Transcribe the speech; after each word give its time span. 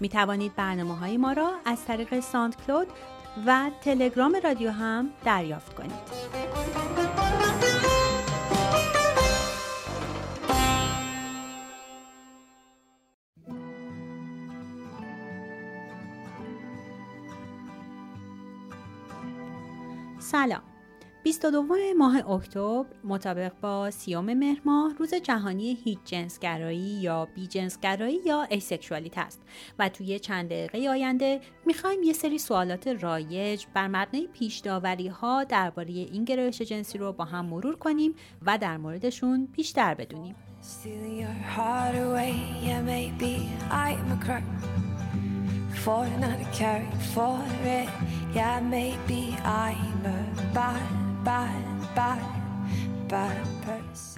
می 0.00 0.08
توانید 0.08 0.56
برنامه 0.56 0.96
های 0.96 1.16
ما 1.16 1.32
را 1.32 1.50
از 1.64 1.84
طریق 1.84 2.20
SoundCloud 2.20 2.88
و 3.46 3.70
تلگرام 3.80 4.36
رادیو 4.44 4.70
هم 4.70 5.10
دریافت 5.24 5.74
کنید. 5.74 6.38
سلام 20.18 20.77
22 21.28 21.94
ماه 21.98 22.30
اکتبر 22.30 22.84
مطابق 23.04 23.52
با 23.60 23.90
سی‌ام 23.90 24.34
مهر 24.34 24.60
ماه 24.64 24.94
روز 24.98 25.14
جهانی 25.14 25.78
هیچ 25.84 25.98
جنسگرایی 26.04 26.78
یا 26.78 27.28
بی 27.34 27.46
جنسگرایی 27.46 28.18
یا 28.26 28.42
asexuality 28.42 29.18
است 29.18 29.42
و 29.78 29.88
توی 29.88 30.18
چند 30.18 30.46
دقیقه 30.48 30.90
آینده 30.90 31.40
می‌خوایم 31.66 32.02
یه 32.02 32.12
سری 32.12 32.38
سوالات 32.38 32.88
رایج 32.88 33.66
بر 33.74 33.88
مبنای 33.88 34.28
پیش 34.32 34.66
ها 35.12 35.44
درباره 35.44 35.90
این 35.90 36.24
گرایش 36.24 36.62
جنسی 36.62 36.98
رو 36.98 37.12
با 37.12 37.24
هم 37.24 37.46
مرور 37.46 37.76
کنیم 37.76 38.14
و 38.46 38.58
در 38.58 38.76
موردشون 38.76 39.48
بیشتر 39.52 39.94
بدونیم. 39.94 40.34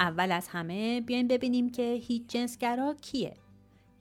اول 0.00 0.32
از 0.32 0.48
همه 0.48 1.00
بیایم 1.00 1.28
ببینیم 1.28 1.70
که 1.70 2.00
هیچ 2.06 2.22
جنسگرا 2.28 2.94
کیه. 3.00 3.34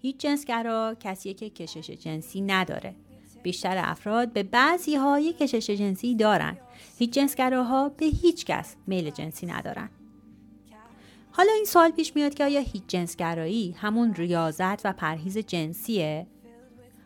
هیچ 0.02 0.17
جنسگرا 0.17 0.95
کسیه 0.99 1.33
که 1.33 1.49
کشش 1.49 1.89
جنسی 1.91 2.41
نداره. 2.41 2.95
بیشتر 3.43 3.77
افراد 3.77 4.33
به 4.33 4.43
بعضی 4.43 4.95
های 4.95 5.33
کشش 5.33 5.70
جنسی 5.70 6.15
دارن. 6.15 6.58
هیچ 6.97 7.09
جنسگراها 7.09 7.89
به 7.89 8.05
هیچ 8.05 8.45
کس 8.45 8.75
میل 8.87 9.09
جنسی 9.09 9.45
ندارن. 9.45 9.89
حالا 11.31 11.52
این 11.52 11.65
سوال 11.65 11.91
پیش 11.91 12.15
میاد 12.15 12.33
که 12.33 12.43
آیا 12.43 12.59
هیچ 12.59 12.83
جنسگرایی 12.87 13.71
همون 13.71 14.15
ریاضت 14.15 14.86
و 14.86 14.93
پرهیز 14.93 15.37
جنسیه؟ 15.37 16.27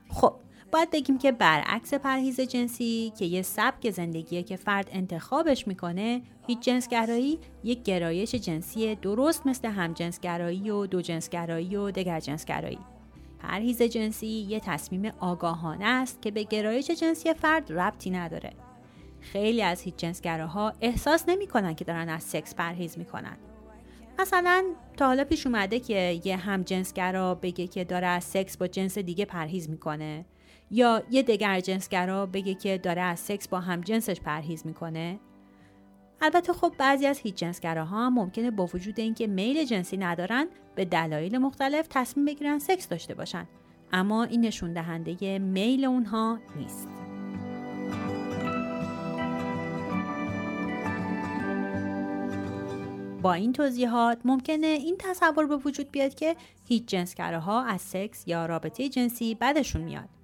خب 0.09 0.35
باید 0.73 0.91
بگیم 0.91 1.17
که 1.17 1.31
برعکس 1.31 1.93
پرهیز 1.93 2.41
جنسی 2.41 3.13
که 3.17 3.25
یه 3.25 3.41
سبک 3.41 3.89
زندگیه 3.89 4.43
که 4.43 4.55
فرد 4.55 4.89
انتخابش 4.91 5.67
می‌کنه 5.67 6.21
هیچ 6.47 6.59
جنسگرایی 6.59 7.39
یک 7.63 7.83
گرایش 7.83 8.35
جنسی 8.35 8.95
درست 8.95 9.47
مثل 9.47 9.67
همجنسگرایی 9.67 10.69
و 10.69 10.85
دو 10.85 11.01
جنسگرایی 11.01 11.75
و 11.75 11.91
دگر 11.91 12.19
جنسگرایی. 12.19 12.79
پرهیز 13.39 13.81
جنسی 13.81 14.27
یه 14.27 14.59
تصمیم 14.59 15.11
آگاهانه 15.19 15.85
است 15.85 16.21
که 16.21 16.31
به 16.31 16.43
گرایش 16.43 16.91
جنسی 16.91 17.33
فرد 17.33 17.73
ربطی 17.73 18.09
نداره. 18.09 18.53
خیلی 19.19 19.61
از 19.61 19.81
هیچ 19.81 19.95
جنسگراها 19.95 20.73
احساس 20.81 21.23
نمی‌کنن 21.27 21.75
که 21.75 21.85
دارن 21.85 22.09
از 22.09 22.23
سکس 22.23 22.55
پرهیز 22.55 22.97
می‌کنن. 22.97 23.37
مثلا 24.19 24.65
تا 24.97 25.07
حالا 25.07 25.23
پیش 25.23 25.47
اومده 25.47 25.79
که 25.79 26.21
یه 26.23 26.37
همجنسگرا 26.37 27.35
بگه 27.35 27.67
که 27.67 27.83
داره 27.83 28.07
از 28.07 28.23
سکس 28.23 28.57
با 28.57 28.67
جنس 28.67 28.97
دیگه 28.97 29.25
پرهیز 29.25 29.69
می‌کنه. 29.69 30.25
یا 30.73 31.03
یه 31.11 31.23
دگر 31.23 31.59
جنسگرا 31.59 32.25
بگه 32.25 32.53
که 32.53 32.77
داره 32.77 33.01
از 33.01 33.19
سکس 33.19 33.47
با 33.47 33.59
هم 33.59 33.81
جنسش 33.81 34.21
پرهیز 34.21 34.65
می‌کنه؟ 34.65 35.19
البته 36.21 36.53
خب 36.53 36.73
بعضی 36.77 37.05
از 37.07 37.19
هیچ 37.19 37.35
جنسگراها 37.35 38.05
هم 38.05 38.13
ممکنه 38.13 38.51
با 38.51 38.65
وجود 38.73 38.99
اینکه 38.99 39.27
میل 39.27 39.63
جنسی 39.63 39.97
ندارن 39.97 40.47
به 40.75 40.85
دلایل 40.85 41.37
مختلف 41.37 41.87
تصمیم 41.89 42.25
بگیرن 42.25 42.59
سکس 42.59 42.87
داشته 42.87 43.13
باشن. 43.13 43.47
اما 43.91 44.23
این 44.23 44.41
نشون 44.41 44.73
دهنده 44.73 45.39
میل 45.39 45.85
اونها 45.85 46.39
نیست. 46.55 46.87
با 53.21 53.33
این 53.33 53.53
توضیحات 53.53 54.19
ممکنه 54.25 54.67
این 54.67 54.95
تصور 54.99 55.47
به 55.47 55.57
وجود 55.57 55.91
بیاد 55.91 56.15
که 56.15 56.35
هیچ 56.67 56.85
جنسگراها 56.85 57.63
از 57.63 57.81
سکس 57.81 58.27
یا 58.27 58.45
رابطه 58.45 58.89
جنسی 58.89 59.35
بدشون 59.35 59.81
میاد. 59.81 60.22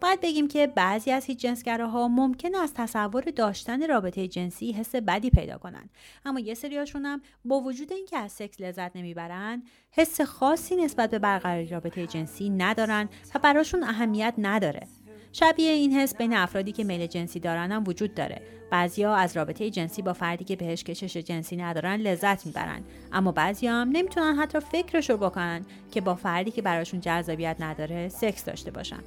باید 0.00 0.20
بگیم 0.20 0.48
که 0.48 0.66
بعضی 0.66 1.10
از 1.10 1.24
هیچ 1.24 1.38
جنسگراها 1.38 2.08
ممکن 2.08 2.54
از 2.54 2.74
تصور 2.74 3.22
داشتن 3.22 3.88
رابطه 3.88 4.28
جنسی 4.28 4.72
حس 4.72 4.94
بدی 4.94 5.30
پیدا 5.30 5.58
کنند. 5.58 5.90
اما 6.24 6.40
یه 6.40 6.54
سریاشون 6.54 7.04
هم 7.04 7.22
با 7.44 7.60
وجود 7.60 7.92
اینکه 7.92 8.18
از 8.18 8.32
سکس 8.32 8.60
لذت 8.60 8.96
نمی‌برن 8.96 9.62
حس 9.90 10.20
خاصی 10.20 10.76
نسبت 10.76 11.10
به 11.10 11.18
برقراری 11.18 11.66
رابطه 11.66 12.06
جنسی 12.06 12.50
ندارن 12.50 13.08
و 13.34 13.38
براشون 13.38 13.82
اهمیت 13.82 14.34
نداره. 14.38 14.86
شبیه 15.32 15.70
این 15.70 15.92
حس 15.92 16.16
بین 16.16 16.34
افرادی 16.34 16.72
که 16.72 16.84
میل 16.84 17.06
جنسی 17.06 17.40
دارن 17.40 17.72
هم 17.72 17.84
وجود 17.86 18.14
داره. 18.14 18.42
بعضیا 18.70 19.14
از 19.14 19.36
رابطه 19.36 19.70
جنسی 19.70 20.02
با 20.02 20.12
فردی 20.12 20.44
که 20.44 20.56
بهش 20.56 20.84
کشش 20.84 21.16
جنسی 21.16 21.56
ندارن 21.56 21.96
لذت 21.96 22.46
می‌برن. 22.46 22.82
اما 23.12 23.32
بعضیا 23.32 23.72
هم 23.72 23.88
نمی‌تونن 23.88 24.36
حتی 24.36 24.60
فکرش 24.60 25.10
رو 25.10 25.16
بکنن 25.16 25.66
که 25.92 26.00
با 26.00 26.14
فردی 26.14 26.50
که 26.50 26.62
براشون 26.62 27.00
جذابیت 27.00 27.56
نداره 27.60 28.08
سکس 28.08 28.44
داشته 28.44 28.70
باشن. 28.70 29.00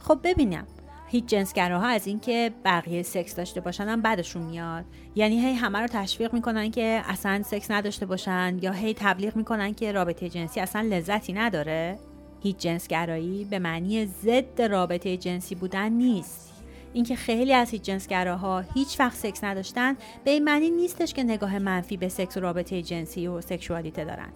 خب 0.00 0.18
ببینم. 0.24 0.66
هیچ 1.10 1.26
جنسگراها 1.26 1.86
از 1.86 2.06
اینکه 2.06 2.52
بقیه 2.64 3.02
سکس 3.02 3.36
داشته 3.36 3.60
باشن 3.60 3.88
هم 3.88 4.02
بعدشون 4.02 4.42
میاد. 4.42 4.84
یعنی 5.14 5.46
هی 5.46 5.52
همه 5.52 5.78
رو 5.78 5.86
تشویق 5.86 6.34
می‌کنن 6.34 6.70
که 6.70 7.02
اصلا 7.08 7.42
سکس 7.42 7.70
نداشته 7.70 8.06
باشن 8.06 8.58
یا 8.62 8.72
هی 8.72 8.94
تبلیغ 8.94 9.36
می‌کنن 9.36 9.74
که 9.74 9.92
رابطه 9.92 10.28
جنسی 10.28 10.60
اصلا 10.60 10.82
لذتی 10.82 11.32
نداره. 11.32 11.98
هیچ 12.42 12.56
جنسگرایی 12.56 13.44
به 13.44 13.58
معنی 13.58 14.06
ضد 14.06 14.62
رابطه 14.62 15.16
جنسی 15.16 15.54
بودن 15.54 15.92
نیست. 15.92 16.52
اینکه 16.92 17.16
خیلی 17.16 17.52
از 17.52 17.70
هیچ 17.70 17.82
جنسگراها 17.82 18.60
هیچ 18.74 19.00
وقت 19.00 19.16
سکس 19.16 19.44
نداشتن 19.44 19.96
به 20.24 20.30
این 20.30 20.44
معنی 20.44 20.70
نیستش 20.70 21.14
که 21.14 21.22
نگاه 21.22 21.58
منفی 21.58 21.96
به 21.96 22.08
سکس 22.08 22.36
و 22.36 22.40
رابطه 22.40 22.82
جنسی 22.82 23.26
و 23.26 23.40
سکشوالیته 23.40 24.04
دارن. 24.04 24.28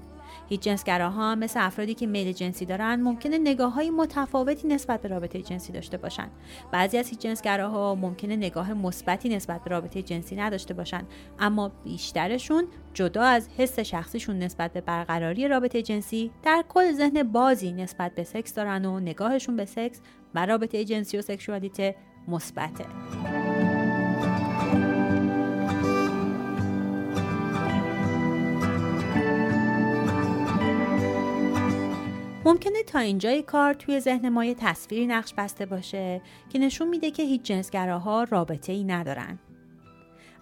هیچ 0.53 0.61
جنسگراها 0.61 1.35
مثل 1.35 1.67
افرادی 1.67 1.95
که 1.95 2.07
میل 2.07 2.33
جنسی 2.33 2.67
دارن 2.67 3.01
ممکنه 3.01 3.39
نگاه 3.39 3.73
های 3.73 3.91
متفاوتی 3.91 4.69
نسبت 4.69 5.03
به 5.03 5.09
رابطه 5.09 5.43
جنسی 5.43 5.73
داشته 5.73 5.97
باشن. 5.97 6.29
بعضی 6.73 6.99
از 6.99 7.09
هیچ 7.09 7.19
جنسگراها 7.19 7.95
ممکنه 7.95 8.37
نگاه 8.37 8.73
مثبتی 8.75 9.29
نسبت 9.29 9.65
به 9.65 9.71
رابطه 9.71 10.03
جنسی 10.03 10.37
نداشته 10.37 10.75
باشن 10.75 11.05
اما 11.39 11.69
بیشترشون 11.85 12.65
جدا 12.95 13.23
از 13.23 13.49
حس 13.59 13.79
شخصیشون 13.81 14.39
نسبت 14.39 14.73
به 14.73 14.81
برقراری 14.81 15.49
رابطه 15.49 15.83
جنسی 15.83 16.31
در 16.43 16.65
کل 16.69 16.93
ذهن 16.93 17.23
بازی 17.23 17.73
نسبت 17.73 18.15
به 18.15 18.25
سکس 18.25 18.55
دارن 18.55 18.85
و 18.85 19.01
نگاهشون 19.01 19.57
به 19.57 19.65
سکس 19.65 20.01
و 20.35 20.47
رابطه 20.47 20.85
جنسی 20.85 21.19
و 21.19 21.23
سکشوالیته 21.23 21.95
مثبته. 22.29 22.85
ممکنه 32.45 32.83
تا 32.83 32.99
اینجای 32.99 33.43
کار 33.43 33.75
توی 33.75 34.01
ذهن 34.01 34.29
ما 34.29 34.45
یه 34.45 34.55
تصویری 34.55 35.07
نقش 35.07 35.35
بسته 35.35 35.67
باشه 35.67 36.21
که 36.49 36.59
نشون 36.59 36.89
میده 36.89 37.11
که 37.11 37.23
هیچ 37.23 37.43
جنسگراها 37.43 38.25
رابطه 38.25 38.73
ای 38.73 38.85
ندارن. 38.85 39.39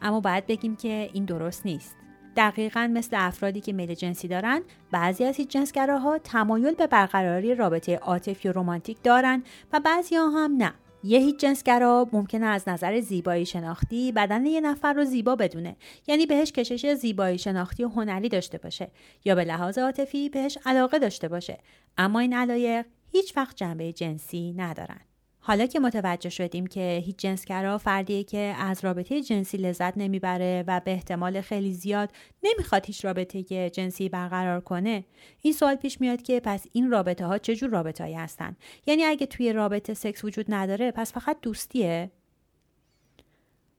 اما 0.02 0.20
باید 0.20 0.46
بگیم 0.46 0.76
که 0.76 1.10
این 1.12 1.24
درست 1.24 1.66
نیست. 1.66 1.96
دقیقا 2.36 2.90
مثل 2.94 3.16
افرادی 3.18 3.60
که 3.60 3.72
میل 3.72 3.94
جنسی 3.94 4.28
دارن 4.28 4.62
بعضی 4.90 5.24
از 5.24 5.36
هیچ 5.36 5.48
جنسگراها 5.48 6.18
تمایل 6.18 6.74
به 6.74 6.86
برقراری 6.86 7.54
رابطه 7.54 7.96
عاطفی 7.96 8.48
و 8.48 8.52
رمانتیک 8.52 9.02
دارن 9.02 9.42
و 9.72 9.80
بعضی 9.80 10.16
ها 10.16 10.28
هم 10.28 10.56
نه 10.56 10.72
یه 11.04 11.18
هیچ 11.18 11.36
جنسگرا 11.36 12.08
ممکنه 12.12 12.46
از 12.46 12.68
نظر 12.68 13.00
زیبایی 13.00 13.46
شناختی 13.46 14.12
بدن 14.12 14.46
یه 14.46 14.60
نفر 14.60 14.92
رو 14.92 15.04
زیبا 15.04 15.36
بدونه. 15.36 15.76
یعنی 16.06 16.26
بهش 16.26 16.52
کشش 16.52 16.94
زیبایی 16.94 17.38
شناختی 17.38 17.84
و 17.84 17.88
هنری 17.88 18.28
داشته 18.28 18.58
باشه. 18.58 18.90
یا 19.24 19.34
به 19.34 19.44
لحاظ 19.44 19.78
عاطفی 19.78 20.28
بهش 20.28 20.58
علاقه 20.66 20.98
داشته 20.98 21.28
باشه. 21.28 21.58
اما 21.98 22.20
این 22.20 22.34
علایق 22.34 22.86
هیچ 23.12 23.36
وقت 23.36 23.56
جنبه 23.56 23.92
جنسی 23.92 24.52
ندارن. 24.52 25.00
حالا 25.50 25.66
که 25.66 25.80
متوجه 25.80 26.30
شدیم 26.30 26.66
که 26.66 27.02
هیچ 27.04 27.16
جنسگرا 27.16 27.78
فردیه 27.78 28.24
که 28.24 28.54
از 28.58 28.84
رابطه 28.84 29.22
جنسی 29.22 29.56
لذت 29.56 29.98
نمی‌بره 29.98 30.64
و 30.66 30.80
به 30.84 30.90
احتمال 30.90 31.40
خیلی 31.40 31.72
زیاد 31.72 32.10
نمی‌خواد 32.42 32.86
هیچ 32.86 33.04
رابطه 33.04 33.70
جنسی 33.70 34.08
برقرار 34.08 34.60
کنه 34.60 35.04
این 35.42 35.52
سوال 35.52 35.74
پیش 35.74 36.00
میاد 36.00 36.22
که 36.22 36.40
پس 36.40 36.66
این 36.72 36.90
رابطه 36.90 37.26
ها 37.26 37.38
چجور 37.38 37.70
رابطه 37.70 38.04
هایی 38.04 38.16
هستن؟ 38.16 38.56
یعنی 38.86 39.04
اگه 39.04 39.26
توی 39.26 39.52
رابطه 39.52 39.94
سکس 39.94 40.24
وجود 40.24 40.46
نداره 40.48 40.90
پس 40.90 41.12
فقط 41.12 41.36
دوستیه؟ 41.42 42.10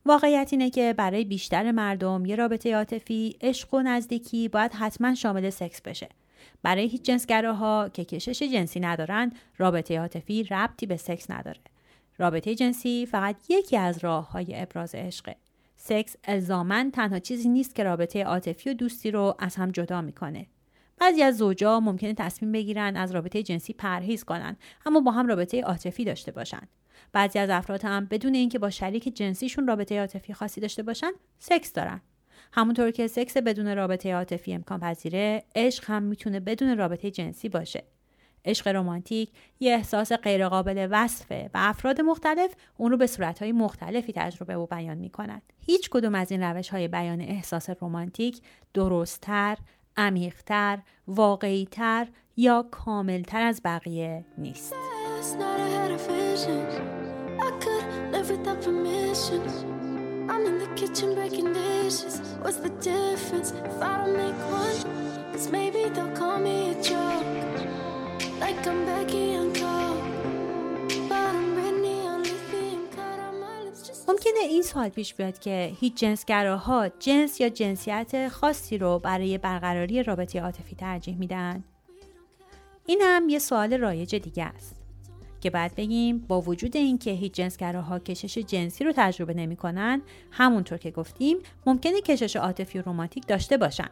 واقعیت 0.06 0.50
اینه 0.52 0.70
که 0.70 0.94
برای 0.98 1.26
بیشتر 1.26 1.72
مردم 1.72 2.26
یه 2.26 2.36
رابطه 2.36 2.76
عاطفی 2.76 3.38
عشق 3.42 3.74
و 3.74 3.82
نزدیکی 3.82 4.48
باید 4.48 4.74
حتما 4.74 5.16
شامل 5.16 5.50
سکس 5.50 5.82
بشه. 5.82 6.10
برای 6.64 6.88
هیچ 6.88 7.02
جنسگراها 7.02 7.90
که 7.94 8.06
کشش 8.06 8.44
جنسی 8.44 8.80
ندارن 8.80 9.32
رابطه 9.58 10.00
عاطفی 10.00 10.44
ربطی 10.44 10.86
به 10.86 10.98
سکس 10.98 11.32
نداره. 11.32 11.60
رابطه 12.18 12.56
جنسی 12.56 13.06
فقط 13.12 13.36
یکی 13.50 13.78
از 13.78 13.98
راه 14.04 14.32
های 14.32 14.62
ابراز 14.62 14.96
عشقه 14.96 15.36
سکس 15.78 16.16
الزامن 16.24 16.92
تنها 16.92 17.20
چیزی 17.20 17.50
نیست 17.50 17.76
که 17.76 17.84
رابطه 17.84 18.24
عاطفی 18.24 18.70
و 18.70 18.74
دوستی 18.74 19.12
رو 19.12 19.36
از 19.40 19.56
هم 19.56 19.72
جدا 19.72 20.02
می‌کنه. 20.02 20.48
بعضی 20.98 21.24
از 21.24 21.38
زوجا 21.38 21.80
ممکنه 21.80 22.14
تصمیم 22.14 22.52
بگیرن 22.52 22.96
از 22.96 23.12
رابطه 23.12 23.44
جنسی 23.44 23.74
پرهیز 23.74 24.24
کنن 24.24 24.58
اما 24.86 25.00
با 25.00 25.12
هم 25.12 25.28
رابطه 25.28 25.62
عاطفی 25.62 26.06
داشته 26.06 26.32
باشن. 26.32 26.62
بعضی 27.14 27.40
از 27.40 27.50
افراد 27.50 27.86
هم 27.86 28.06
بدون 28.06 28.36
اینکه 28.36 28.60
با 28.60 28.70
شریک 28.70 29.16
جنسیشون 29.16 29.68
رابطه 29.68 30.00
عاطفی 30.00 30.34
خاصی 30.34 30.62
داشته 30.62 30.84
باشن 30.84 31.12
سکس 31.40 31.74
دارن. 31.74 32.02
همونطور 32.54 32.92
که 32.92 33.08
سکس 33.08 33.38
بدون 33.38 33.76
رابطه 33.76 34.14
عاطفی 34.14 34.54
امکان 34.54 34.80
پذیره 34.80 35.44
عشق 35.56 35.84
هم 35.88 36.04
می‌تونه 36.04 36.40
بدون 36.40 36.78
رابطه 36.78 37.12
جنسی 37.12 37.50
باشه. 37.50 37.84
عشق 38.46 38.68
رمانتیک 38.68 39.30
یه 39.60 39.74
احساس 39.74 40.12
غیرقابل 40.12 40.88
وصفه 40.92 41.50
و 41.54 41.58
افراد 41.62 42.02
مختلف 42.02 42.56
اون 42.78 42.92
رو 42.92 42.98
به 42.98 43.08
صورتهای 43.08 43.52
مختلفی 43.52 44.14
تجربه 44.16 44.56
و 44.56 44.66
بیان 44.66 44.98
می‌کنند. 44.98 45.42
هیچ 45.60 45.90
کدوم 45.90 46.16
از 46.16 46.32
این 46.32 46.44
روش 46.44 46.70
های 46.70 46.88
بیان 46.88 47.22
احساس 47.22 47.70
رمانتیک 47.82 48.42
درستتر 48.74 49.58
عمیقتر 49.98 50.80
واقعیتر 51.08 52.08
یا 52.38 52.68
کاملتر 52.72 53.42
از 53.42 53.62
بقیه 53.66 54.26
نیست. 54.38 54.74
I'm 60.32 60.46
in 60.46 60.60
the 60.60 60.72
kitchen 60.80 61.14
breaking 61.14 61.52
dishes. 61.52 62.22
What's 62.42 62.60
the 62.68 62.74
difference 62.92 63.52
if 63.52 63.82
I 63.82 63.98
don't 64.00 64.16
make 64.24 64.40
one? 64.62 64.78
Cause 65.34 65.52
maybe 65.52 65.90
they'll 65.94 66.16
call 66.22 66.40
me 66.40 66.58
a 66.74 66.76
joke. 66.82 67.26
Like 68.40 68.66
I'm 68.66 68.86
Becky 68.86 69.34
and 69.34 69.52
ممکنه 74.08 74.40
این 74.50 74.62
سوال 74.62 74.90
پیش 74.90 75.14
بیاد 75.14 75.40
که 75.40 75.72
هیچ 75.80 75.96
جنسگراها 75.96 76.90
جنس 76.90 77.42
یا 77.42 77.50
جنسیت 77.50 78.28
خاصی 78.28 78.78
رو 78.78 79.00
برای 79.00 79.38
برقراری 79.38 80.04
رابطه 80.04 80.42
عاطفی 80.42 80.76
ترجیح 80.76 81.18
میدن؟ 81.18 81.64
این 82.86 83.02
هم 83.02 83.30
یه 83.30 83.40
سوال 83.40 83.74
رایج 83.74 84.16
دیگه 84.16 84.44
است. 84.46 84.81
که 85.42 85.50
بعد 85.50 85.76
بگیم 85.76 86.20
با 86.20 86.42
وجود 86.42 86.78
اینکه 86.78 87.12
هیچ 87.12 87.32
جنسگراها 87.32 88.00
کشش 88.00 88.38
جنسی 88.38 88.84
رو 88.84 88.94
تجربه 88.96 89.34
نمی‌کنن 89.34 90.02
همونطور 90.32 90.78
که 90.78 90.92
گفتیم 90.92 91.38
ممکنه 91.66 92.02
کشش 92.02 92.36
عاطفی 92.36 92.80
و 92.80 92.84
رمانتیک 92.86 93.28
داشته 93.28 93.58
باشن. 93.58 93.90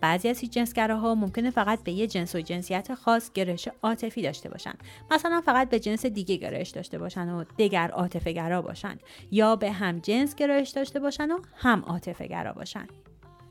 بعضی 0.00 0.28
از 0.28 0.38
هیچ 0.38 0.50
جنسگراها 0.50 1.14
ممکنه 1.14 1.50
فقط 1.50 1.82
به 1.82 1.92
یه 1.92 2.06
جنس 2.06 2.34
و 2.34 2.40
جنسیت 2.40 2.94
خاص 2.94 3.32
گرایش 3.32 3.68
عاطفی 3.82 4.22
داشته 4.22 4.48
باشن. 4.48 4.74
مثلا 5.10 5.40
فقط 5.40 5.70
به 5.70 5.80
جنس 5.80 6.06
دیگه 6.06 6.36
گرایش 6.36 6.68
داشته 6.68 6.98
باشن 6.98 7.28
و 7.28 7.44
دگر 7.58 7.90
عاطفه 7.90 8.32
گرا 8.32 8.62
باشن. 8.62 8.98
یا 9.30 9.56
به 9.56 9.72
هم 9.72 9.98
جنس 9.98 10.34
گرایش 10.34 10.70
داشته 10.70 11.00
باشن 11.00 11.30
و 11.30 11.38
هم 11.54 11.80
عاطفه 11.80 12.26
گرا 12.26 12.52
باشن. 12.52 12.86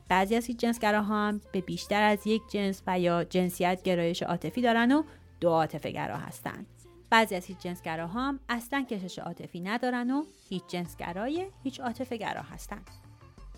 بعضی 0.08 0.36
از 0.36 0.46
هیچ 0.46 0.56
جنسگراها 0.56 1.28
هم 1.28 1.40
به 1.52 1.60
بیشتر 1.60 2.02
از 2.02 2.26
یک 2.26 2.42
جنس 2.50 2.82
و 2.86 3.00
یا 3.00 3.24
جنسیت 3.24 3.82
گرایش 3.82 4.22
عاطفی 4.22 4.62
دارن 4.62 4.92
و 4.92 5.02
دو 5.40 5.48
عاطفه 5.48 5.90
گرا 5.90 6.16
هستند 6.16 6.66
بعضی 7.10 7.34
از 7.34 7.46
هیچ 7.46 7.58
جنسگراها 7.58 8.28
هم 8.28 8.40
اصلا 8.48 8.86
کشش 8.90 9.18
عاطفی 9.18 9.60
ندارن 9.60 10.10
و 10.10 10.24
هیچ 10.48 10.62
جنسگرای 10.68 11.46
هیچ 11.62 11.80
عاطفه 11.80 12.16
گرا 12.16 12.42
هستن. 12.42 12.82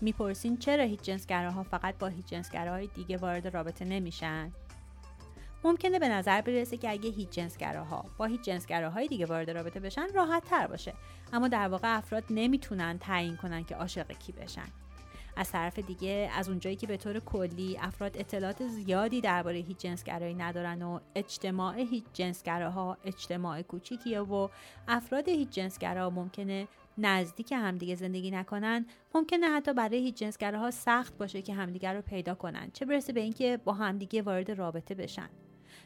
می‌پرسین 0.01 0.57
چرا 0.57 0.83
هیچ 0.83 1.01
جنسگراها 1.01 1.63
فقط 1.63 1.97
با 1.97 2.07
هیچ 2.07 2.25
جنسگراهای 2.25 2.87
دیگه 2.87 3.17
وارد 3.17 3.47
رابطه 3.47 3.85
نمیشن؟ 3.85 4.51
ممکنه 5.63 5.99
به 5.99 6.09
نظر 6.09 6.41
برسه 6.41 6.77
که 6.77 6.89
اگه 6.89 7.09
هیچ 7.09 7.29
جنسگراها 7.29 8.05
با 8.17 8.25
هیچ 8.25 8.41
جنسگراهای 8.41 9.07
دیگه 9.07 9.25
وارد 9.25 9.49
رابطه 9.49 9.79
بشن 9.79 10.07
راحت 10.13 10.45
تر 10.45 10.67
باشه. 10.67 10.93
اما 11.33 11.47
در 11.47 11.67
واقع 11.67 11.97
افراد 11.97 12.23
نمی‌تونن 12.29 12.97
تعیین 12.99 13.37
کنن 13.37 13.63
که 13.63 13.75
عاشق 13.75 14.11
کی 14.11 14.31
بشن. 14.31 14.67
از 15.35 15.51
طرف 15.51 15.79
دیگه 15.79 16.29
از 16.33 16.49
اونجایی 16.49 16.75
که 16.75 16.87
به 16.87 16.97
طور 16.97 17.19
کلی 17.19 17.77
افراد 17.81 18.17
اطلاعات 18.17 18.67
زیادی 18.67 19.21
درباره 19.21 19.57
هیچ 19.57 19.77
جنسگرایی 19.77 20.33
ندارن 20.33 20.81
و 20.81 20.99
اجتماع 21.15 21.79
هیچ 21.79 22.03
جنسگراها 22.13 22.97
اجتماع 23.03 23.61
کوچیکیه 23.61 24.19
و 24.19 24.47
افراد 24.87 25.29
هیچ 25.29 25.49
جنسگرا 25.49 26.09
ممکنه 26.09 26.67
نزدیک 26.97 27.51
همدیگه 27.51 27.95
زندگی 27.95 28.31
نکنن 28.31 28.85
ممکنه 29.15 29.47
حتی 29.47 29.73
برای 29.73 29.97
هیچ 29.97 30.15
جنسگراها 30.15 30.71
سخت 30.71 31.17
باشه 31.17 31.41
که 31.41 31.53
همدیگه 31.53 31.93
رو 31.93 32.01
پیدا 32.01 32.35
کنن 32.35 32.69
چه 32.73 32.85
برسه 32.85 33.13
به 33.13 33.21
اینکه 33.21 33.59
با 33.63 33.73
همدیگه 33.73 34.21
وارد 34.21 34.51
رابطه 34.51 34.95
بشن. 34.95 35.29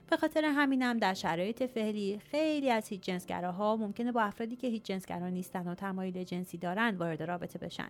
به 0.10 0.18
خاطر 0.18 0.46
همینم 0.46 0.98
در 0.98 1.14
شرایط 1.14 1.64
فعلی 1.64 2.20
خیلی 2.32 2.70
از 2.70 2.88
هیچ 2.88 3.02
جنسگراها 3.02 3.76
ممکنه 3.76 4.12
با 4.12 4.22
افرادی 4.22 4.56
که 4.56 4.68
هیچ 4.68 4.84
جنسگرا 4.84 5.30
نیستن 5.30 5.68
و 5.68 5.76
تمایل 5.76 6.24
جنسی 6.24 6.58
دارن 6.58 6.96
وارد 6.96 7.24
رابطه 7.24 7.60
بشن. 7.60 7.90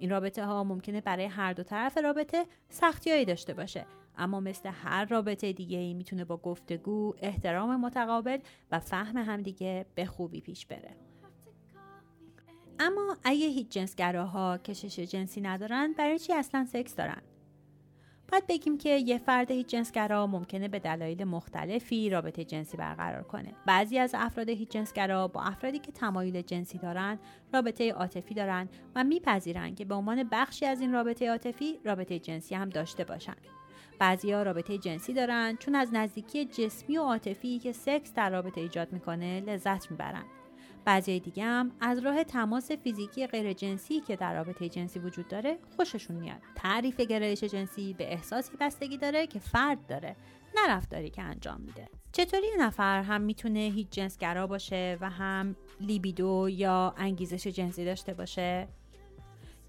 این 0.00 0.10
رابطه 0.10 0.44
ها 0.44 0.64
ممکنه 0.64 1.00
برای 1.00 1.24
هر 1.24 1.52
دو 1.52 1.62
طرف 1.62 1.98
رابطه 1.98 2.46
سختیایی 2.68 3.24
داشته 3.24 3.54
باشه 3.54 3.86
اما 4.18 4.40
مثل 4.40 4.68
هر 4.68 5.04
رابطه 5.04 5.52
دیگه 5.52 5.78
ای 5.78 5.94
می‌تونه 5.94 6.24
با 6.24 6.36
گفتگو، 6.36 7.14
احترام 7.18 7.80
متقابل 7.80 8.38
و 8.70 8.78
فهم 8.78 9.16
همدیگه 9.16 9.86
به 9.94 10.06
خوبی 10.06 10.40
پیش 10.40 10.66
بره. 10.66 10.96
اما 12.78 13.16
اگه 13.24 13.46
هیچ 13.46 13.68
جنسگراها 13.68 14.58
کشش 14.58 15.00
جنسی 15.00 15.40
ندارن 15.40 15.92
برای 15.92 16.18
چی 16.18 16.32
اصلا 16.32 16.64
سکس 16.64 16.94
دارن؟ 16.94 17.22
باید 18.32 18.46
بگیم 18.46 18.78
که 18.78 18.88
یه 18.88 19.18
فرد 19.18 19.50
هیچ 19.50 19.66
جنسگرا 19.66 20.26
ممکنه 20.26 20.68
به 20.68 20.78
دلایل 20.78 21.24
مختلفی 21.24 22.10
رابطه 22.10 22.44
جنسی 22.44 22.76
برقرار 22.76 23.22
کنه. 23.22 23.52
بعضی 23.66 23.98
از 23.98 24.14
افراد 24.14 24.48
هیچ 24.48 24.68
جنسگرا 24.68 25.28
با 25.28 25.42
افرادی 25.42 25.78
که 25.78 25.92
تمایل 25.92 26.42
جنسی 26.42 26.78
دارن 26.78 27.18
رابطه 27.54 27.92
عاطفی 27.92 28.34
دارن 28.34 28.68
و 28.94 29.04
میپذیرن 29.04 29.74
که 29.74 29.84
به 29.84 29.94
عنوان 29.94 30.28
بخشی 30.32 30.66
از 30.66 30.80
این 30.80 30.92
رابطه 30.92 31.30
عاطفی 31.30 31.78
رابطه 31.84 32.18
جنسی 32.18 32.54
هم 32.54 32.68
داشته 32.68 33.04
باشن. 33.04 33.36
بعضیا 33.98 34.42
رابطه 34.42 34.78
جنسی 34.78 35.12
دارن 35.12 35.56
چون 35.56 35.74
از 35.74 35.88
نزدیکی 35.92 36.44
جسمی 36.44 36.98
و 36.98 37.02
عاطفی 37.02 37.58
که 37.58 37.72
سکس 37.72 38.14
در 38.14 38.30
رابطه 38.30 38.60
ایجاد 38.60 38.92
می‌کنه 38.92 39.40
لذت 39.40 39.92
بعضی 40.90 41.20
دیگه 41.20 41.44
هم 41.44 41.72
از 41.80 41.98
راه 41.98 42.24
تماس 42.24 42.72
فیزیکی 42.72 43.26
غیر 43.26 43.52
جنسی 43.52 44.00
که 44.00 44.16
در 44.16 44.34
رابطه 44.34 44.68
جنسی 44.68 44.98
وجود 44.98 45.28
داره 45.28 45.58
خوششون 45.76 46.16
میاد 46.16 46.36
تعریف 46.54 47.00
گرایش 47.00 47.44
جنسی 47.44 47.94
به 47.98 48.12
احساسی 48.12 48.52
بستگی 48.60 48.98
داره 48.98 49.26
که 49.26 49.38
فرد 49.38 49.86
داره 49.86 50.16
نه 50.56 50.74
رفتاری 50.74 51.10
که 51.10 51.22
انجام 51.22 51.60
میده 51.60 51.88
چطوری 52.12 52.46
یه 52.46 52.56
نفر 52.58 53.02
هم 53.02 53.20
می‌تونه 53.20 53.58
هیچ 53.58 53.90
جنسگرا 53.90 54.46
باشه 54.46 54.98
و 55.00 55.10
هم 55.10 55.56
لیبیدو 55.80 56.48
یا 56.50 56.94
انگیزش 56.96 57.46
جنسی 57.46 57.84
داشته 57.84 58.14
باشه 58.14 58.68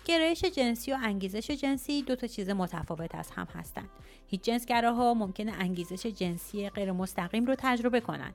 گرایش 0.06 0.46
جنسی 0.46 0.92
و 0.92 0.98
انگیزش 1.04 1.52
جنسی 1.52 2.02
دو 2.02 2.16
تا 2.16 2.28
چیز 2.28 2.50
متفاوت 2.50 3.16
از 3.16 3.32
هم 3.32 3.48
هستند. 3.56 3.90
هیچ 4.28 4.42
جنسگراها 4.42 5.14
ممکنه 5.14 5.52
انگیزش 5.52 6.06
جنسی 6.06 6.70
غیر 6.70 6.92
مستقیم 6.92 7.46
رو 7.46 7.56
تجربه 7.58 8.00
کنند. 8.00 8.34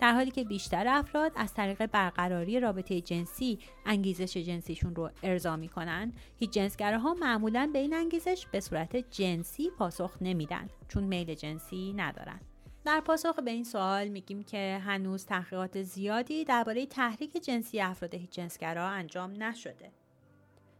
در 0.00 0.12
حالی 0.12 0.30
که 0.30 0.44
بیشتر 0.44 0.88
افراد 0.88 1.32
از 1.36 1.54
طریق 1.54 1.86
برقراری 1.86 2.60
رابطه 2.60 3.00
جنسی 3.00 3.58
انگیزش 3.86 4.36
جنسیشون 4.36 4.94
رو 4.94 5.10
ارضا 5.22 5.56
می‌کنن 5.56 6.12
هیچ 6.38 6.50
جنسگراها 6.50 7.14
معمولا 7.14 7.70
به 7.72 7.78
این 7.78 7.94
انگیزش 7.94 8.46
به 8.52 8.60
صورت 8.60 8.96
جنسی 8.96 9.70
پاسخ 9.78 10.16
نمیدن 10.20 10.68
چون 10.88 11.04
میل 11.04 11.34
جنسی 11.34 11.92
ندارن. 11.96 12.40
در 12.84 13.00
پاسخ 13.00 13.38
به 13.44 13.50
این 13.50 13.64
سوال 13.64 14.08
میگیم 14.08 14.42
که 14.42 14.80
هنوز 14.84 15.26
تحقیقات 15.26 15.82
زیادی 15.82 16.44
درباره 16.44 16.86
تحریک 16.86 17.32
جنسی 17.32 17.80
افراد 17.80 18.14
هیچ 18.14 18.30
جنسگرا 18.30 18.88
انجام 18.88 19.42
نشده. 19.42 19.90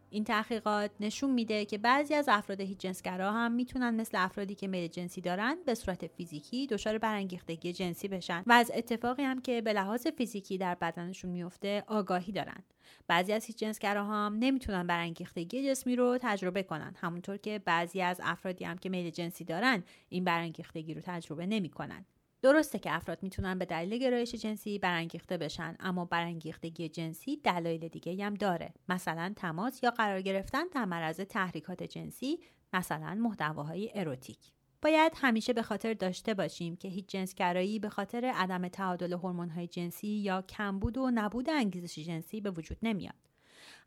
این 0.09 0.23
تحقیقات 0.23 0.91
نشون 0.99 1.31
میده 1.31 1.65
که 1.65 1.77
بعضی 1.77 2.13
از 2.13 2.29
افراد 2.29 2.61
هیچ 2.61 2.77
جنسگرا 2.77 3.31
هم 3.31 3.51
می‌تونن 3.51 3.95
مثل 3.95 4.17
افرادی 4.23 4.55
که 4.55 4.67
میل 4.67 4.87
جنسی 4.87 5.21
دارن 5.21 5.57
به 5.65 5.75
صورت 5.75 6.07
فیزیکی 6.07 6.67
دچار 6.67 6.97
برانگیختگی 6.97 7.73
جنسی 7.73 8.07
بشن 8.07 8.43
و 8.45 8.51
از 8.51 8.71
اتفاقی 8.75 9.23
هم 9.23 9.41
که 9.41 9.61
به 9.61 9.73
لحاظ 9.73 10.07
فیزیکی 10.07 10.57
در 10.57 10.75
بدنشون 10.75 11.31
میفته 11.31 11.83
آگاهی 11.87 12.31
دارن. 12.31 12.63
بعضی 13.07 13.33
از 13.33 13.45
هیچ 13.45 13.57
جنسگرا 13.57 14.05
هم 14.05 14.35
نمی‌تونن 14.39 14.87
برانگیختگی 14.87 15.69
جسمی 15.69 15.95
رو 15.95 16.17
تجربه 16.21 16.63
کنن. 16.63 16.95
همونطور 17.01 17.37
که 17.37 17.59
بعضی 17.59 18.01
از 18.01 18.21
افرادی 18.23 18.65
هم 18.65 18.77
که 18.77 18.89
میل 18.89 19.09
جنسی 19.09 19.43
دارن 19.43 19.83
این 20.09 20.23
برانگیختگی 20.23 20.93
رو 20.93 21.01
تجربه 21.05 21.45
نمی‌کنن. 21.45 22.05
درسته 22.41 22.79
که 22.79 22.91
افراد 22.91 23.23
می‌تونن 23.23 23.59
به 23.59 23.65
دلیل 23.65 23.97
گرایش 23.99 24.35
جنسی 24.35 24.79
برانگیخته 24.79 25.37
بشن 25.37 25.75
اما 25.79 26.05
برانگیختگی 26.05 26.89
جنسی 26.89 27.37
دلایل 27.37 27.87
دیگه 27.87 28.25
هم 28.25 28.33
داره. 28.33 28.73
مثلا 28.89 29.33
تماس 29.35 29.83
یا 29.83 29.91
قرار 29.91 30.21
گرفتن 30.21 30.63
در 30.73 30.85
معرض 30.85 31.19
تحریکات 31.19 31.83
جنسی 31.83 32.39
مثلا 32.73 33.15
محتواهای 33.15 33.91
اروتیک. 33.95 34.39
باید 34.81 35.11
همیشه 35.15 35.53
به 35.53 35.61
خاطر 35.61 35.93
داشته 35.93 36.33
باشیم 36.33 36.75
که 36.75 36.87
هیچ 36.87 37.05
جنسگرایی 37.07 37.79
به 37.79 37.89
خاطر 37.89 38.25
عدم 38.25 38.67
تعادل 38.67 39.13
هورمون‌های 39.13 39.67
جنسی 39.67 40.07
یا 40.07 40.41
کمبود 40.41 40.97
و 40.97 41.11
نبود 41.13 41.49
انگیزش 41.49 41.99
جنسی 41.99 42.41
به 42.41 42.51
وجود 42.51 42.77
نمیاد. 42.81 43.28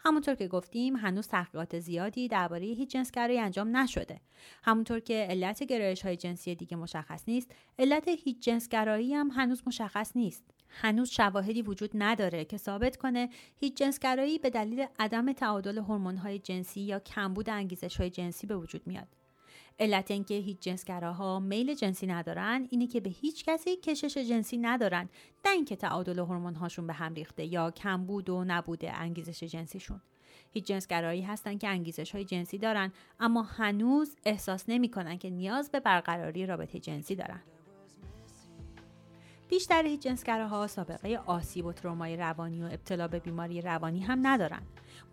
همونطور 0.04 0.34
که 0.34 0.48
گفتیم 0.48 0.96
هنوز 0.96 1.28
تحقیقات 1.28 1.78
زیادی 1.78 2.28
درباره 2.28 2.66
هیچ 2.66 2.90
جنسگرایی 2.90 3.38
انجام 3.38 3.76
نشده. 3.76 4.20
همونطور 4.64 5.00
که 5.00 5.26
علت 5.30 5.62
گرایش 5.62 6.02
های 6.02 6.16
جنسی 6.16 6.54
دیگه 6.54 6.76
مشخص 6.76 7.24
نیست 7.28 7.54
علت 7.78 8.08
هیچ 8.08 8.40
جنسگرایی 8.40 9.14
هم 9.14 9.30
هنوز 9.30 9.62
مشخص 9.66 10.16
نیست. 10.16 10.44
هنوز 10.68 11.10
شواهدی 11.10 11.62
وجود 11.62 11.90
نداره 11.94 12.44
که 12.44 12.56
ثابت 12.56 12.96
کنه 12.96 13.28
هیچ 13.56 13.76
جنسگرایی 13.76 14.38
به 14.38 14.50
دلیل 14.50 14.86
عدم 14.98 15.32
تعادل 15.32 15.78
هورمون‌های 15.78 16.38
جنسی 16.38 16.80
یا 16.80 16.98
کمبود 16.98 17.48
های 17.48 18.10
جنسی 18.10 18.46
به 18.46 18.56
وجود 18.56 18.86
میاد. 18.86 19.21
علت 19.78 20.10
اینکه 20.10 20.34
هیچ 20.34 20.60
جنسگراها 20.60 21.40
میل 21.40 21.74
جنسی 21.74 22.06
ندارن 22.06 22.66
اینه 22.70 22.86
که 22.86 23.00
به 23.00 23.10
هیچ 23.10 23.44
کسی 23.44 23.76
کشش 23.76 24.18
جنسی 24.18 24.56
ندارن 24.56 25.08
نه 25.44 25.52
اینکه 25.52 25.76
تعادل 25.76 26.18
هورمون 26.18 26.54
هاشون 26.54 26.86
به 26.86 26.92
هم 26.92 27.14
ریخته 27.14 27.44
یا 27.44 27.70
کمبود 27.70 28.30
و 28.30 28.44
نبوده 28.44 28.92
انگیزش 28.92 29.44
جنسیشون. 29.44 30.00
هیچ 30.52 30.64
جنسگرایی 30.64 31.22
هستن 31.22 31.58
که 31.58 31.68
انگیزش 31.68 32.12
های 32.12 32.24
جنسی 32.24 32.58
دارن 32.58 32.92
اما 33.20 33.42
هنوز 33.42 34.16
احساس 34.24 34.64
نمی‌کنن 34.68 35.18
که 35.18 35.30
نیاز 35.30 35.70
به 35.70 35.80
برقراری 35.80 36.46
رابطه 36.46 36.78
جنسی 36.78 37.14
دارن. 37.14 37.42
بیشتر 39.52 39.86
هیچ 39.86 40.00
جنسگراها 40.00 40.66
سابقه 40.66 41.20
آسیب 41.26 41.66
و 41.66 41.72
ترومای 41.72 42.16
روانی 42.16 42.62
و 42.62 42.64
ابتلا 42.64 43.08
به 43.08 43.18
بیماری 43.18 43.60
روانی 43.60 44.00
هم 44.00 44.26
ندارن. 44.26 44.62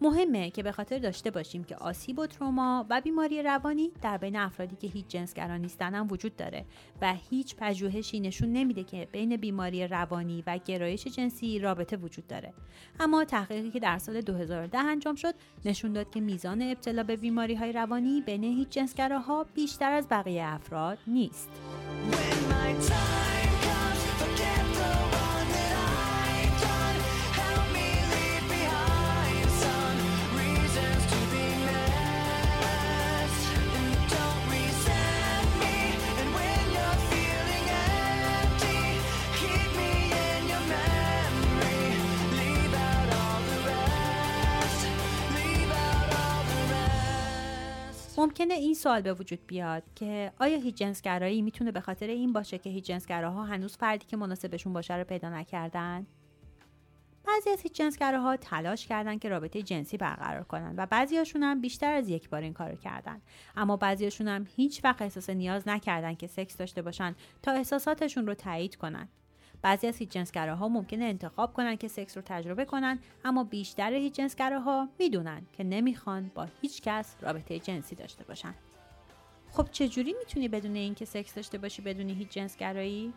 مهمه 0.02 0.50
که 0.50 0.64
به 0.64 0.72
خاطر 0.72 1.00
داشته 1.00 1.32
باشیم 1.32 1.64
که 1.64 1.76
آسیب 1.76 2.20
و 2.20 2.28
تروما 2.28 2.86
و 2.90 3.02
بیماری 3.02 3.44
روانی 3.44 3.92
در 4.02 4.18
بین 4.18 4.36
افرادی 4.36 4.76
که 4.76 4.88
هیچ 4.88 5.08
جنسگرا 5.08 5.58
نیستن 5.58 5.96
هم 5.96 6.08
وجود 6.12 6.36
داره 6.36 6.66
و 7.02 7.14
هیچ 7.30 7.56
پژوهشی 7.56 8.20
نشون 8.20 8.54
نمیده 8.54 8.84
که 8.84 9.08
بین 9.12 9.38
بیماری 9.38 9.88
روانی 9.88 10.44
و 10.48 10.60
گرایش 10.66 11.08
جنسی 11.08 11.60
رابطه 11.60 11.98
وجود 11.98 12.28
داره. 12.28 12.54
اما 13.00 13.26
تحقیقی 13.26 13.72
که 13.72 13.80
در 13.80 13.98
سال 13.98 14.22
2010 14.22 14.78
انجام 14.78 15.16
شد 15.16 15.34
نشون 15.66 15.94
داد 15.94 16.10
که 16.10 16.22
میزان 16.22 16.62
ابتلا 16.62 17.04
به 17.04 17.16
بیماری 17.16 17.56
های 17.56 17.72
روانی 17.72 18.22
بین 18.22 18.44
هیچ 18.44 18.70
جنسگراها 18.70 19.46
بیشتر 19.56 19.92
از 19.92 20.08
بقیه 20.10 20.44
افراد 20.44 20.98
نیست. 21.08 21.50
ممکنه 48.20 48.54
این 48.54 48.74
سوال 48.74 49.02
به 49.02 49.14
وجود 49.14 49.48
بیاد 49.48 49.84
که 49.96 50.32
آیا 50.40 50.58
هیچ 50.58 50.76
جنسگرایی 50.76 51.42
می‌تونه 51.42 51.72
به 51.72 51.82
خاطر 51.82 52.08
این 52.08 52.34
باشه 52.34 52.58
که 52.58 52.70
هیچ 52.70 52.86
جنسگراها 52.86 53.44
هنوز 53.44 53.78
فردی 53.78 54.06
که 54.06 54.18
مناسبشون 54.18 54.74
باشه 54.74 54.96
رو 54.96 55.04
پیدا 55.04 55.30
نکردن؟ 55.30 56.08
بعضی 57.24 57.50
از 57.50 57.62
هیچ 57.62 57.74
جنسگراها 57.74 58.38
تلاش 58.38 58.88
کردن 58.88 59.20
که 59.20 59.30
رابطه 59.30 59.62
جنسی 59.62 59.98
برقرار 59.98 60.44
کنن 60.44 60.74
و 60.78 60.86
بعضیاشون 60.86 61.44
هم 61.44 61.62
بیشتر 61.62 61.94
از 61.94 62.10
یک 62.10 62.30
بار 62.30 62.42
این 62.42 62.54
کارو 62.54 62.76
کردن 62.76 63.22
اما 63.56 63.78
بعضیاشون 63.78 64.28
هم 64.28 64.48
هیچ 64.56 64.84
وقت 64.84 65.02
احساس 65.02 65.30
نیاز 65.30 65.68
نکردن 65.68 66.14
که 66.14 66.28
سکس 66.28 66.58
داشته 66.58 66.82
باشن 66.82 67.16
تا 67.42 67.52
احساساتشون 67.52 68.28
رو 68.28 68.34
تایید 68.34 68.76
کنن 68.76 69.10
بعضی 69.62 69.88
از 69.88 69.98
هیچ 69.98 70.10
جنسگراها 70.10 70.68
ممکنه 70.68 71.06
انتخاب 71.06 71.54
کنن 71.54 71.76
که 71.76 71.88
سکس 71.88 72.18
رو 72.18 72.24
تجربه 72.26 72.66
کنن 72.66 73.00
اما 73.26 73.44
بیشتر 73.44 73.94
هیچ 73.94 74.14
جنسگراها 74.14 74.90
می‌دونن 75.00 75.42
که 75.54 75.64
نمی‌خوان 75.64 76.32
با 76.36 76.48
هیچ 76.62 76.82
کس 76.82 77.16
رابطه 77.22 77.60
جنسی 77.60 77.96
داشته 77.96 78.24
باشن. 78.24 78.54
خب 79.52 79.68
چجوری 79.72 80.16
می‌تونی 80.20 80.48
بدون 80.48 80.76
اینکه 80.76 81.06
سکس 81.06 81.36
داشته 81.36 81.58
باشی 81.58 81.82
بدون 81.82 82.10
هیچ 82.10 82.30
جنسگرایی؟ 82.30 83.14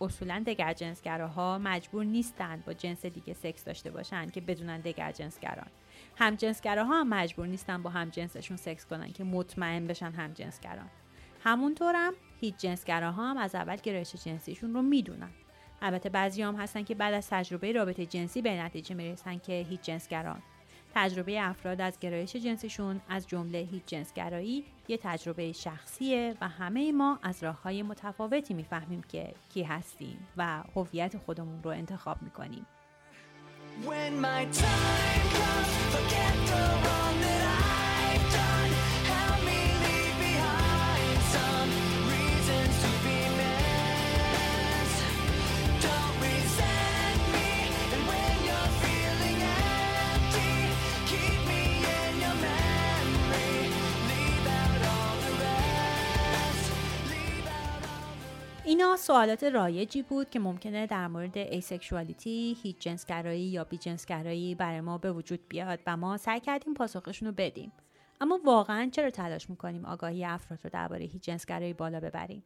اصولا 0.00 0.42
دگر 0.46 0.72
جنسگراها 0.72 1.58
مجبور 1.58 2.04
نیستند 2.04 2.64
با 2.64 2.72
جنس 2.72 3.06
دیگه 3.06 3.34
سکس 3.34 3.64
داشته 3.64 3.90
باشن 3.90 4.30
که 4.30 4.40
بدونن 4.40 4.80
دگر 4.80 5.12
جنسگران. 5.12 5.66
هم 6.16 6.34
جنسگراها 6.34 7.00
هم 7.00 7.08
مجبور 7.08 7.46
نیستن 7.46 7.82
با 7.82 7.90
هم 7.90 8.08
جنسشون 8.08 8.56
سکس 8.56 8.86
کنن 8.86 9.12
که 9.12 9.24
مطمئن 9.24 9.86
بشن 9.86 10.10
هم 10.10 10.32
جنسگران. 10.32 10.88
همونطورم 11.44 12.12
هیچ 12.40 12.56
جنسگراها 12.56 13.30
هم 13.30 13.36
از 13.36 13.54
اول 13.54 13.76
گرایش 13.76 14.16
جنسیشون 14.16 14.74
رو 14.74 14.82
می‌دونن. 14.82 15.30
البته 15.82 16.08
بعضی 16.08 16.42
هم 16.42 16.56
هستن 16.56 16.82
که 16.82 16.94
بعد 16.94 17.14
از 17.14 17.28
تجربه 17.30 17.72
رابطه 17.72 18.06
جنسی 18.06 18.42
به 18.42 18.62
نتیجه 18.62 18.94
می‌رسن 18.94 19.38
که 19.38 19.66
هیچ 19.68 19.80
جنسگران 19.80 20.42
تجربه 20.94 21.40
افراد 21.40 21.80
از 21.80 21.98
گرایش 21.98 22.36
جنسیشون 22.36 23.00
از 23.08 23.28
جمله 23.28 23.58
هیچ 23.58 23.82
جنسگرایی 23.86 24.64
یه 24.88 24.98
تجربه 25.02 25.52
شخصیه 25.52 26.34
و 26.40 26.48
همه 26.48 26.92
ما 26.92 27.18
از 27.22 27.42
راه 27.42 27.62
های 27.62 27.82
متفاوتی 27.82 28.54
می‌فهمیم 28.54 29.02
که 29.02 29.34
کی 29.54 29.62
هستیم 29.62 30.26
و 30.36 30.62
هویت 30.76 31.16
خودمون 31.18 31.62
رو 31.62 31.70
انتخاب 31.70 32.22
می‌کنیم. 32.22 32.66
اینا 58.66 58.96
سوالات 58.96 59.44
رایجی 59.44 60.02
بود 60.02 60.30
که 60.30 60.38
ممکنه 60.38 60.86
در 60.86 61.08
مورد 61.08 61.38
asexuality، 61.38 62.56
هیچ 62.62 62.78
جنسگرایی 62.78 63.42
یا 63.42 63.64
بی 63.64 63.78
جنسگرایی 63.78 64.54
برای 64.54 64.80
ما 64.80 64.98
به 64.98 65.12
وجود 65.12 65.40
بیاد 65.48 65.80
و 65.86 65.96
ما 65.96 66.16
سعی 66.16 66.40
کردیم 66.40 66.74
پاسخشون 66.74 67.28
رو 67.28 67.34
بدیم. 67.36 67.72
اما 68.20 68.40
واقعا 68.44 68.88
چرا 68.92 69.10
تلاش 69.10 69.50
می‌کنیم 69.50 69.84
آگاهی 69.84 70.24
افراد 70.24 70.60
رو 70.64 70.70
درباره 70.70 71.04
هیچ 71.04 71.22
جنسگرایی 71.22 71.72
بالا 71.72 72.00
ببریم؟ 72.00 72.44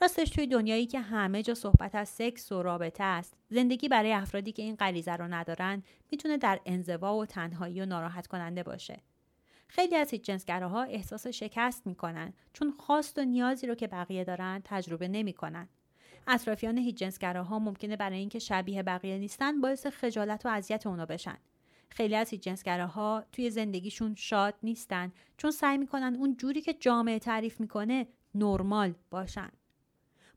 راستش 0.00 0.30
توی 0.30 0.46
دنیایی 0.46 0.86
که 0.86 1.00
همه 1.00 1.42
جا 1.42 1.54
صحبت 1.54 1.94
از 1.94 2.08
سکس 2.08 2.52
و 2.52 2.62
رابطه 2.62 3.04
است 3.04 3.34
زندگی 3.50 3.88
برای 3.88 4.12
افرادی 4.12 4.52
که 4.52 4.62
این 4.62 4.76
غریزه 4.76 5.16
رو 5.16 5.28
ندارن 5.28 5.82
می‌تونه 6.10 6.38
در 6.38 6.60
انزوا 6.66 7.16
و 7.16 7.26
تنهایی 7.26 7.80
و 7.80 7.86
ناراحت 7.86 8.26
کننده 8.26 8.62
باشه 8.62 8.96
خیلی 9.68 9.96
از 9.96 10.10
جنسگراها 10.10 10.82
احساس 10.82 11.26
شکست 11.26 11.86
می‌کنن 11.86 12.32
چون 12.52 12.70
خواست 12.70 13.18
و 13.18 13.24
نیازی 13.24 13.66
رو 13.66 13.74
که 13.74 13.86
بقیه 13.86 14.24
دارن 14.24 14.62
تجربه 14.64 15.08
نمی‌کنن. 15.08 15.68
اطرافیان 16.26 16.78
هیچ 16.78 16.96
جنسگراها 16.96 17.58
ممکنه 17.58 17.96
برای 17.96 18.18
اینکه 18.18 18.38
شبیه 18.38 18.82
بقیه 18.82 19.18
نیستن 19.18 19.60
باعث 19.60 19.86
خجالت 19.86 20.46
و 20.46 20.48
اذیت 20.48 20.86
اونا 20.86 21.06
بشن. 21.06 21.36
خیلی 21.90 22.16
از 22.16 22.30
هیچ 22.30 22.40
جنسگراها 22.40 23.24
توی 23.32 23.50
زندگیشون 23.50 24.14
شاد 24.14 24.54
نیستن 24.62 25.12
چون 25.36 25.50
سعی 25.50 25.78
می‌کنن 25.78 26.16
اون 26.16 26.36
جوری 26.36 26.60
که 26.60 26.74
جامعه 26.74 27.18
تعریف 27.18 27.60
می‌کنه 27.60 28.06
نرمال 28.34 28.94
باشن. 29.10 29.48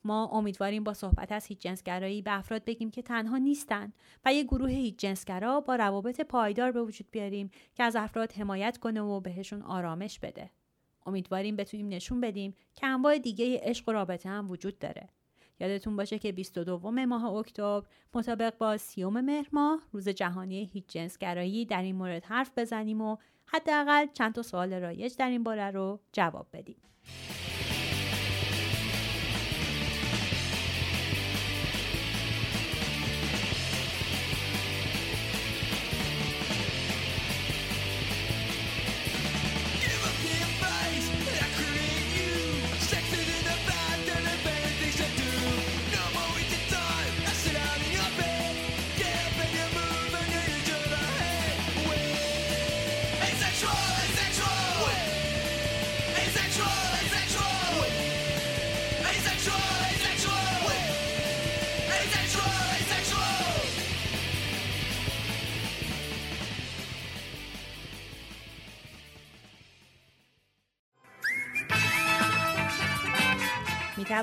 ما 0.03 0.25
امیدواریم 0.25 0.83
با 0.83 0.93
صحبت 0.93 1.31
از 1.31 1.45
هیچ 1.45 1.59
جنسگرایی 1.59 2.21
به 2.21 2.37
افراد 2.37 2.65
بگیم 2.65 2.91
که 2.91 3.01
تنها 3.01 3.37
نیستن 3.37 3.93
و 4.25 4.33
یه 4.33 4.43
گروه 4.43 4.69
هیچ 4.69 4.97
جنسگرا 4.97 5.61
با 5.61 5.75
روابط 5.75 6.21
پایدار 6.21 6.71
به 6.71 6.83
وجود 6.83 7.07
بیاریم 7.11 7.51
که 7.75 7.83
از 7.83 7.95
افراد 7.95 8.31
حمایت 8.31 8.77
کنه 8.77 9.01
و 9.01 9.19
بهشون 9.19 9.61
آرامش 9.61 10.19
بده. 10.19 10.49
امیدواریم 11.05 11.55
بتونیم 11.55 11.87
نشون 11.87 12.21
بدیم 12.21 12.55
که 12.75 12.87
انواع 12.87 13.17
دیگه 13.17 13.59
عشق 13.63 13.89
و 13.89 13.91
رابطه 13.91 14.29
هم 14.29 14.51
وجود 14.51 14.79
داره. 14.79 15.09
یادتون 15.59 15.95
باشه 15.95 16.19
که 16.19 16.31
22 16.31 16.91
ماه 16.91 17.25
اکتبر 17.25 17.87
مطابق 18.13 18.57
با 18.57 18.77
سیوم 18.77 19.21
مهر 19.21 19.47
ماه 19.51 19.81
روز 19.91 20.09
جهانی 20.09 20.69
هیچ 20.73 20.87
جنس 20.87 21.17
گرایی 21.17 21.65
در 21.65 21.81
این 21.81 21.95
مورد 21.95 22.25
حرف 22.25 22.51
بزنیم 22.57 23.01
و 23.01 23.17
حداقل 23.45 24.05
چند 24.13 24.33
تا 24.33 24.41
سوال 24.41 24.73
رایج 24.73 25.15
در 25.17 25.29
این 25.29 25.43
باره 25.43 25.71
رو 25.71 25.99
جواب 26.11 26.47
بدیم. 26.53 26.81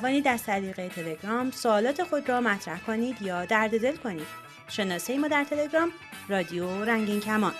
توانید 0.00 0.28
از 0.28 0.43
طریق 0.43 0.88
تلگرام 0.88 1.50
سوالات 1.50 2.02
خود 2.02 2.28
را 2.28 2.40
مطرح 2.40 2.81
کنید 2.81 3.23
یا 3.23 3.45
درد 3.45 3.81
دل 3.81 3.97
کنید. 3.97 4.26
شناسه 4.69 5.19
ما 5.19 5.28
در 5.28 5.45
تلگرام 5.45 5.93
رادیو 6.28 6.85
رنگین 6.85 7.21
کمان. 7.21 7.52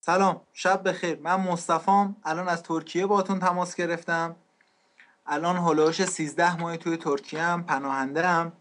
سلام 0.00 0.40
شب 0.52 0.88
بخیر. 0.88 1.18
من 1.18 1.34
مصطفام. 1.34 2.16
الان 2.24 2.48
از 2.48 2.62
ترکیه 2.62 3.06
باتون 3.06 3.38
تماس 3.38 3.74
گرفتم. 3.74 4.36
الان 5.26 5.56
هلوش 5.56 6.04
13 6.04 6.56
ماه 6.56 6.76
توی 6.76 6.96
ترکیه 6.96 7.42
هم 7.42 7.62
پناهنده 7.62 8.26
هم 8.26 8.52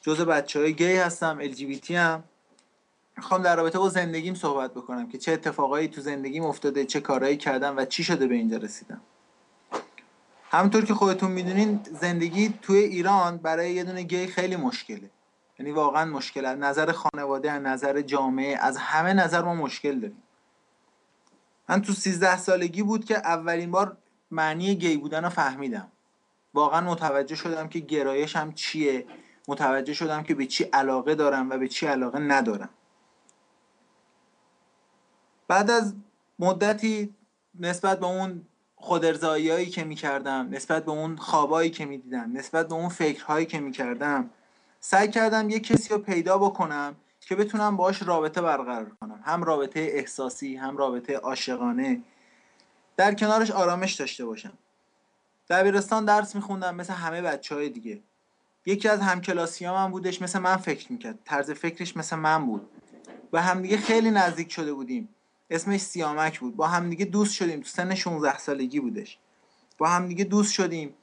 جز 0.00 0.20
بچه 0.20 0.60
های 0.60 0.74
گی 0.74 0.96
هستم 0.96 1.38
LGBT 1.42 1.90
هم 1.90 2.24
می‌خوام 3.16 3.42
در 3.42 3.56
رابطه 3.56 3.78
با 3.78 3.88
زندگیم 3.88 4.34
صحبت 4.34 4.70
بکنم 4.70 5.08
که 5.08 5.18
چه 5.18 5.32
اتفاقایی 5.32 5.88
تو 5.88 6.00
زندگیم 6.00 6.44
افتاده 6.44 6.84
چه 6.84 7.00
کارهایی 7.00 7.36
کردم 7.36 7.76
و 7.76 7.84
چی 7.84 8.04
شده 8.04 8.26
به 8.26 8.34
اینجا 8.34 8.56
رسیدم. 8.56 9.00
همونطور 10.50 10.84
که 10.84 10.94
خودتون 10.94 11.30
می‌دونین 11.30 11.80
زندگی 12.00 12.54
توی 12.62 12.78
ایران 12.78 13.36
برای 13.36 13.72
یه 13.72 13.84
دونه 13.84 14.02
گی 14.02 14.26
خیلی 14.26 14.56
مشکله. 14.56 15.10
یعنی 15.58 15.72
واقعا 15.72 16.04
مشکل. 16.04 16.44
از 16.44 16.58
نظر 16.58 16.92
خانواده 16.92 17.58
نظر 17.58 18.00
جامعه 18.00 18.56
از 18.60 18.76
همه 18.76 19.12
نظر 19.12 19.42
ما 19.42 19.54
مشکل 19.54 20.00
داریم. 20.00 20.22
من 21.68 21.82
تو 21.82 21.92
13 21.92 22.36
سالگی 22.36 22.82
بود 22.82 23.04
که 23.04 23.18
اولین 23.18 23.70
بار 23.70 23.96
معنی 24.30 24.74
گی 24.74 24.96
بودن 24.96 25.24
رو 25.24 25.30
فهمیدم. 25.30 25.92
واقعا 26.54 26.80
متوجه 26.80 27.36
شدم 27.36 27.68
که 27.68 27.78
گرایشم 27.78 28.52
چیه 28.52 29.06
متوجه 29.48 29.92
شدم 29.92 30.22
که 30.22 30.34
به 30.34 30.46
چی 30.46 30.64
علاقه 30.64 31.14
دارم 31.14 31.50
و 31.50 31.58
به 31.58 31.68
چی 31.68 31.86
علاقه 31.86 32.18
ندارم. 32.18 32.68
بعد 35.48 35.70
از 35.70 35.94
مدتی 36.38 37.14
نسبت 37.60 38.00
به 38.00 38.06
اون 38.06 38.42
خودرزایی 38.76 39.66
که 39.66 39.84
می‌کردم 39.84 40.48
نسبت 40.50 40.84
به 40.84 40.90
اون 40.90 41.16
خوابایی 41.16 41.70
که 41.70 41.84
می‌دیدم 41.84 42.30
نسبت 42.34 42.68
به 42.68 42.74
اون 42.74 42.88
فکرهایی 42.88 43.46
که 43.46 43.60
می‌کردم 43.60 44.30
سعی 44.80 45.08
کردم 45.08 45.50
یه 45.50 45.60
کسی 45.60 45.94
رو 45.94 45.98
پیدا 45.98 46.38
بکنم 46.38 46.96
که 47.20 47.36
بتونم 47.36 47.76
باش 47.76 48.02
رابطه 48.02 48.40
برقرار 48.40 48.90
کنم. 49.00 49.20
هم 49.24 49.44
رابطه 49.44 49.80
احساسی 49.80 50.56
هم 50.56 50.76
رابطه 50.76 51.16
عاشقانه. 51.16 52.02
در 52.96 53.14
کنارش 53.14 53.50
آرامش 53.50 53.94
داشته 53.94 54.24
باشم. 54.24 54.52
دبیرستان 55.50 56.04
درس 56.04 56.34
میخوندم 56.34 56.74
مثل 56.74 56.92
همه 56.92 57.22
بچه 57.22 57.54
های 57.54 57.68
دیگه. 57.68 58.00
یکی 58.66 58.88
از 58.88 59.00
همکلاسی 59.00 59.64
هم 59.64 59.90
بودش 59.90 60.22
مثل 60.22 60.38
من 60.38 60.56
فکر 60.56 60.92
می‌کرد. 60.92 61.18
طرز 61.24 61.50
فکرش 61.50 61.96
مثل 61.96 62.16
من 62.16 62.46
بود. 62.46 62.68
و 63.32 63.42
همدیگه 63.42 63.76
خیلی 63.76 64.10
نزدیک 64.10 64.52
شده 64.52 64.72
بودیم. 64.72 65.08
اسمش 65.50 65.80
سیامک 65.80 66.40
بود. 66.40 66.56
با 66.56 66.66
همدیگه 66.66 67.04
دوست 67.04 67.34
شدیم. 67.34 67.60
تو 67.60 67.68
سن 67.68 67.94
16 67.94 68.38
سالگی 68.38 68.80
بودش. 68.80 69.18
با 69.78 69.88
همدیگه 69.88 70.24
دوست 70.24 70.52
شدیم. 70.52 70.94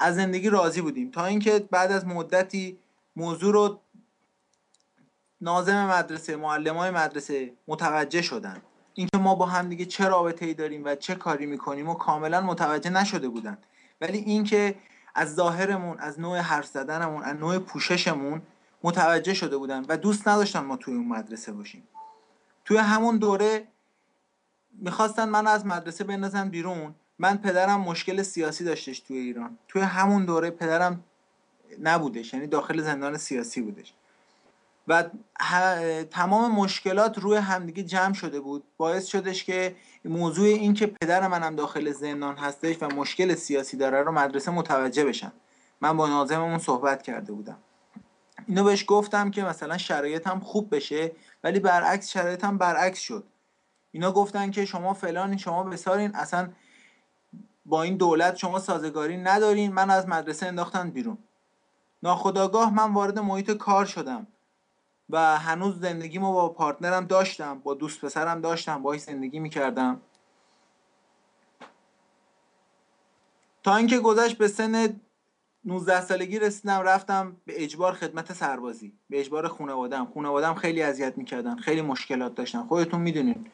از 0.00 0.14
زندگی 0.14 0.50
راضی 0.50 0.80
بودیم. 0.80 1.10
تا 1.10 1.26
اینکه 1.26 1.58
بعد 1.70 1.92
از 1.92 2.06
مدتی 2.06 2.78
موضوع 3.16 3.52
رو 3.52 3.80
نازم 5.40 5.86
مدرسه 5.86 6.36
معلم 6.36 6.76
های 6.76 6.90
مدرسه 6.90 7.52
متوجه 7.68 8.22
شدن. 8.22 8.62
اینکه 8.94 9.18
ما 9.18 9.34
با 9.34 9.46
همدیگه 9.46 9.84
چه 9.84 10.08
رابطه 10.08 10.46
ای 10.46 10.54
داریم 10.54 10.84
و 10.84 10.94
چه 10.94 11.14
کاری 11.14 11.46
می‌کنیم 11.46 11.88
و 11.88 11.94
کاملا 11.94 12.40
متوجه 12.40 12.90
نشده 12.90 13.28
بودن. 13.28 13.58
ولی 14.00 14.18
اینکه 14.18 14.74
از 15.14 15.34
ظاهرمون 15.34 15.98
از 15.98 16.20
نوع 16.20 16.38
حرف 16.38 16.66
زدنمون 16.66 17.22
از 17.22 17.36
نوع 17.36 17.58
پوششمون 17.58 18.42
متوجه 18.82 19.34
شده 19.34 19.56
بودن 19.56 19.84
و 19.88 19.96
دوست 19.96 20.28
نداشتن 20.28 20.60
ما 20.60 20.76
توی 20.76 20.94
اون 20.94 21.08
مدرسه 21.08 21.52
باشیم. 21.52 21.88
توی 22.70 22.78
همون 22.78 23.16
دوره 23.16 23.68
می‌خواستن 24.72 25.28
من 25.28 25.46
از 25.46 25.66
مدرسه 25.66 26.04
بندازن 26.04 26.48
بیرون. 26.48 26.94
من 27.18 27.36
پدرم 27.36 27.80
مشکل 27.80 28.22
سیاسی 28.22 28.64
داشتش 28.64 29.00
توی 29.00 29.16
ایران. 29.16 29.58
توی 29.68 29.82
همون 29.82 30.24
دوره 30.24 30.50
پدرم 30.50 31.04
نبودش 31.82 32.34
یعنی 32.34 32.46
داخل 32.46 32.82
زندان 32.82 33.16
سیاسی 33.16 33.60
بودش. 33.60 33.94
و 34.88 35.04
تمام 36.10 36.52
مشکلات 36.52 37.18
روی 37.18 37.36
همدیگه 37.36 37.82
جمع 37.82 38.14
شده 38.14 38.40
بود. 38.40 38.64
باعث 38.76 39.06
شدش 39.06 39.44
که 39.44 39.76
موضوع 40.04 40.46
این 40.46 40.74
که 40.74 40.86
پدر 40.86 41.28
منم 41.28 41.56
داخل 41.56 41.92
زندان 41.92 42.36
هستش 42.36 42.76
و 42.80 42.88
مشکل 42.88 43.34
سیاسی 43.34 43.76
داره 43.76 44.02
رو 44.02 44.12
مدرسه 44.12 44.50
متوجه 44.50 45.04
بشن 45.04 45.32
من 45.80 45.96
با 45.96 46.08
ناظممون 46.08 46.58
صحبت 46.58 47.02
کرده 47.02 47.32
بودم. 47.32 47.58
اینو 48.46 48.64
بهش 48.64 48.84
گفتم 48.88 49.30
که 49.30 49.44
مثلا 49.44 49.78
شرایطم 49.78 50.40
خوب 50.40 50.74
بشه. 50.74 51.12
ولی 51.44 51.60
برعکس 51.60 52.10
شرایطم 52.10 52.58
برعکس 52.58 53.00
شد. 53.00 53.24
اینا 53.92 54.12
گفتن 54.12 54.50
که 54.50 54.64
شما 54.64 54.94
فلان 54.94 55.36
شما 55.36 55.64
بسارین. 55.64 56.14
اصلا 56.14 56.52
با 57.66 57.82
این 57.82 57.96
دولت 57.96 58.36
شما 58.36 58.58
سازگاری 58.58 59.16
ندارین. 59.16 59.72
من 59.72 59.90
از 59.90 60.08
مدرسه 60.08 60.46
انداختن 60.46 60.90
بیرون. 60.90 61.18
ناخداگاه 62.02 62.74
من 62.74 62.94
وارد 62.94 63.18
محیط 63.18 63.50
کار 63.50 63.84
شدم 63.84 64.26
و 65.10 65.38
هنوز 65.38 65.80
زندگیمو 65.80 66.32
با 66.32 66.48
پارتنرم 66.48 67.06
داشتم 67.06 67.58
با 67.58 67.74
دوست 67.74 68.04
پسرم 68.04 68.40
داشتم 68.40 68.82
باهاش 68.82 69.00
زندگی 69.00 69.38
می‌کردم. 69.38 70.00
تا 73.62 73.76
اینکه 73.76 73.98
گذشت 73.98 74.38
به 74.38 74.48
سن 74.48 75.00
19 75.64 76.00
سالگی 76.00 76.38
رسیدم 76.38 76.80
رفتم 76.80 77.36
به 77.46 77.64
اجبار 77.64 77.92
خدمت 77.92 78.32
سربازی 78.32 78.92
به 79.10 79.20
اجبار 79.20 79.48
خانوادم 79.48 80.08
خانوادم 80.14 80.54
خیلی 80.54 80.82
اذیت 80.82 81.18
می‌کردن 81.18 81.56
خیلی 81.56 81.82
مشکلات 81.82 82.34
داشتن. 82.34 82.62
خودتون 82.62 83.00
می‌دونین 83.00 83.46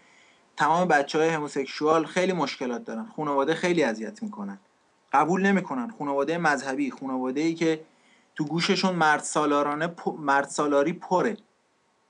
تمام 0.57 0.89
بچه 0.89 1.19
های 1.19 1.29
هموسکشوال 1.29 2.05
خیلی 2.07 2.33
مشکلات 2.33 2.85
دارن. 2.85 3.07
خانواده 3.17 3.55
خیلی 3.55 3.83
اذیت 3.83 4.23
می‌کنن. 4.23 4.59
قبول 5.13 5.47
نمی‌کنن. 5.47 5.95
خانواده 5.99 6.39
مذهبی 6.39 6.91
خانواده 6.91 7.41
ای 7.41 7.55
که 7.55 7.85
تو 8.35 8.45
گوششون 8.45 8.95
مرد 8.95 9.23
سالارانه 9.23 9.95
مرد 10.19 10.49
سالاری 10.49 10.93
پره. 10.93 11.37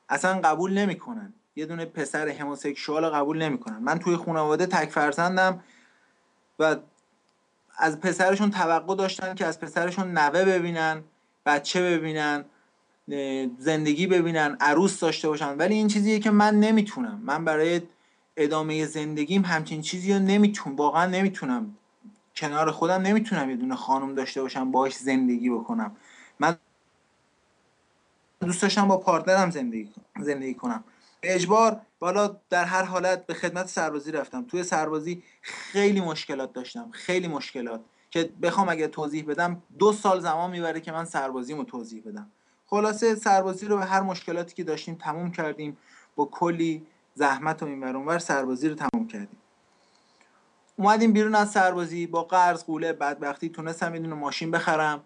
اصلا 0.09 0.41
قبول 0.41 0.79
نمی‌کنن. 0.79 1.35
یه 1.57 1.67
دونه 1.67 1.85
پسر 1.85 2.29
هموسکشوال 2.29 3.09
قبول 3.09 3.43
نمی‌کنن. 3.43 3.79
من 3.79 3.99
توی 3.99 4.17
خانواده 4.17 4.67
تک 4.67 4.91
فرزندم 4.91 5.65
و 6.59 6.77
از 7.77 8.01
پسرشون 8.01 8.51
توقع 8.51 8.95
داشتن 8.95 9.35
که 9.35 9.47
از 9.47 9.61
پسرشون 9.61 10.19
نوه 10.19 10.45
ببینن 10.45 11.05
بچه 11.47 11.83
ببینن 11.83 12.45
زندگی 13.59 14.07
ببینن 14.07 14.57
عروس 14.61 15.01
داشته 15.01 15.29
باشن. 15.29 15.57
ولی 15.57 15.75
این 15.75 15.89
چیزیه 15.89 16.19
که 16.19 16.31
من 16.31 16.61
نمی‌تونم. 16.61 17.21
من 17.25 17.45
برای 17.45 17.81
ادامه 18.37 18.87
زندگیم 18.87 19.45
همچین 19.45 19.83
چیزی 19.83 20.13
رو 20.13 20.19
نمی‌تونم 20.19 20.77
واقعا 20.77 21.07
نمی‌تونم. 21.07 21.77
کنار 22.37 22.71
خودم 22.71 23.03
نمی‌تونم 23.03 23.51
یه 23.51 23.57
دونه 23.57 23.75
خانم 23.75 24.15
داشته 24.15 24.43
باشم 24.43 24.71
باهاش 24.71 24.97
زندگی 24.97 25.51
بکنم. 25.51 25.97
من 26.41 26.57
دوست 28.41 28.63
داشتم 28.63 28.89
با 28.89 28.97
پارتنرم 28.97 29.51
زندگی 29.51 29.93
زندگی 30.21 30.55
کنم. 30.55 30.85
اجبار 31.23 31.81
بالا 32.07 32.37
در 32.51 32.65
هر 32.65 32.83
حالت 32.83 33.27
به 33.27 33.35
خدمت 33.35 33.69
سربازی 33.69 34.13
رفتم. 34.13 34.45
توی 34.45 34.63
سربازی 34.63 35.23
خیلی 35.43 36.01
مشکلات 36.01 36.53
داشتم 36.53 36.91
خیلی 36.91 37.29
مشکلات 37.29 37.81
که 38.11 38.31
بخوام 38.43 38.69
اگه 38.69 38.89
توضیح 38.89 39.25
بدم 39.25 39.63
دو 39.79 39.93
سال 39.93 40.21
زمان 40.21 40.51
می‌بره 40.51 40.81
که 40.81 40.93
من 40.93 41.05
سربازیمو 41.05 41.65
توضیح 41.65 42.03
بدم. 42.07 42.31
خلاصه 42.67 43.15
سربازی 43.15 43.67
رو 43.67 43.77
به 43.77 43.85
هر 43.85 44.01
مشکلاتی 44.01 44.55
که 44.55 44.65
داشتیم 44.65 44.95
تموم 44.95 45.33
کردیم 45.33 45.77
با 46.17 46.25
کلی 46.25 46.87
زحمت 47.15 47.63
و 47.63 47.67
این 47.67 47.85
ور 47.85 48.19
سربازی 48.19 48.69
رو 48.69 48.75
تموم 48.75 49.07
کردیم. 49.09 49.39
اومدیم 50.77 51.13
بیرون 51.13 51.35
از 51.35 51.51
سربازی 51.51 52.07
با 52.07 52.23
قرض 52.23 52.65
قوله 52.65 52.93
بدبختی 52.93 53.49
تونستم 53.49 53.95
یه 53.95 54.01
ماشین 54.01 54.51
بخرم. 54.51 55.05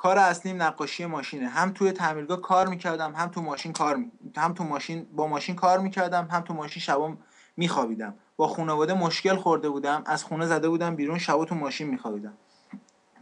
کار 0.00 0.18
اصلیم 0.18 0.62
نقاشی 0.62 1.06
ماشینه. 1.06 1.48
هم 1.48 1.72
توی 1.72 1.92
تعمیرگاه 1.92 2.40
کار 2.40 2.68
می‌کردم 2.68 3.14
هم 3.14 3.28
تو 3.28 3.42
ماشین 3.42 3.72
کار 3.72 3.96
می... 3.96 4.10
هم 4.36 4.54
تو 4.54 4.64
ماشین 4.64 5.06
با 5.12 5.26
ماشین 5.26 5.56
کار 5.56 5.78
می‌کردم 5.78 6.28
هم 6.30 6.40
تو 6.40 6.54
ماشین 6.54 6.82
شبا 6.82 7.16
میخوابیدم. 7.56 8.14
با 8.36 8.48
خانواده 8.48 8.94
مشکل 8.94 9.36
خورده 9.36 9.68
بودم 9.68 10.02
از 10.06 10.24
خونه 10.24 10.46
زده 10.46 10.68
بودم 10.68 10.96
بیرون 10.96 11.18
شبا 11.18 11.44
تو 11.44 11.54
ماشین 11.54 11.88
میخوابیدم. 11.88 12.32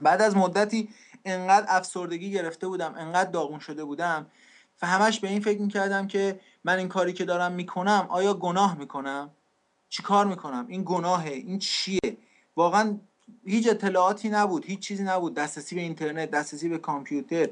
بعد 0.02 0.22
از 0.22 0.36
مدتی 0.36 0.88
انقدر 1.24 1.66
افسردگی 1.68 2.30
گرفته 2.30 2.68
بودم 2.68 2.94
انقدر 2.94 3.30
داغون 3.30 3.58
شده 3.58 3.84
بودم 3.84 4.26
و 4.82 4.86
همش 4.86 5.20
به 5.20 5.28
این 5.28 5.40
فکر 5.40 5.60
می‌کردم 5.60 6.06
که 6.06 6.40
من 6.64 6.78
این 6.78 6.88
کاری 6.88 7.12
که 7.12 7.24
دارم 7.24 7.52
می‌کنم 7.52 8.06
آیا 8.08 8.34
گناه 8.34 8.78
می‌کنم؟ 8.78 9.30
چی 9.88 10.02
کار 10.02 10.26
می‌کنم؟ 10.26 10.66
این 10.68 10.82
گناهه 10.86 11.30
این 11.30 11.58
چیه؟ 11.58 12.16
واقعا 12.56 12.98
هیچ 13.44 13.68
اطلاعاتی 13.68 14.28
نبود 14.28 14.64
هیچ 14.64 14.78
چیزی 14.78 15.02
نبود. 15.02 15.34
دسترسی 15.34 15.74
به 15.74 15.80
اینترنت 15.80 16.30
دسترسی 16.30 16.68
به 16.68 16.78
کامپیوتر 16.78 17.48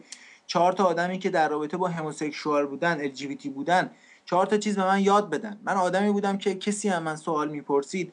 چهار 0.47 0.73
تا 0.73 0.85
آدمی 0.85 1.19
که 1.19 1.31
در 1.31 1.49
رابطه 1.49 1.77
با 1.77 1.89
هموسکشوال 1.89 2.67
بودن 2.67 3.09
LGBT 3.09 3.49
بودن 3.49 3.91
چهار 4.25 4.47
تا 4.47 4.57
چیز 4.57 4.77
به 4.77 4.85
من 4.85 5.01
یاد 5.01 5.31
بدن. 5.31 5.61
من 5.65 5.75
آدمی 5.75 6.13
بودم 6.13 6.39
که 6.39 6.55
کسی 6.55 6.89
هم 6.89 7.03
من 7.03 7.17
سوال 7.17 7.49
می‌پرسید 7.49 8.13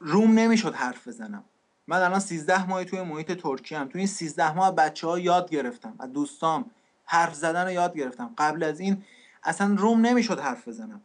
روم 0.00 0.38
نمی‌شد 0.38 0.74
حرف 0.74 1.08
بزنم. 1.08 1.44
من 1.86 2.02
الان 2.02 2.20
13 2.20 2.66
ماه 2.66 2.84
توی 2.84 3.02
محیط 3.02 3.32
ترکیه 3.32 3.78
هم 3.78 3.88
توی 3.88 3.98
این 3.98 4.08
13 4.08 4.54
ماه 4.54 4.74
بچه 4.74 5.06
ها 5.06 5.18
یاد 5.18 5.50
گرفتم 5.50 5.94
از 5.98 6.12
دوستام 6.12 6.70
حرف 7.04 7.34
زدن 7.34 7.64
رو 7.64 7.70
یاد 7.70 7.96
گرفتم. 7.96 8.34
قبل 8.38 8.62
از 8.62 8.80
این 8.80 9.04
اصلا 9.44 9.74
روم 9.78 10.06
نمی‌شد 10.06 10.40
حرف 10.40 10.68
بزنم. 10.68 11.00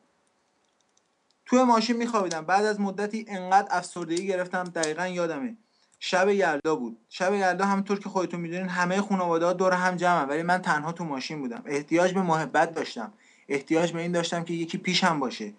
توی 1.45 1.63
ماشین 1.63 1.97
میخوابیدم. 1.97 2.45
بعد 2.45 2.65
از 2.65 2.79
مدتی 2.79 3.25
انقدر 3.27 3.67
افسردگی 3.71 4.27
گرفتم 4.27 4.63
دقیقا 4.63 5.07
یادمه. 5.07 5.57
شب 6.03 6.29
یلدا 6.29 6.75
بود. 6.75 6.97
شب 7.09 7.33
یلدا 7.33 7.65
همونطور 7.65 7.99
که 7.99 8.09
خودتون 8.09 8.39
می‌دونین 8.39 8.69
همه 8.69 9.01
خانواده 9.01 9.45
ها 9.45 9.53
دور 9.53 9.73
هم 9.73 9.95
جمع 9.95 10.25
ولی 10.25 10.43
من 10.43 10.57
تنها 10.57 10.91
تو 10.91 11.03
ماشین 11.03 11.39
بودم. 11.41 11.63
احتیاج 11.65 12.13
به 12.13 12.21
محبت 12.21 12.73
داشتم. 12.73 13.13
احتیاج 13.49 13.91
به 13.91 14.01
این 14.01 14.11
داشتم 14.11 14.43
که 14.43 14.53
یکی 14.53 14.77
پیشم 14.77 15.19
باشه. 15.19 15.53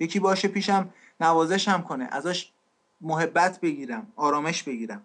یکی 0.00 0.20
باشه 0.20 0.48
پیشم 0.48 0.90
نوازشم 1.20 1.82
کنه. 1.82 2.08
ازش 2.10 2.50
محبت 3.00 3.60
بگیرم 3.60 4.06
آرامش 4.16 4.62
بگیرم. 4.62 5.02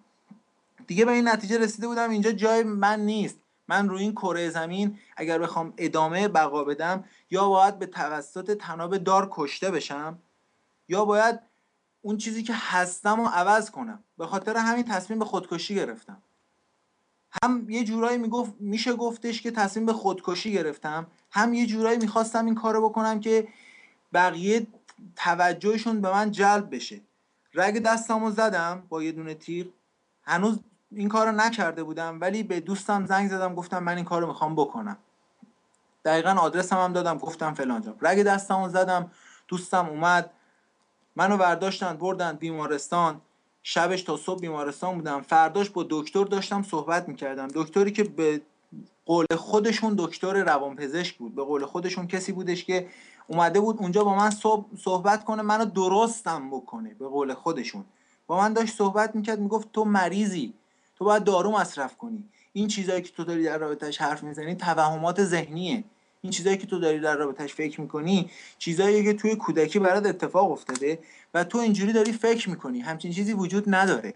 دیگه 0.88 1.06
به 1.06 1.12
این 1.12 1.28
نتیجه 1.28 1.58
رسیده 1.58 1.88
بودم 1.88 2.10
اینجا 2.10 2.32
جای 2.32 2.64
من 2.64 3.00
نیست. 3.00 3.38
من 3.68 3.90
روی 3.90 4.02
این 4.02 4.12
کره 4.12 4.50
زمین 4.50 5.00
اگر 5.18 5.40
بخوام 5.40 5.74
ادامه 5.78 6.28
بقا 6.28 6.64
بدم 6.64 7.04
یا 7.30 7.50
باید 7.50 7.80
به 7.80 7.86
توسط 7.86 8.58
تناب 8.58 8.98
دار 8.98 9.28
کشته 9.32 9.72
بشم 9.72 10.20
یا 10.90 11.06
باید 11.06 11.51
اون 12.02 12.18
چیزی 12.18 12.44
که 12.44 12.54
هستم 12.56 13.22
رو 13.22 13.28
عوض 13.28 13.72
کنم. 13.72 14.04
به 14.18 14.28
خاطر 14.28 14.58
همین 14.58 14.84
تصمیم 14.84 15.20
به 15.20 15.26
خودکشی 15.26 15.76
گرفتم. 15.76 16.18
هم 17.44 17.70
یه 17.70 17.84
جورایی 17.84 18.18
می‌گفت 18.18 18.54
میشه 18.60 18.94
گفتش 18.94 19.42
که 19.42 19.52
تصمیم 19.52 19.86
به 19.86 19.94
خودکشی 19.94 20.52
گرفتم. 20.52 21.08
هم 21.32 21.54
یه 21.54 21.66
جورایی 21.66 21.98
می‌خواستم 21.98 22.46
این 22.46 22.56
کارو 22.56 22.90
بکنم 22.90 23.20
که 23.20 23.48
بقیه 24.14 24.68
توجهشون 25.16 26.02
به 26.02 26.12
من 26.12 26.32
جلب 26.32 26.76
بشه. 26.76 27.02
رگ 27.54 27.84
دستامو 27.84 28.32
زدم 28.32 28.84
با 28.90 29.04
یه 29.04 29.12
دونه 29.12 29.34
تیغ 29.34 29.68
هنوز 30.24 30.60
این 30.92 31.10
کارو 31.10 31.32
نکرده 31.32 31.84
بودم 31.84 32.22
ولی 32.22 32.44
به 32.44 32.60
دوستم 32.60 33.06
زنگ 33.06 33.30
زدم 33.30 33.56
گفتم 33.56 33.84
من 33.84 33.96
این 33.96 34.06
کارو 34.06 34.28
می‌خوام 34.28 34.56
بکنم. 34.56 34.98
دقیقا 36.06 36.30
آدرسم 36.32 36.78
هم 36.78 36.94
دادم 36.94 37.18
گفتم 37.18 37.54
فلان 37.54 37.82
جا. 37.82 37.96
رگ 38.02 38.24
دستامو 38.24 38.70
زدم 38.70 39.12
دوستم 39.48 39.86
اومد. 39.86 40.30
منو 41.16 41.38
برداشتن 41.38 41.98
بردن 41.98 42.36
بیمارستان. 42.36 43.22
شبش 43.64 44.02
تا 44.02 44.18
صبح 44.18 44.40
بیمارستان 44.40 44.96
بودم. 44.96 45.22
فرداش 45.22 45.70
با 45.70 45.86
دکتر 45.90 46.24
داشتم 46.24 46.64
صحبت 46.64 47.10
می‌کردم. 47.10 47.48
دکتری 47.48 47.92
که 47.92 48.04
به 48.04 48.42
قول 49.06 49.26
خودشون 49.38 49.96
دکتر 49.98 50.44
روانپزشک 50.44 51.18
بود. 51.18 51.36
به 51.36 51.44
قول 51.44 51.66
خودشون 51.66 52.08
کسی 52.08 52.32
بودش 52.32 52.66
که 52.66 52.88
اومده 53.28 53.60
بود 53.60 53.78
اونجا 53.80 54.04
با 54.04 54.16
من 54.16 54.32
صحبت 54.78 55.26
کنه 55.26 55.42
منو 55.42 55.66
درستم 55.66 56.50
بکنه. 56.50 56.94
به 57.00 57.08
قول 57.08 57.34
خودشون. 57.34 57.86
با 58.28 58.38
من 58.38 58.54
داشت 58.54 58.76
صحبت 58.76 59.16
می‌کرد 59.16 59.40
می‌گفت 59.40 59.72
تو 59.72 59.86
مریضی. 59.86 60.54
تو 60.98 61.06
باید 61.06 61.24
دارو 61.24 61.52
مصرف 61.52 61.98
کنی. 61.98 62.24
این 62.54 62.68
چیزایی 62.68 63.02
که 63.02 63.12
تو 63.12 63.24
داری 63.24 63.44
در 63.44 63.58
رابطهش 63.58 64.02
حرف 64.02 64.24
می‌زنی 64.24 64.56
توهمات 64.56 65.24
ذهنیه. 65.24 65.84
این 66.22 66.32
چیزایی 66.32 66.58
که 66.58 66.68
تو 66.68 66.80
داری 66.80 67.00
در 67.00 67.16
رابطهش 67.16 67.54
فکر 67.54 67.82
می‌کنی 67.82 68.32
چیزایی 68.58 69.04
که 69.04 69.14
توی 69.14 69.36
کودکی 69.36 69.80
برات 69.80 70.06
اتفاق 70.06 70.52
افتاده 70.52 71.00
و 71.34 71.44
تو 71.44 71.58
اینجوری 71.58 71.94
داری 71.94 72.12
فکر 72.12 72.50
می‌کنی 72.50 72.80
همچین 72.80 73.12
چیزی 73.12 73.34
وجود 73.34 73.64
نداره. 73.68 74.14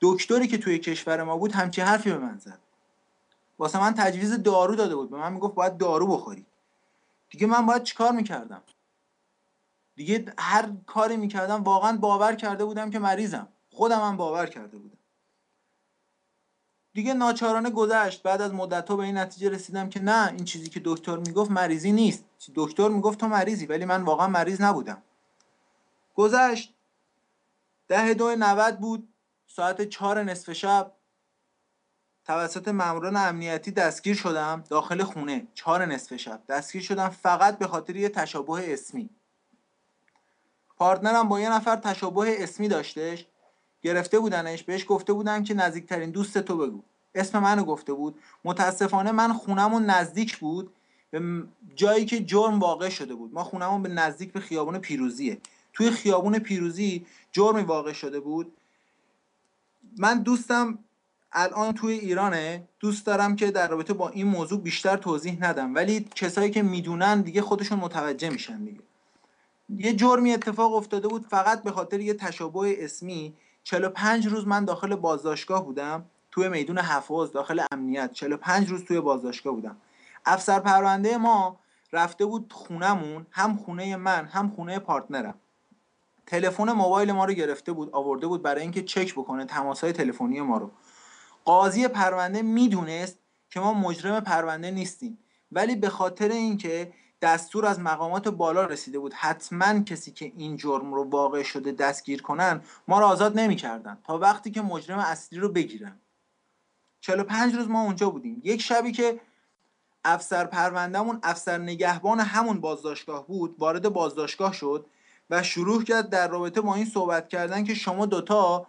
دکتری 0.00 0.46
که 0.46 0.58
توی 0.58 0.78
کشور 0.78 1.22
ما 1.22 1.36
بود 1.36 1.52
همچین 1.52 1.84
حرفی 1.84 2.10
به 2.10 2.18
من 2.18 2.38
زد. 2.38 2.58
واسه 3.58 3.80
من 3.80 3.94
تجویز 3.94 4.42
دارو 4.42 4.74
داده 4.74 4.96
بود. 4.96 5.10
به 5.10 5.16
من 5.16 5.32
می‌گفت 5.32 5.54
باید 5.54 5.76
دارو 5.76 6.06
بخوری. 6.06 6.46
دیگه 7.30 7.46
من 7.46 7.66
باید 7.66 7.82
چیکار 7.82 8.12
می‌کردم؟ 8.12 8.62
دیگه 9.96 10.24
هر 10.38 10.72
کاری 10.86 11.16
می‌کردم 11.16 11.62
واقعا 11.62 11.96
باور 11.96 12.34
کرده 12.34 12.64
بودم 12.64 12.90
که 12.90 12.98
مریضم. 12.98 13.48
خودم 13.70 14.00
هم 14.00 14.16
باور 14.16 14.46
کرده 14.46 14.78
بودم. 14.78 14.98
دیگه 16.96 17.14
ناچارانه 17.14 17.70
گذشت. 17.70 18.22
بعد 18.22 18.42
از 18.42 18.54
مدت 18.54 18.88
به 18.88 18.98
این 18.98 19.18
نتیجه 19.18 19.48
رسیدم 19.48 19.88
که 19.88 20.00
نه 20.00 20.32
این 20.32 20.44
چیزی 20.44 20.68
که 20.68 20.80
دکتر 20.84 21.16
می‌گفت 21.16 21.50
مریضی 21.50 21.92
نیست. 21.92 22.24
دکتر 22.54 22.88
می‌گفت 22.88 23.20
تو 23.20 23.28
مریضی 23.28 23.66
ولی 23.66 23.84
من 23.84 24.02
واقعا 24.02 24.26
مریض 24.26 24.60
نبودم. 24.60 25.02
گذشت. 26.14 26.74
ده 27.88 28.14
دو 28.14 28.36
نوت 28.36 28.78
بود. 28.78 29.08
ساعت 29.46 29.82
چهار 29.82 30.22
نصف 30.22 30.52
شب. 30.52 30.92
توسط 32.24 32.68
ماموران 32.68 33.16
امنیتی 33.16 33.70
دستگیر 33.70 34.16
شدم 34.16 34.64
داخل 34.68 35.02
خونه. 35.02 35.46
چهار 35.54 35.84
نصف 35.84 36.16
شب. 36.16 36.42
دستگیر 36.48 36.82
شدم 36.82 37.08
فقط 37.08 37.58
به 37.58 37.66
خاطر 37.66 37.96
یه 37.96 38.08
تشابه 38.08 38.72
اسمی. 38.72 39.10
پارتنرم 40.76 41.28
با 41.28 41.40
یه 41.40 41.52
نفر 41.52 41.76
تشابه 41.76 42.42
اسمی 42.42 42.68
داشتش. 42.68 43.26
گرفته 43.86 44.18
بودنش 44.18 44.62
بهش 44.62 44.84
گفته 44.88 45.12
بودن 45.12 45.42
که 45.42 45.54
نزدیکترین 45.54 46.10
دوست 46.10 46.38
تو 46.38 46.56
بگو. 46.56 46.82
اسم 47.14 47.38
منو 47.38 47.64
گفته 47.64 47.92
بود. 47.92 48.14
متاسفانه 48.44 49.12
من 49.12 49.32
خونمون 49.32 49.84
نزدیک 49.84 50.36
بود 50.36 50.70
به 51.10 51.42
جایی 51.74 52.04
که 52.04 52.20
جرم 52.24 52.58
واقع 52.58 52.88
شده 52.88 53.14
بود. 53.14 53.34
ما 53.34 53.44
خونمون 53.44 53.82
به 53.82 53.88
نزدیک 53.88 54.32
به 54.32 54.40
خیابون 54.40 54.78
پیروزیه. 54.78 55.38
توی 55.72 55.90
خیابون 55.90 56.38
پیروزی 56.38 57.06
جرمی 57.32 57.62
واقع 57.62 57.92
شده 57.92 58.20
بود. 58.20 58.52
من 59.98 60.22
دوستم 60.22 60.78
الان 61.32 61.72
توی 61.72 61.92
ایرانه. 61.92 62.68
دوست 62.80 63.06
دارم 63.06 63.36
که 63.36 63.50
در 63.50 63.68
رابطه 63.68 63.92
با 63.92 64.08
این 64.08 64.26
موضوع 64.26 64.60
بیشتر 64.60 64.96
توضیح 64.96 65.38
ندم. 65.40 65.74
ولی 65.74 66.06
کسایی 66.14 66.50
که 66.50 66.62
می‌دونن 66.62 67.20
دیگه 67.20 67.42
خودشون 67.42 67.78
متوجه 67.78 68.30
میشن 68.30 68.64
دیگه. 68.64 68.80
یه 69.68 69.92
جرمی 69.92 70.32
اتفاق 70.32 70.74
افتاده 70.74 71.08
بود 71.08 71.26
فقط 71.26 71.62
به 71.62 71.70
خاطر 71.70 72.00
یه 72.00 72.14
تشابه 72.14 72.84
اسمی. 72.84 73.34
45 73.66 74.26
روز 74.26 74.46
من 74.46 74.64
داخل 74.64 74.96
بازداشتگاه 74.96 75.64
بودم 75.64 76.04
توی 76.30 76.48
میدون 76.48 76.78
حفاظ 76.78 77.32
داخل 77.32 77.62
امنیت. 77.72 78.12
45 78.12 78.68
روز 78.68 78.84
توی 78.84 79.00
بازداشتگاه 79.00 79.54
بودم. 79.54 79.76
افسر 80.26 80.60
پرونده 80.60 81.16
ما 81.16 81.58
رفته 81.92 82.26
بود 82.26 82.52
خونمون 82.52 83.26
هم 83.30 83.56
خونه 83.56 83.96
من 83.96 84.24
هم 84.24 84.50
خونه 84.56 84.78
پارتنرم. 84.78 85.34
تلفن 86.26 86.72
موبایل 86.72 87.12
ما 87.12 87.24
رو 87.24 87.32
گرفته 87.32 87.72
بود 87.72 87.90
آورده 87.92 88.26
بود 88.26 88.42
برای 88.42 88.62
اینکه 88.62 88.82
چک 88.82 89.12
بکنه 89.12 89.44
تماسهای 89.44 89.92
تلفنی 89.92 90.40
ما 90.40 90.58
رو. 90.58 90.70
قاضی 91.44 91.88
پرونده 91.88 92.42
می‌دونست 92.42 93.18
که 93.50 93.60
ما 93.60 93.74
مجرم 93.74 94.20
پرونده 94.20 94.70
نیستیم. 94.70 95.18
ولی 95.52 95.76
به 95.76 95.88
خاطر 95.88 96.28
اینکه 96.28 96.92
دستور 97.22 97.66
از 97.66 97.80
مقامات 97.80 98.28
بالا 98.28 98.64
رسیده 98.64 98.98
بود. 98.98 99.14
حتما 99.14 99.80
کسی 99.80 100.10
که 100.10 100.32
این 100.36 100.56
جرم 100.56 100.94
رو 100.94 101.04
واقع 101.04 101.42
شده 101.42 101.72
دستگیر 101.72 102.22
کنن 102.22 102.60
ما 102.88 103.00
رو 103.00 103.06
آزاد 103.06 103.38
نمی‌کردن. 103.38 103.98
تا 104.04 104.18
وقتی 104.18 104.50
که 104.50 104.62
مجرم 104.62 104.98
اصلی 104.98 105.38
رو 105.38 105.48
بگیرن. 105.48 106.00
45 107.00 107.54
روز 107.54 107.68
ما 107.68 107.82
اونجا 107.82 108.10
بودیم. 108.10 108.40
یک 108.44 108.62
شبی 108.62 108.92
که 108.92 109.20
افسر 110.04 110.44
پروندهمون 110.44 111.18
افسر 111.22 111.58
نگهبان 111.58 112.20
همون 112.20 112.60
بازداشتگاه 112.60 113.26
بود 113.26 113.54
وارد 113.58 113.88
بازداشتگاه 113.88 114.52
شد 114.52 114.86
و 115.30 115.42
شروع 115.42 115.82
کرد 115.82 116.10
در 116.10 116.28
رابطه 116.28 116.60
با 116.60 116.74
این 116.74 116.84
صحبت 116.84 117.28
کردن 117.28 117.64
که 117.64 117.74
شما 117.74 118.06
دوتا 118.06 118.66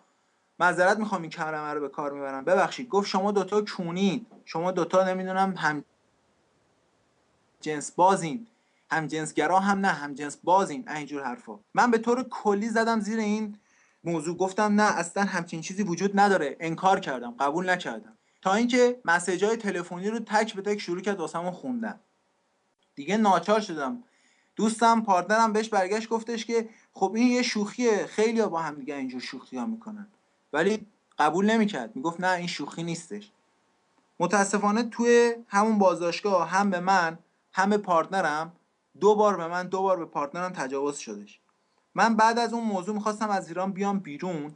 معذرت 0.60 0.98
می‌خوام 0.98 1.22
این 1.22 1.32
کلمه 1.32 1.74
رو 1.74 1.80
به 1.80 1.90
کار 1.90 2.12
می‌برم. 2.12 2.46
ببخشید 2.46 2.90
گفت 2.90 3.08
شما 3.08 3.32
دوتا 3.32 3.62
کونید 3.62 4.28
شما 4.46 4.72
دوتا 4.72 5.04
نمی‌دونم 5.04 5.54
هم 5.58 5.84
جنس 7.62 7.92
بازین. 7.92 8.48
هم 8.92 9.08
جنسگرا 9.08 9.60
هم 9.60 9.80
نه 9.80 9.88
هم 9.88 10.14
جنس 10.14 10.38
بازین. 10.44 10.90
اینجور 10.90 11.24
حرفا. 11.24 11.60
من 11.74 11.92
به 11.92 11.98
طور 11.98 12.24
کلی 12.24 12.70
زدم 12.70 13.00
زیر 13.00 13.20
این 13.20 13.58
موضوع. 14.04 14.38
گفتم 14.38 14.82
نه 14.82 14.98
اصلا 14.98 15.24
همچین 15.24 15.62
چیزی 15.62 15.84
وجود 15.84 16.20
نداره. 16.20 16.58
انکار 16.60 17.00
کردم. 17.00 17.36
قبول 17.40 17.70
نکردم. 17.70 18.14
تا 18.42 18.54
اینکه 18.54 19.00
مسیج 19.06 19.46
های 19.46 19.58
تلفنی 19.58 20.10
رو 20.10 20.20
تک 20.20 20.56
به 20.56 20.62
تک 20.62 20.82
شروع 20.82 21.02
کرد 21.02 21.20
واسمون 21.20 21.52
خوندن. 21.52 22.00
دیگه 22.96 23.18
ناچار 23.18 23.60
شدم. 23.60 24.04
دوستم 24.56 25.02
پارتنرم 25.02 25.54
بهش 25.54 25.70
برگشت 25.70 26.10
گفتش 26.10 26.46
که 26.46 26.70
خب 26.94 27.14
این 27.16 27.28
یه 27.28 27.44
شوخیه. 27.44 28.06
خیلی 28.06 28.42
با 28.42 28.62
هم 28.62 28.76
دیگه 28.76 28.96
اینجور 28.96 29.22
شوخی 29.22 29.58
ها 29.58 29.66
می‌کنن. 29.66 30.08
ولی 30.54 30.86
قبول 31.20 31.52
نمی‌کرد. 31.52 31.96
می‌گفت 31.96 32.20
نه 32.20 32.32
این 32.32 32.48
شوخی 32.48 32.84
نیستش. 32.84 33.32
متاسفانه 34.20 34.84
توی 34.84 35.36
همون 35.48 35.78
بازداشتگاه 35.78 36.50
هم 36.50 36.70
به 36.70 36.80
من 36.80 37.18
هم 37.58 37.70
به 37.70 37.78
partner 37.78 38.42
م 38.43 38.52
دو 39.00 39.16
بار 39.16 39.38
به 39.38 39.48
من 39.48 39.68
دو 39.68 39.82
بار 39.82 39.98
به 39.98 40.06
partner 40.06 40.48
م 40.48 40.54
تجاوز 40.54 40.98
شدش. 40.98 41.40
من 41.96 42.16
بعد 42.16 42.40
از 42.40 42.54
اون 42.54 42.64
موضوع 42.64 42.96
می‌خواستم 42.96 43.30
از 43.30 43.48
ایران 43.48 43.72
بیام 43.72 44.00
بیرون. 44.00 44.56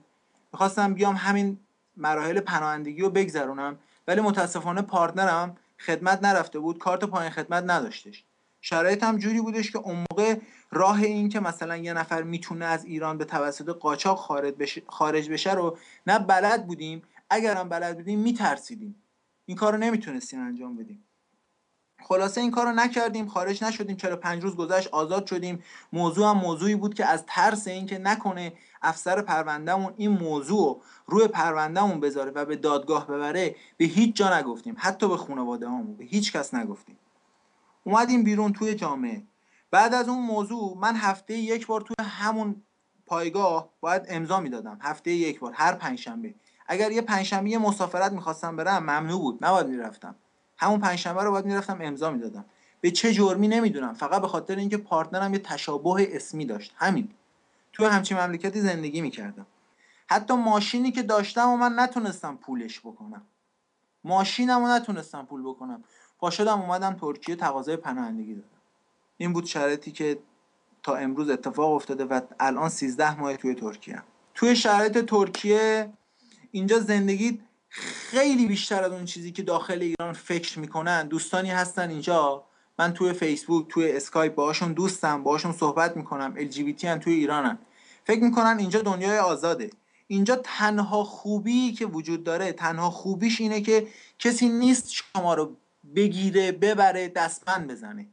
می‌خواستم 0.54 0.94
بیام 0.94 1.16
همین 1.16 1.60
مراحل 1.98 2.40
پناهندگی 2.40 3.02
رو 3.02 3.10
بگذرونم 3.10 3.80
ولی 4.08 4.22
متاسفانه 4.22 4.82
partner 4.82 5.48
م 5.48 5.58
خدمت 5.80 6.24
نرفته 6.24 6.60
بود 6.60 6.78
کارت 6.78 7.04
پایان 7.04 7.32
خدمت 7.32 7.64
نداشتش. 7.68 8.26
شرایط 8.62 9.04
هم 9.04 9.18
جوری 9.18 9.42
بودش 9.42 9.72
که 9.72 9.78
اون 9.78 10.06
موقع 10.12 10.40
راه 10.72 11.02
این 11.04 11.30
که 11.30 11.40
مثلا 11.40 11.78
یه 11.78 11.94
نفر 11.94 12.24
می‌تونه 12.24 12.66
از 12.66 12.86
ایران 12.86 13.18
به 13.18 13.26
توسط 13.26 13.70
قاچاق 13.70 14.18
خارج 14.18 14.54
بشه, 14.54 14.84
خارج 14.88 15.30
بشه 15.30 15.54
رو 15.54 15.78
نه 16.08 16.20
بلد 16.20 16.68
بودیم 16.68 17.02
اگرم 17.30 17.70
بلد 17.70 17.96
بودیم 17.96 18.20
میترسیدیم. 18.20 19.04
این 19.46 19.58
کار 19.58 19.74
رو 19.74 19.80
نمی‌تونستیم 19.80 20.40
انجام 20.40 20.78
بدیم. 20.78 21.04
خلاصه 22.04 22.42
این 22.42 22.52
کار 22.52 22.66
رو 22.66 22.72
نکردیم 22.72 23.28
خارج 23.28 23.64
نشدیم. 23.64 23.96
چرا 23.96 24.16
پنج 24.16 24.44
روز 24.44 24.56
گذشت 24.56 24.88
آزاد 24.88 25.26
شدیم. 25.26 25.64
موضوع 25.94 26.30
هم 26.30 26.38
موضوعی 26.38 26.76
بود 26.76 26.94
که 26.94 27.06
از 27.06 27.24
ترس 27.28 27.68
اینکه 27.68 27.98
نکنه 27.98 28.54
افسر 28.82 29.22
پروندهمون 29.22 29.94
این 29.98 30.12
موضوع 30.12 30.82
روی 31.06 31.28
پروندهمون 31.28 32.00
بذاره 32.00 32.32
و 32.32 32.46
به 32.46 32.56
دادگاه 32.56 33.08
ببره 33.08 33.56
به 33.78 33.86
هیچ 33.86 34.16
جا 34.16 34.40
نگفتیم. 34.40 34.76
حتی 34.78 35.08
به 35.08 35.18
خانواده 35.18 35.68
همون 35.68 35.96
به 35.96 36.04
هیچ 36.04 36.34
کس 36.34 36.54
نگفتیم. 36.54 36.98
اومدیم 37.84 38.24
بیرون 38.24 38.54
توی 38.54 38.76
جامعه. 38.76 39.24
بعد 39.72 39.94
از 39.94 40.10
اون 40.10 40.20
موضوع 40.26 40.78
من 40.78 40.96
هفته 40.96 41.34
یک 41.34 41.68
بار 41.68 41.82
توی 41.82 41.96
همون 42.06 42.62
پایگاه 43.06 43.70
باید 43.80 44.06
امضا 44.10 44.40
می‌دادم. 44.40 44.80
هفته 44.82 45.12
یک 45.12 45.40
بار 45.40 45.52
هر 45.56 45.74
پنجشنبه. 45.74 46.36
اگر 46.68 46.92
یه 46.92 47.02
پنجشنبه 47.02 47.58
مسافرت 47.58 48.12
می‌خواستم 48.12 48.56
برم 48.56 48.84
ممنوع 48.84 49.20
بود. 49.20 49.46
نباید 49.46 49.68
می‌رفتم. 49.68 50.16
همون 50.62 50.80
پنجشنبه 50.80 51.24
رو 51.24 51.32
باید 51.32 51.45
می‌رفتم 51.45 51.78
امضا 51.82 52.12
می‌دادم. 52.12 52.45
به 52.82 52.91
چه 52.91 53.13
جرمی 53.13 53.47
نمی‌دونم. 53.47 53.93
فقط 53.93 54.21
به 54.21 54.28
خاطر 54.28 54.56
اینکه 54.56 54.78
پارتنرم 54.78 55.34
یه 55.34 55.39
تشابه 55.39 56.15
اسمی 56.15 56.45
داشت. 56.45 56.74
همین. 56.76 57.10
توی 57.74 57.86
همچین 57.86 58.17
مملکتی 58.17 58.62
زندگی 58.62 59.02
می‌کردم. 59.02 59.45
حتی 60.10 60.34
ماشینی 60.34 60.91
که 60.91 61.04
داشتم 61.04 61.50
و 61.50 61.58
من 61.58 61.80
نتونستم 61.80 62.36
پولش 62.36 62.80
بکنم. 62.80 63.21
ماشینم 64.04 64.60
رو 64.60 64.67
نتونستم 64.67 65.26
پول 65.26 65.43
بکنم. 65.43 65.84
پاشدم 66.19 66.62
اومدم 66.62 66.93
ترکیه 66.93 67.36
تقاضای 67.36 67.76
پناهندگی 67.78 68.34
دادم. 68.34 68.47
این 69.17 69.34
بود 69.34 69.45
شرایطی 69.45 69.91
که 69.91 70.19
تا 70.84 70.95
امروز 70.95 71.30
اتفاق 71.30 71.74
افتاده 71.74 72.06
و 72.06 72.21
الان 72.39 72.69
13 72.69 73.19
ماه 73.19 73.38
توی 73.38 73.56
ترکیه 73.56 74.04
توی 74.34 74.56
شرایط 74.56 74.97
ترکیه 74.97 75.93
اینجا 76.52 76.80
زندگی 76.80 77.41
خیلی 77.72 78.46
بیشتر 78.46 78.84
از 78.84 78.92
اون 78.92 79.06
چیزی 79.06 79.32
که 79.32 79.44
داخل 79.44 79.82
ایران 79.82 80.14
فکر 80.14 80.60
می‌کنن. 80.60 81.08
دوستانی 81.08 81.50
هستن 81.50 81.90
اینجا. 81.90 82.44
من 82.80 82.94
توی 82.94 83.14
فیسبوک 83.14 83.68
توی 83.70 83.92
اسکایپ 83.92 84.36
باهاشون 84.36 84.74
دوستم 84.74 85.24
باهاشون 85.24 85.52
صحبت 85.52 85.98
می‌کنم. 85.98 86.36
LGBT 86.38 86.86
هن 86.86 87.00
توی 87.00 87.14
ایرانن. 87.14 87.58
فکر 88.04 88.24
می‌کنن 88.24 88.56
اینجا 88.60 88.82
دنیای 88.82 89.18
آزاده. 89.18 89.70
اینجا 90.08 90.36
تنها 90.36 91.04
خوبی 91.04 91.72
که 91.72 91.86
وجود 91.86 92.24
داره 92.24 92.52
تنها 92.52 92.90
خوبیش 92.90 93.42
اینه 93.42 93.62
که 93.62 93.88
کسی 94.20 94.50
نیست 94.50 94.92
شما 94.92 95.34
رو 95.34 95.56
بگیره 95.96 96.52
ببره 96.52 97.08
دستبند 97.08 97.72
بزنه. 97.72 98.08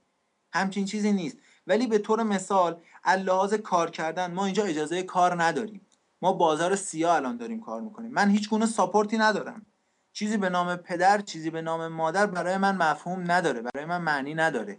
همچین 0.52 0.84
چیزی 0.84 1.12
نیست. 1.12 1.36
ولی 1.66 1.86
به 1.86 1.98
طور 1.98 2.22
مثال 2.22 2.80
اللحاظ 3.04 3.54
کار 3.54 3.90
کردن 3.90 4.34
ما 4.34 4.44
اینجا 4.44 4.64
اجازه 4.64 5.02
کار 5.02 5.42
نداریم. 5.42 5.80
ما 6.22 6.32
بازار 6.32 6.76
سیاه 6.76 7.16
الان 7.16 7.36
داریم 7.36 7.60
کار 7.60 7.80
می‌کنیم. 7.80 8.10
من 8.10 8.30
هیچ 8.30 8.48
گونه 8.48 8.66
ساپورتی 8.66 9.18
ندارم. 9.18 9.66
چیزی 10.12 10.36
به 10.36 10.48
نام 10.48 10.76
پدر 10.76 11.20
چیزی 11.20 11.50
به 11.50 11.62
نام 11.62 11.88
مادر 11.88 12.26
برای 12.26 12.56
من 12.56 12.76
مفهوم 12.76 13.30
نداره 13.30 13.62
برای 13.62 13.86
من 13.86 13.98
معنی 13.98 14.34
نداره. 14.34 14.78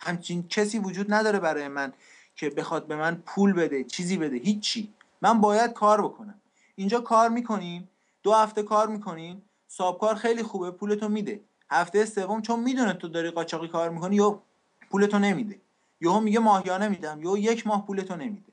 همچین 0.00 0.48
کسی 0.48 0.78
وجود 0.78 1.14
نداره 1.14 1.38
برای 1.38 1.68
من 1.68 1.92
که 2.36 2.50
بخواد 2.50 2.86
به 2.86 2.96
من 2.96 3.22
پول 3.26 3.52
بده 3.52 3.84
چیزی 3.84 4.16
بده 4.16 4.36
هیچی. 4.36 4.92
من 5.22 5.40
باید 5.40 5.72
کار 5.72 6.02
بکنم. 6.02 6.34
اینجا 6.76 7.00
کار 7.00 7.28
می‌کنیم 7.28 7.88
دو 8.22 8.32
هفته 8.32 8.62
کار 8.62 8.86
می‌کنیم 8.88 9.42
سابکار 9.68 10.14
خیلی 10.14 10.42
خوبه 10.42 10.70
پولتو 10.70 11.08
میده. 11.08 11.40
هفته 11.70 12.04
سوم 12.04 12.42
چون 12.42 12.60
می‌دونه 12.60 12.92
تو 12.92 13.08
داری 13.08 13.30
قاچاقی 13.30 13.68
کار 13.68 13.90
می‌کنی 13.90 14.16
یا 14.16 14.42
پولتو 14.90 15.18
نمیده. 15.18 15.60
یهو 16.00 16.20
میگه 16.20 16.38
ماهیانه 16.38 16.88
میدم 16.88 17.22
یا 17.22 17.38
یک 17.38 17.66
ماه 17.66 17.86
پولتو 17.86 18.16
نمیده. 18.16 18.47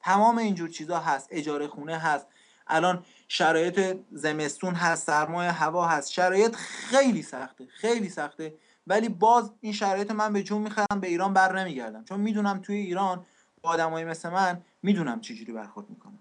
تمام 0.00 0.38
اینجور 0.38 0.68
چیزا 0.68 0.98
هست 0.98 1.28
اجاره 1.30 1.68
خونه 1.68 1.98
هست. 1.98 2.26
الان 2.66 3.04
شرایط 3.28 3.96
زمستون 4.12 4.74
هست 4.74 5.06
سرمایه 5.06 5.50
هوا 5.50 5.86
هست. 5.86 6.12
شرایط 6.12 6.54
خیلی 6.56 7.22
سخته 7.22 7.66
خیلی 7.66 8.08
سخته. 8.08 8.54
ولی 8.86 9.08
باز 9.08 9.50
این 9.60 9.72
شرایط 9.72 10.10
من 10.10 10.32
به 10.32 10.42
جون 10.42 10.62
می‌خرم 10.62 11.00
به 11.00 11.06
ایران 11.06 11.32
بر 11.32 11.58
نمیگردم. 11.58 12.04
چون 12.04 12.20
می‌دونم 12.20 12.58
توی 12.58 12.76
ایران 12.76 13.26
با 13.62 13.70
آدمایی 13.70 14.04
مثل 14.04 14.28
من 14.28 14.62
می‌دونم 14.82 15.20
چجوری 15.20 15.52
برخورد 15.52 15.90
می‌کنم 15.90 16.18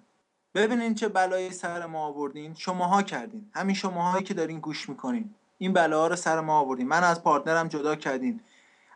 ببینین 0.55 0.95
چه 0.95 1.07
بلایی 1.07 1.51
سر 1.51 1.85
ما 1.85 2.05
آوردین. 2.05 2.53
شماها 2.53 3.03
کردین. 3.03 3.49
همین 3.53 3.75
شماهایی 3.75 4.23
که 4.23 4.33
دارین 4.33 4.59
گوش 4.59 4.89
می‌کنین. 4.89 5.35
این 5.57 5.73
بلاها 5.73 6.07
رو 6.07 6.15
سر 6.15 6.39
ما 6.39 6.59
آوردین. 6.59 6.87
من 6.87 7.03
از 7.03 7.23
پارتنرم 7.23 7.67
جدا 7.67 7.95
کردین. 7.95 8.41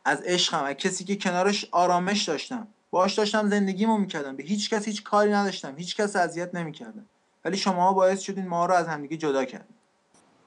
از 0.06 0.22
عشقم. 0.22 0.64
از 0.64 0.74
کسی 0.74 1.04
که 1.04 1.16
کنارش 1.16 1.66
آرامش 1.72 2.24
داشتم. 2.24 2.68
باش 2.92 3.14
داشتم 3.14 3.50
زندگیمو 3.50 3.98
می‌کردم. 3.98 4.36
به 4.36 4.44
هیچ 4.44 4.70
کس 4.70 4.86
هیچ 4.86 5.04
کاری 5.04 5.32
نداشتم. 5.32 5.76
هیچ 5.78 5.96
کس 5.96 6.16
اذیت 6.16 6.56
نمی‌کردم. 6.56 7.06
ولی 7.46 7.58
شماها 7.58 7.94
باعث 7.94 8.20
شدین 8.20 8.48
ما 8.48 8.66
رو 8.66 8.74
از 8.74 8.88
همدیگه 8.88 9.18
جدا 9.18 9.46
کردیم 9.46 9.76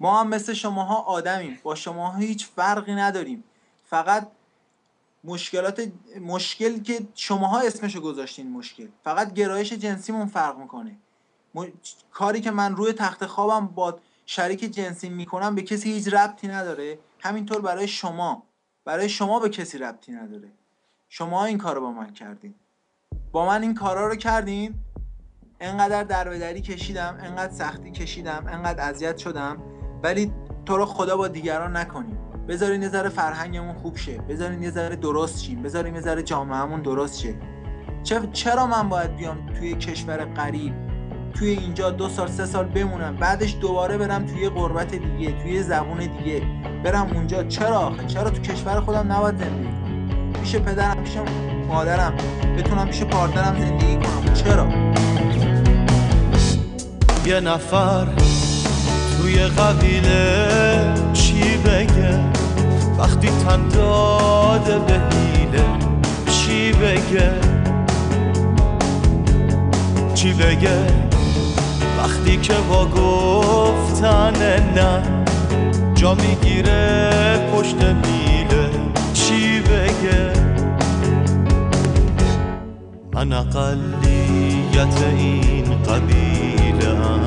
ما 0.01 0.21
هم 0.21 0.29
مثل 0.29 0.53
شماها 0.53 0.95
آدمیم. 0.97 1.59
با 1.63 1.75
شماها 1.75 2.19
هیچ 2.19 2.47
فرقی 2.47 2.95
نداریم. 2.95 3.45
فقط 3.85 4.29
مشکلات 5.25 5.93
مشکل 6.21 6.83
که 6.83 7.09
شماها 7.15 7.61
اسمشو 7.61 8.01
گذاشتین 8.01 8.51
مشکل. 8.51 8.89
فقط 9.05 9.35
گرایش 9.35 9.73
جنسیمون 9.73 10.27
فرق 10.27 10.59
می‌کنه. 10.59 10.97
کاری 12.13 12.41
که 12.41 12.51
من 12.51 12.77
روی 12.77 12.93
تخت 12.93 13.27
خوابم 13.27 13.67
با 13.67 14.01
شریک 14.27 14.61
جنسی 14.61 15.09
می‌کنم 15.09 15.55
به 15.55 15.63
کسی 15.63 15.93
هیچ 15.93 16.15
ربطی 16.15 16.49
نداره. 16.49 16.99
همینطور 17.21 17.61
برای 17.61 17.89
شما. 17.89 18.43
برای 18.85 19.09
شما 19.09 19.41
به 19.41 19.49
کسی 19.49 19.79
ربطی 19.79 20.13
نداره. 20.13 20.49
شما 21.14 21.44
این 21.44 21.59
کار 21.59 21.75
رو 21.75 21.81
با 21.81 21.90
من 21.92 22.12
کردین. 22.12 22.55
با 23.33 23.46
من 23.46 23.62
این 23.62 23.75
کارا 23.75 24.09
رو 24.09 24.16
کردین. 24.16 24.75
انقدر 25.61 26.03
دربدری 26.03 26.61
کشیدم 26.61 27.18
انقدر 27.20 27.53
سختی 27.53 27.90
کشیدم 27.90 28.44
انقدر 28.48 28.88
اذیت 28.88 29.16
شدم. 29.16 29.57
ولی 30.03 30.33
تو 30.66 30.77
رو 30.77 30.87
خدا 30.87 31.16
با 31.16 31.29
دیگران 31.29 31.77
نکنیم. 31.77 32.18
بذارین 32.48 32.83
یه 32.83 32.88
ذره 32.88 33.09
فرهنگمون 33.09 33.75
خوب 33.75 33.96
شه. 33.96 34.18
بذارین 34.18 34.62
یه 34.62 34.70
ذره 34.70 34.96
درست 34.96 35.42
شیم. 35.42 35.62
بذارین 35.62 35.94
یه 35.94 36.01
ذره 36.01 36.22
جامعهمون 36.22 36.83
درست 36.83 37.20
شه. 37.20 37.35
چرا 38.33 38.66
من 38.66 38.88
باید 38.88 39.16
بیام 39.16 39.46
توی 39.46 39.75
کشور 39.75 40.25
غریب؟ 40.25 40.75
توی 41.35 41.48
اینجا 41.48 41.90
دو 41.90 42.09
سال 42.09 42.29
سه 42.29 42.46
سال 42.46 42.64
بمونم. 42.64 43.16
بعدش 43.16 43.57
دوباره 43.61 43.98
برم 43.98 44.27
توی 44.27 44.48
غربت 44.48 44.94
دیگه 44.94 45.42
توی 45.42 45.62
زبون 45.62 45.98
دیگه. 45.98 46.42
برم 46.85 47.11
اونجا. 47.14 47.44
چرا 47.44 47.79
آخه؟ 47.79 48.07
چرا 48.07 48.31
تو 48.31 48.42
کشور 48.42 48.81
خودم 48.81 49.12
نباید 49.12 49.38
زندگی 49.38 49.82
پیش 50.43 50.57
پدرم 50.57 51.05
پیش 51.05 51.13
مادرم 51.69 52.13
بتونم 52.59 52.89
پیش 52.89 53.03
پارتنرم 53.03 53.61
زندگی 53.61 53.97
کنم. 53.97 54.35
چرا؟ 54.35 54.67
یه 57.27 57.41
نفر 57.41 58.07
توی 59.17 59.39
قبیله 59.39 60.95
چی 61.13 61.57
بگه 61.57 62.19
وقتی 62.99 63.29
تن 63.29 63.69
داده 63.69 64.79
به 64.79 64.93
هیله 64.93 65.65
چی 66.27 66.73
بگه 66.73 67.31
چی 70.15 70.33
بگه 70.33 70.87
وقتی 71.99 72.37
که 72.37 72.55
با 72.69 72.87
گفتن 72.87 74.33
نه 74.75 75.03
جا 75.95 76.15
می‌گیره 76.15 77.11
پشت 77.53 77.77
میله 77.77 78.32
من 83.14 83.33
اقلیت 83.33 85.03
این 85.03 85.83
قبیله 85.83 86.88
هم 86.88 87.25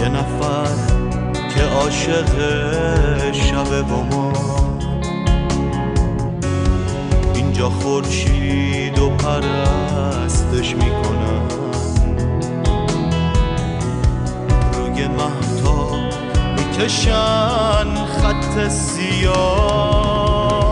یه 0.00 0.08
نفر 0.08 0.68
که 1.54 1.62
عاشق 1.64 2.32
شب 3.32 3.82
با 3.82 4.02
ما 4.02 4.32
اینجا 7.34 7.70
خورشید 7.70 8.98
و 8.98 9.10
پرستش 9.10 10.76
می‌کنن 10.76 11.48
روی 14.72 15.08
محتا 15.08 15.88
می‌کشن 16.78 18.06
خط 18.06 18.68
سیاه. 18.68 20.70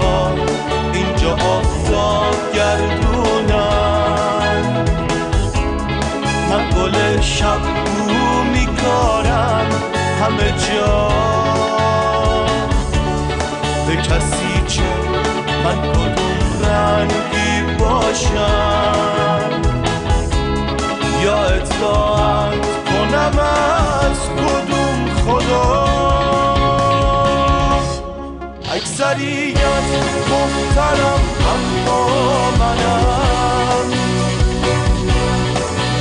ها 0.00 0.34
اینجا 0.92 1.32
آفتاب 1.32 2.34
گردونن. 2.54 4.06
من 6.50 6.70
گل 6.70 7.20
شب 7.20 7.60
رو 7.96 8.44
میکارم 8.44 9.66
همه 10.20 10.50
جا. 10.50 11.08
به 13.86 13.96
کسی 13.96 14.62
چه 14.66 14.82
من 15.64 15.92
کدوم 15.92 16.15
اکثریت 29.16 30.28
محترم 30.30 31.20
اما 31.52 32.50
منم. 32.50 33.90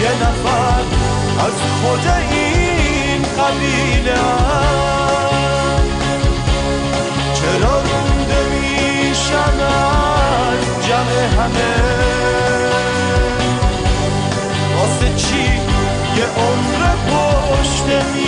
یه 0.02 0.10
نفر 0.10 0.82
از 1.46 1.54
خود 1.82 2.08
این 2.32 3.22
قبیله 3.22 4.22
چرا 7.34 7.82
رونده 7.82 8.42
میشم 8.52 9.60
از 9.60 10.88
جمع 10.88 11.44
همه؟ 11.44 11.76
واسه 14.78 15.16
چی 15.16 15.44
یه 16.18 16.26
عمر 16.38 16.96
پشت 16.96 17.86
میله 17.86 18.25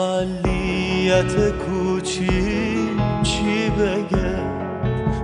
اقلیت 0.00 1.34
کوچی 1.50 2.28
چی 3.22 3.70
بگه؟ 3.70 4.36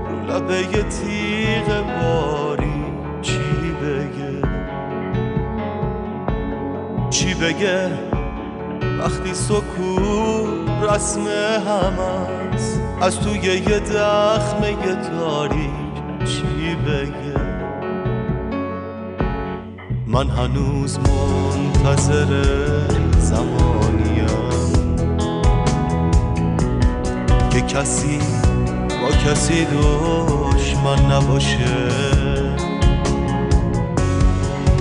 رو 0.09 0.37
لبه 0.37 0.83
تیغ 0.83 1.85
باری 2.01 2.85
چی 3.23 3.39
بگه؟ 3.83 4.49
چی 7.11 7.35
بگه؟ 7.35 7.91
وقتی 8.99 9.35
سکون 9.35 10.69
رسم 10.83 11.27
هم 11.67 11.99
است 11.99 12.81
از 13.01 13.21
توی 13.21 13.41
یه 13.41 13.81
دخمه 13.81 14.77
تاریک 15.11 16.25
چی 16.25 16.75
بگه؟ 16.87 17.41
من 20.07 20.29
هنوز 20.29 20.99
منتظر 20.99 22.43
زمانیم 23.19 23.74
کسی 27.75 28.19
با 29.03 29.09
کسی 29.09 29.65
دشمن 29.65 31.13
نباشه. 31.13 31.89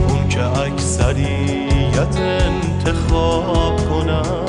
اون 0.10 0.30
که 0.30 0.46
اکثریت 0.46 2.18
انتخاب 2.18 3.90
کنن. 3.90 4.46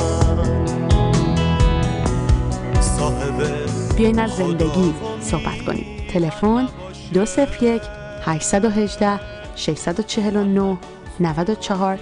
صاحب 2.81 3.43
بیاین 3.97 4.19
از 4.19 4.31
زندگی 4.31 4.95
صحبت 5.21 5.63
کنیم. 5.67 5.87
تلفن 6.13 6.69
201 7.13 7.83
818 8.25 9.21
649 9.57 10.77
94 11.21 11.99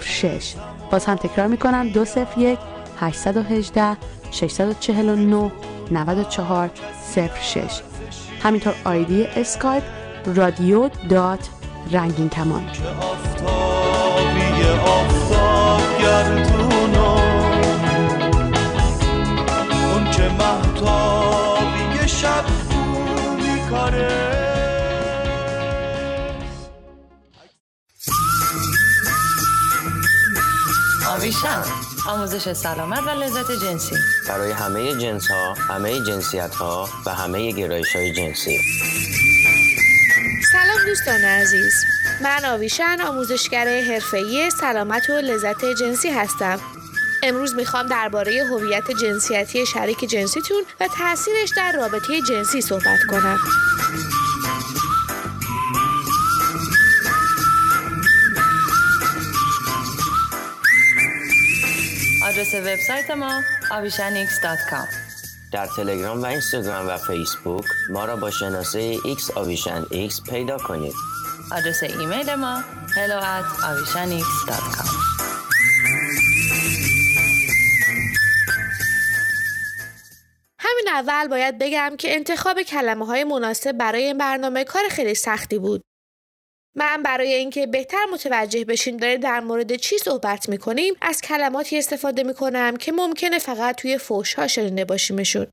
06 0.00 0.54
باز 0.90 1.04
هم 1.04 1.14
تکرار 1.14 1.46
می‌کنم 1.46 1.88
201 1.88 2.58
818 3.00 3.96
649 4.30 5.50
94 5.92 6.70
06 7.42 7.82
همینطور 8.42 8.74
آیدی 8.84 9.24
اسکایپ 9.24 9.82
رادیو 10.26 10.88
dot 11.08 11.48
رنگین 11.92 12.28
کمان 12.28 12.62
اون 19.92 20.10
که 20.10 20.22
محتابی 20.22 22.08
شب 22.08 22.44
رو 22.70 23.36
میکاره 23.36 24.36
آویشن 31.16 31.85
آموزش 32.08 32.52
سلامت 32.52 33.02
و 33.06 33.10
لذت 33.10 33.50
جنسی. 33.62 33.96
برای 34.28 34.52
همه 34.52 34.94
جنس 34.94 35.30
ها، 35.30 35.54
همه 35.54 36.00
جنسیت 36.00 36.54
ها 36.54 36.88
و 37.06 37.14
همه 37.14 37.52
گرایش 37.52 37.96
های 37.96 38.12
جنسی. 38.12 38.60
سلام 40.52 40.86
دوستان 40.86 41.20
عزیز. 41.20 41.84
من 42.20 42.44
آویشن 42.44 43.00
آموزشگر 43.00 43.80
حرفه‌ای 43.80 44.50
سلامت 44.50 45.10
و 45.10 45.12
لذت 45.12 45.64
جنسی 45.80 46.08
هستم. 46.08 46.60
امروز 47.22 47.54
می‌خوام 47.54 47.86
درباره 47.86 48.44
هویت 48.50 48.90
جنسیتی 48.90 49.66
شریک 49.66 50.10
جنسیتون 50.10 50.62
و 50.80 50.88
تاثیرش 50.98 51.50
در 51.56 51.72
رابطه 51.72 52.20
جنسی 52.28 52.60
صحبت 52.60 53.00
کنم. 53.10 53.38
وبسایت 62.60 63.10
ما 63.10 63.42
avishanx.com 63.70 64.88
در 65.52 65.66
تلگرام 65.76 66.22
و 66.22 66.26
اینستاگرام 66.26 66.88
و 66.88 66.96
فیسبوک 66.96 67.64
ما 67.90 68.04
را 68.04 68.16
با 68.16 68.30
شناسه 68.30 68.96
X 68.96 69.36
آویشن 69.36 69.82
X 69.82 70.30
پیدا 70.30 70.58
کنید. 70.58 70.94
آدرس 71.52 71.82
ایمیل 71.82 72.34
ما 72.34 72.62
hello 72.94 73.22
at 73.22 73.62
avishanx.com 73.62 74.88
همین 80.58 80.88
اول 80.88 81.28
باید 81.28 81.58
بگم 81.58 81.96
که 81.98 82.14
انتخاب 82.14 82.62
کلمه 82.62 83.06
های 83.06 83.24
مناسب 83.24 83.72
برای 83.72 84.02
این 84.02 84.18
برنامه 84.18 84.64
کار 84.64 84.82
خیلی 84.90 85.14
سختی 85.14 85.58
بود. 85.58 85.85
من 86.76 87.02
برای 87.02 87.34
اینکه 87.34 87.66
بهتر 87.66 88.04
متوجه 88.12 88.64
بشین 88.64 88.96
داره 88.96 89.16
در 89.16 89.40
مورد 89.40 89.76
چی 89.76 89.98
صحبت 89.98 90.48
می‌کنیم 90.48 90.94
از 91.00 91.20
کلماتی 91.20 91.78
استفاده 91.78 92.22
می‌کنم 92.22 92.76
که 92.76 92.92
ممکنه 92.92 93.38
فقط 93.38 93.76
توی 93.76 93.98
فوش 93.98 94.34
ها 94.34 94.46
شنیده 94.46 94.84
باشیمشون. 94.84 95.46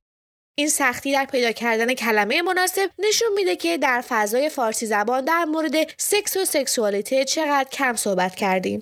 این 0.58 0.70
سختی 0.70 1.14
در 1.14 1.26
پیدا 1.26 1.52
کردن 1.52 1.94
کلمه 1.94 2.42
مناسب 2.42 2.90
نشون 3.00 3.34
میده 3.36 3.56
که 3.56 3.78
در 3.78 4.04
فضای 4.08 4.50
فارسی 4.50 4.86
زبان 4.86 5.26
در 5.26 5.46
مورد 5.46 5.74
سکس 5.98 6.38
و 6.38 6.46
سکسوالیته 6.46 7.26
چقدر 7.26 7.70
کم 7.70 7.96
صحبت 7.96 8.36
کردیم. 8.36 8.82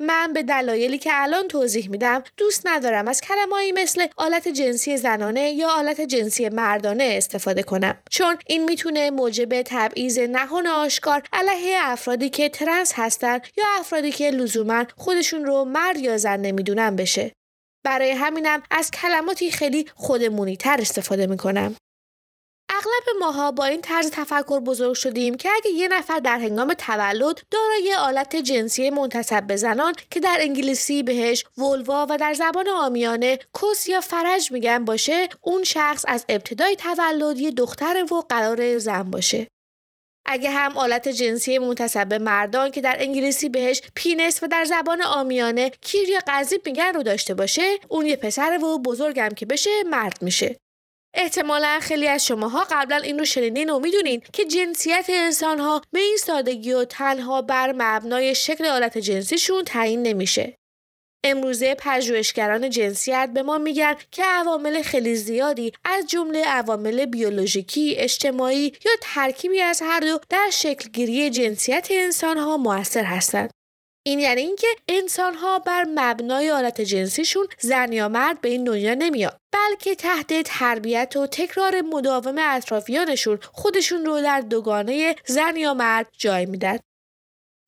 من 0.00 0.32
به 0.32 0.42
دلایلی 0.42 0.98
که 0.98 1.10
الان 1.12 1.48
توضیح 1.48 1.90
میدم 1.90 2.22
دوست 2.36 2.66
ندارم 2.66 3.08
از 3.08 3.20
کلمه‌ای 3.20 3.72
مثل 3.72 4.06
آلت 4.16 4.48
جنسی 4.48 4.96
زنانه 4.96 5.50
یا 5.50 5.68
آلت 5.68 6.00
جنسی 6.00 6.48
مردانه 6.48 7.14
استفاده 7.16 7.62
کنم. 7.62 7.98
چون 8.10 8.36
این 8.46 8.64
می‌تونه 8.64 9.10
موجب 9.10 9.62
تبعیض 9.62 10.18
نهان 10.18 10.66
آشکار 10.66 11.22
علیه 11.32 11.76
افرادی 11.80 12.30
که 12.30 12.48
ترنس 12.48 12.92
هستن 12.94 13.40
یا 13.56 13.64
افرادی 13.80 14.12
که 14.12 14.30
لزوما 14.30 14.84
خودشون 14.96 15.44
رو 15.44 15.64
مرد 15.64 15.98
یا 15.98 16.16
زن 16.16 16.40
نمی‌دونن 16.40 16.96
بشه. 16.96 17.32
برای 17.84 18.10
همینم 18.10 18.62
از 18.70 18.90
کلماتی 18.90 19.50
خیلی 19.50 19.86
خودمونی 19.94 20.56
تر 20.56 20.76
استفاده 20.80 21.26
می‌کنم. 21.26 21.76
اغلب 22.70 23.20
ماها 23.20 23.52
با 23.52 23.64
این 23.64 23.80
طرز 23.80 24.10
تفکر 24.10 24.60
بزرگ 24.60 24.94
شدیم 24.94 25.34
که 25.34 25.48
اگه 25.56 25.70
یه 25.70 25.88
نفر 25.88 26.18
در 26.18 26.38
هنگام 26.38 26.74
تولد 26.74 27.40
دارای 27.50 27.94
آلت 27.98 28.36
جنسی 28.36 28.90
منتصب 28.90 29.46
به 29.46 29.56
زنان 29.56 29.94
که 30.10 30.20
در 30.20 30.36
انگلیسی 30.40 31.02
بهش 31.02 31.44
ولوا 31.58 32.06
و 32.10 32.16
در 32.18 32.34
زبان 32.34 32.68
آمیانه 32.68 33.38
کس 33.62 33.88
یا 33.88 34.00
فرج 34.00 34.52
میگن 34.52 34.84
باشه 34.84 35.28
اون 35.40 35.64
شخص 35.64 36.04
از 36.08 36.24
ابتدای 36.28 36.76
تولد 36.76 37.38
یه 37.38 37.50
دختر 37.50 38.06
و 38.12 38.20
قرار 38.28 38.78
زن 38.78 39.02
باشه. 39.02 39.46
اگه 40.30 40.50
هم 40.50 40.78
آلت 40.78 41.08
جنسی 41.08 41.58
منتصب 41.58 42.14
مردان 42.14 42.70
که 42.70 42.80
در 42.80 42.96
انگلیسی 42.98 43.48
بهش 43.48 43.82
penis 43.94 44.42
و 44.42 44.46
در 44.46 44.64
زبان 44.64 45.02
عامیانه 45.02 45.70
کیر 45.80 46.08
یا 46.08 46.20
قضیب 46.26 46.62
میگن 46.66 46.94
رو 46.94 47.02
داشته 47.02 47.34
باشه 47.34 47.78
اون 47.88 48.06
یه 48.06 48.16
پسر 48.16 48.58
و 48.64 48.78
بزرگم 48.78 49.28
که 49.28 49.46
بشه 49.46 49.70
مرد 49.90 50.22
میشه. 50.22 50.56
احتمالا 51.14 51.78
خیلی 51.82 52.08
از 52.08 52.26
شماها 52.26 52.66
قبلا 52.70 52.96
این 52.96 53.18
رو 53.18 53.24
شنیدین 53.24 53.70
و 53.70 53.78
می‌دونین 53.78 54.22
که 54.32 54.44
جنسیت 54.44 55.06
انسانها 55.08 55.82
به 55.92 56.00
این 56.00 56.16
سادگی 56.16 56.72
و 56.72 56.84
تنها 56.84 57.42
بر 57.42 57.72
مبنای 57.76 58.34
شکل 58.34 58.64
آلت 58.66 58.98
جنسیشون 58.98 59.64
تعیین 59.64 60.02
نمیشه. 60.02 60.54
امروزه 61.24 61.74
پژوهشگران 61.74 62.70
جنسیت 62.70 63.30
به 63.34 63.42
ما 63.42 63.58
میگن 63.58 63.94
که 64.10 64.24
عوامل 64.24 64.82
خیلی 64.82 65.14
زیادی 65.14 65.72
از 65.84 66.06
جمله 66.06 66.44
عوامل 66.44 67.06
بیولوژیکی، 67.06 67.94
اجتماعی 67.96 68.72
یا 68.84 68.92
ترکیبی 69.00 69.60
از 69.60 69.82
هر 69.84 70.00
دو 70.00 70.18
در 70.30 70.50
شکلگیری 70.52 71.30
جنسیت 71.30 71.88
انسانها 71.90 72.56
موثر 72.56 73.04
هستند. 73.04 73.50
این 74.08 74.18
یعنی 74.18 74.40
اینکه 74.40 74.66
انسان 74.88 75.34
ها 75.34 75.58
بر 75.58 75.86
مبنای 75.94 76.48
حالت 76.48 76.80
جنسیشون 76.80 77.46
زن 77.58 77.92
یا 77.92 78.08
مرد 78.08 78.40
به 78.40 78.48
این 78.48 78.64
دنیا 78.64 78.94
نمیاد 78.94 79.40
بلکه 79.52 79.94
تحت 79.94 80.42
تربیت 80.42 81.16
و 81.16 81.26
تکرار 81.26 81.80
مداوم 81.80 82.36
اطرافیانشون 82.38 83.38
خودشون 83.52 84.06
رو 84.06 84.20
در 84.20 84.40
دوگانه 84.40 85.16
زن 85.26 85.56
یا 85.56 85.74
مرد 85.74 86.06
جای 86.18 86.46
میدن. 86.46 86.78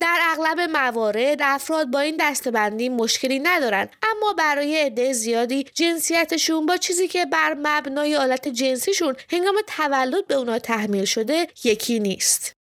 در 0.01 0.19
اغلب 0.23 0.61
موارد 0.61 1.39
افراد 1.41 1.87
با 1.87 2.01
این 2.01 2.17
دستبندی 2.21 2.89
مشکلی 2.89 3.39
ندارن 3.39 3.89
اما 4.03 4.33
برای 4.33 4.81
عده 4.81 5.13
زیادی 5.13 5.65
جنسیتشون 5.75 6.67
با 6.67 6.77
چیزی 6.77 7.09
که 7.09 7.27
بر 7.27 7.57
مبنای 7.63 8.15
حالت 8.15 8.49
جنسیشون 8.49 9.17
هنگام 9.31 9.55
تولد 9.67 10.27
به 10.27 10.35
اونا 10.35 10.59
تحمیل 10.59 11.05
شده 11.05 11.47
یکی 11.65 11.99
نیست. 11.99 12.60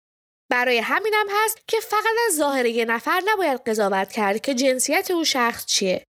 برای 0.49 0.77
همینم 0.77 1.25
هست 1.29 1.57
که 1.67 1.77
فقط 1.79 2.15
از 2.27 2.35
ظاهر 2.35 2.65
یه 2.65 2.85
نفر 2.85 3.21
نباید 3.25 3.61
قضاوت 3.69 4.11
کرد 4.11 4.41
که 4.41 4.53
جنسیت 4.53 5.11
اون 5.11 5.23
شخص 5.23 5.65
چیه. 5.65 6.03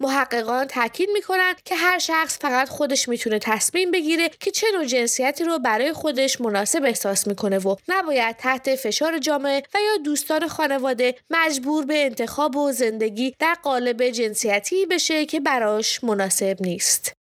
محققان 0.00 0.66
تاکید 0.66 1.10
می‌کنن 1.12 1.54
که 1.64 1.74
هر 1.74 1.98
شخص 1.98 2.38
فقط 2.38 2.68
خودش 2.68 3.08
می‌تونه 3.08 3.38
تصمیم 3.38 3.90
بگیره 3.90 4.28
که 4.28 4.50
چه 4.50 4.66
نوع 4.74 4.84
جنسیتی 4.84 5.44
رو 5.44 5.58
برای 5.58 5.92
خودش 5.92 6.40
مناسب 6.40 6.84
احساس 6.84 7.26
می‌کنه 7.26 7.58
و 7.58 7.76
نباید 7.88 8.36
تحت 8.36 8.74
فشار 8.74 9.18
جامعه 9.18 9.62
و 9.74 9.78
یا 9.80 9.96
دوستان 10.04 10.48
خانواده 10.48 11.14
مجبور 11.30 11.86
به 11.86 12.04
انتخاب 12.04 12.56
و 12.56 12.72
زندگی 12.72 13.34
در 13.38 13.54
قالب 13.62 14.08
جنسیتی 14.08 14.86
بشه 14.86 15.26
که 15.26 15.40
براش 15.40 16.04
مناسب 16.04 16.56
نیست. 16.60 17.17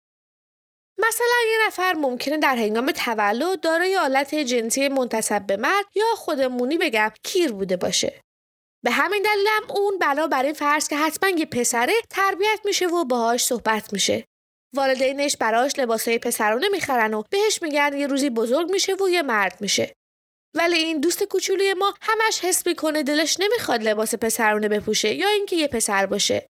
مثلا 1.07 1.51
یه 1.51 1.67
نفر 1.67 1.93
ممکنه 1.93 2.37
در 2.37 2.55
هنگام 2.55 2.91
تولد 2.91 3.59
دارای 3.59 3.97
آلت 3.97 4.35
جنسی 4.35 4.87
منتصب 4.87 5.47
به 5.47 5.57
مرد 5.57 5.85
یا 5.95 6.05
خودمونی 6.15 6.77
بگم 6.77 7.11
کیر 7.23 7.51
بوده 7.51 7.77
باشه. 7.77 8.21
به 8.83 8.91
همین 8.91 9.21
دلیلم 9.21 9.71
اون 9.77 9.99
بلا 9.99 10.27
برای 10.27 10.53
فرض 10.53 10.87
که 10.87 10.97
حتما 10.97 11.29
یه 11.29 11.45
پسره 11.45 11.93
تربیت 12.09 12.59
میشه 12.65 12.87
و 12.87 13.03
باهاش 13.03 13.45
صحبت 13.45 13.93
میشه. 13.93 14.25
والدینش 14.75 15.37
براش 15.37 15.71
لباسای 15.77 16.19
پسرانه 16.19 16.67
می‌خرن 16.67 17.13
و 17.13 17.23
بهش 17.29 17.61
میگن 17.61 17.97
یه 17.97 18.07
روزی 18.07 18.29
بزرگ 18.29 18.71
میشه 18.71 18.93
و 18.93 19.09
یه 19.09 19.21
مرد 19.21 19.57
میشه. 19.61 19.93
ولی 20.55 20.77
این 20.77 20.99
دوست 20.99 21.23
کوچولی 21.23 21.73
ما 21.73 21.93
همش 22.01 22.39
حس 22.39 22.67
می‌کنه 22.67 23.03
دلش 23.03 23.39
نمی‌خواد 23.39 23.83
لباس 23.83 24.15
پسرانه 24.15 24.69
بپوشه 24.69 25.13
یا 25.13 25.27
اینکه 25.27 25.55
یه 25.55 25.67
پسر 25.67 26.05
باشه. 26.05 26.47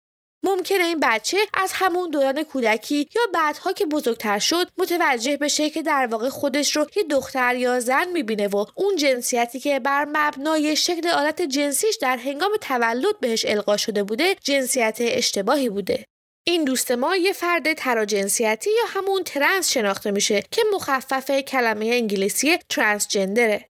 ممکنه 0.45 0.83
این 0.83 0.99
بچه 0.99 1.37
از 1.53 1.71
همون 1.73 2.09
دوران 2.09 2.43
کودکی 2.43 3.09
یا 3.15 3.21
بعدها 3.33 3.73
که 3.73 3.85
بزرگتر 3.85 4.39
شد 4.39 4.67
متوجه 4.77 5.37
بشه 5.37 5.69
که 5.69 5.81
در 5.81 6.07
واقع 6.07 6.29
خودش 6.29 6.75
رو 6.75 6.87
یه 6.95 7.03
دختر 7.03 7.55
یا 7.55 7.79
زن 7.79 8.07
می‌بینه 8.07 8.47
و 8.47 8.65
اون 8.75 8.95
جنسیتی 8.95 9.59
که 9.59 9.79
بر 9.79 10.05
مبنای 10.05 10.75
شکل 10.75 11.07
آلت 11.07 11.41
جنسیش 11.41 11.95
در 12.01 12.17
هنگام 12.17 12.51
تولد 12.61 13.19
بهش 13.19 13.45
القا 13.45 13.77
شده 13.77 14.03
بوده 14.03 14.35
جنسیت 14.43 14.97
اشتباهی 14.99 15.69
بوده. 15.69 16.05
این 16.47 16.63
دوست 16.63 16.91
ما 16.91 17.15
یه 17.15 17.33
فرد 17.33 17.73
تراجنسیتی 17.73 18.69
یا 18.69 18.85
همون 18.87 19.23
ترنس 19.23 19.71
شناخته 19.71 20.11
میشه 20.11 20.43
که 20.51 20.61
مخفف 20.73 21.31
کلمه 21.31 21.85
انگلیسی 21.85 22.57
transgender 22.69 23.61
ه 23.61 23.69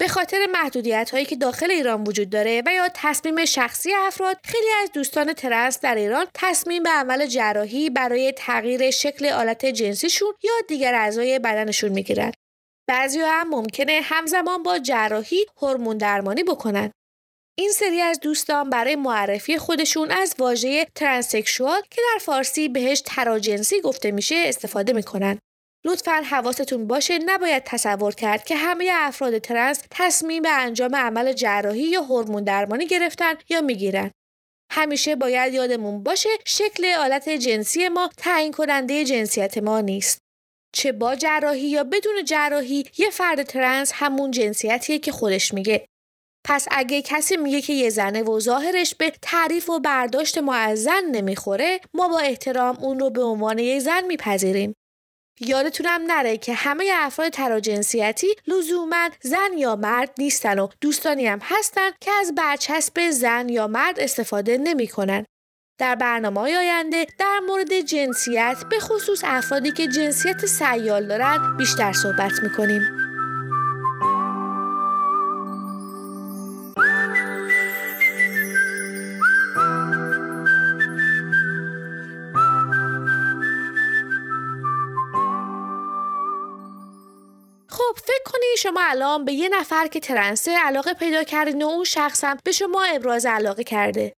به 0.00 0.08
خاطر 0.08 0.46
محدودیت 0.52 1.10
هایی 1.10 1.24
که 1.24 1.36
داخل 1.36 1.70
ایران 1.70 2.04
وجود 2.04 2.30
داره 2.30 2.62
و 2.66 2.74
یا 2.74 2.88
تصمیم 2.94 3.44
شخصی 3.44 3.94
افراد 3.94 4.36
خیلی 4.44 4.70
از 4.82 4.92
دوستان 4.92 5.32
ترنس 5.32 5.80
در 5.80 5.94
ایران 5.94 6.26
تصمیم 6.34 6.82
به 6.82 6.90
عمل 6.90 7.26
جراحی 7.26 7.90
برای 7.90 8.32
تغییر 8.36 8.90
شکل 8.90 9.26
آلت 9.26 9.66
جنسیشون 9.66 10.32
یا 10.42 10.52
دیگر 10.68 10.94
اعضای 10.94 11.38
بدنشون 11.38 11.92
می‌گیرن. 11.92 12.32
بعضی 12.88 13.18
هم 13.20 13.48
ممکنه 13.48 14.00
همزمان 14.02 14.62
با 14.62 14.78
جراحی 14.78 15.46
هورمون 15.62 15.98
درمانی 15.98 16.42
بکنن. 16.42 16.90
این 17.58 17.70
سری 17.70 18.00
از 18.00 18.20
دوستان 18.20 18.70
برای 18.70 18.96
معرفی 18.96 19.58
خودشون 19.58 20.10
از 20.10 20.34
واژه 20.38 20.86
transsexual 20.94 21.80
که 21.90 22.02
در 22.12 22.18
فارسی 22.20 22.68
بهش 22.68 23.02
تراجنسی 23.06 23.80
گفته 23.80 24.10
میشه 24.10 24.42
استفاده 24.46 24.92
می‌کنن. 24.92 25.38
لطفا 25.86 26.22
حواستون 26.30 26.86
باشه 26.86 27.18
نباید 27.18 27.62
تصور 27.64 28.14
کرد 28.14 28.44
که 28.44 28.56
همه 28.56 28.90
افراد 28.92 29.38
ترنس 29.38 29.82
تصمیم 29.90 30.42
به 30.42 30.50
انجام 30.50 30.96
عمل 30.96 31.32
جراحی 31.32 31.82
یا 31.82 32.02
هورمون 32.02 32.44
درمانی 32.44 32.86
گرفتن 32.86 33.34
یا 33.48 33.60
می‌گیرن. 33.60 34.10
همیشه 34.72 35.16
باید 35.16 35.54
یادمون 35.54 36.02
باشه 36.02 36.28
شکل 36.46 36.86
آلت 36.98 37.28
جنسی 37.28 37.88
ما 37.88 38.10
تعیین 38.16 38.52
کننده 38.52 39.04
جنسیت 39.04 39.58
ما 39.58 39.80
نیست. 39.80 40.18
چه 40.74 40.92
با 40.92 41.16
جراحی 41.16 41.68
یا 41.68 41.84
بدون 41.84 42.24
جراحی 42.24 42.84
یه 42.98 43.10
فرد 43.10 43.42
ترنس 43.42 43.92
همون 43.94 44.30
جنسیتیه 44.30 44.98
که 44.98 45.12
خودش 45.12 45.54
میگه. 45.54 45.86
پس 46.46 46.68
اگه 46.70 47.02
کسی 47.02 47.36
میگه 47.36 47.60
که 47.60 47.72
یه 47.72 47.90
زنه 47.90 48.22
و 48.22 48.40
ظاهرش 48.40 48.94
به 48.94 49.12
تعریف 49.22 49.70
و 49.70 49.80
برداشت 49.80 50.38
ما 50.38 50.74
نمی‌خوره 51.12 51.80
ما 51.94 52.08
با 52.08 52.18
احترام 52.18 52.78
اون 52.80 52.98
رو 52.98 53.10
به 53.10 53.22
عنوان 53.22 53.58
یه 53.58 53.78
زن 53.78 54.04
میپذیریم. 54.04 54.74
یادتونم 55.40 56.02
نره 56.06 56.36
که 56.36 56.54
همه 56.54 56.90
افراد 56.94 57.32
تراجنسیتی 57.32 58.26
لزوما 58.46 59.08
زن 59.20 59.58
یا 59.58 59.76
مرد 59.76 60.10
نیستن 60.18 60.58
و 60.58 60.68
دوستانی 60.80 61.26
هم 61.26 61.38
هستن 61.42 61.90
که 62.00 62.10
از 62.20 62.34
برچسب 62.34 63.10
زن 63.10 63.48
یا 63.48 63.66
مرد 63.66 64.00
استفاده 64.00 64.58
نمی‌کنن. 64.58 65.24
در 65.80 65.94
برنامه 65.94 66.40
های 66.40 66.56
آینده 66.56 67.06
در 67.18 67.40
مورد 67.46 67.80
جنسیت 67.80 68.56
به 68.70 68.80
خصوص 68.80 69.20
افرادی 69.24 69.72
که 69.72 69.86
جنسیت 69.86 70.46
سیال 70.46 71.06
دارند 71.06 71.56
بیشتر 71.56 71.92
صحبت 71.92 72.32
می‌کنیم. 72.42 73.03
خب 87.88 87.98
فکر 87.98 88.22
کنی 88.32 88.46
شما 88.58 88.80
الان 88.82 89.24
به 89.24 89.32
یه 89.32 89.48
نفر 89.48 89.86
که 89.86 90.00
ترنسه 90.00 90.58
علاقه 90.58 90.94
پیدا 90.94 91.24
کردین 91.24 91.62
و 91.62 91.66
اون 91.66 91.84
شخص 91.84 92.24
هم 92.24 92.38
به 92.44 92.52
شما 92.52 92.84
ابراز 92.84 93.26
علاقه 93.26 93.64
کرده؟ 93.64 94.12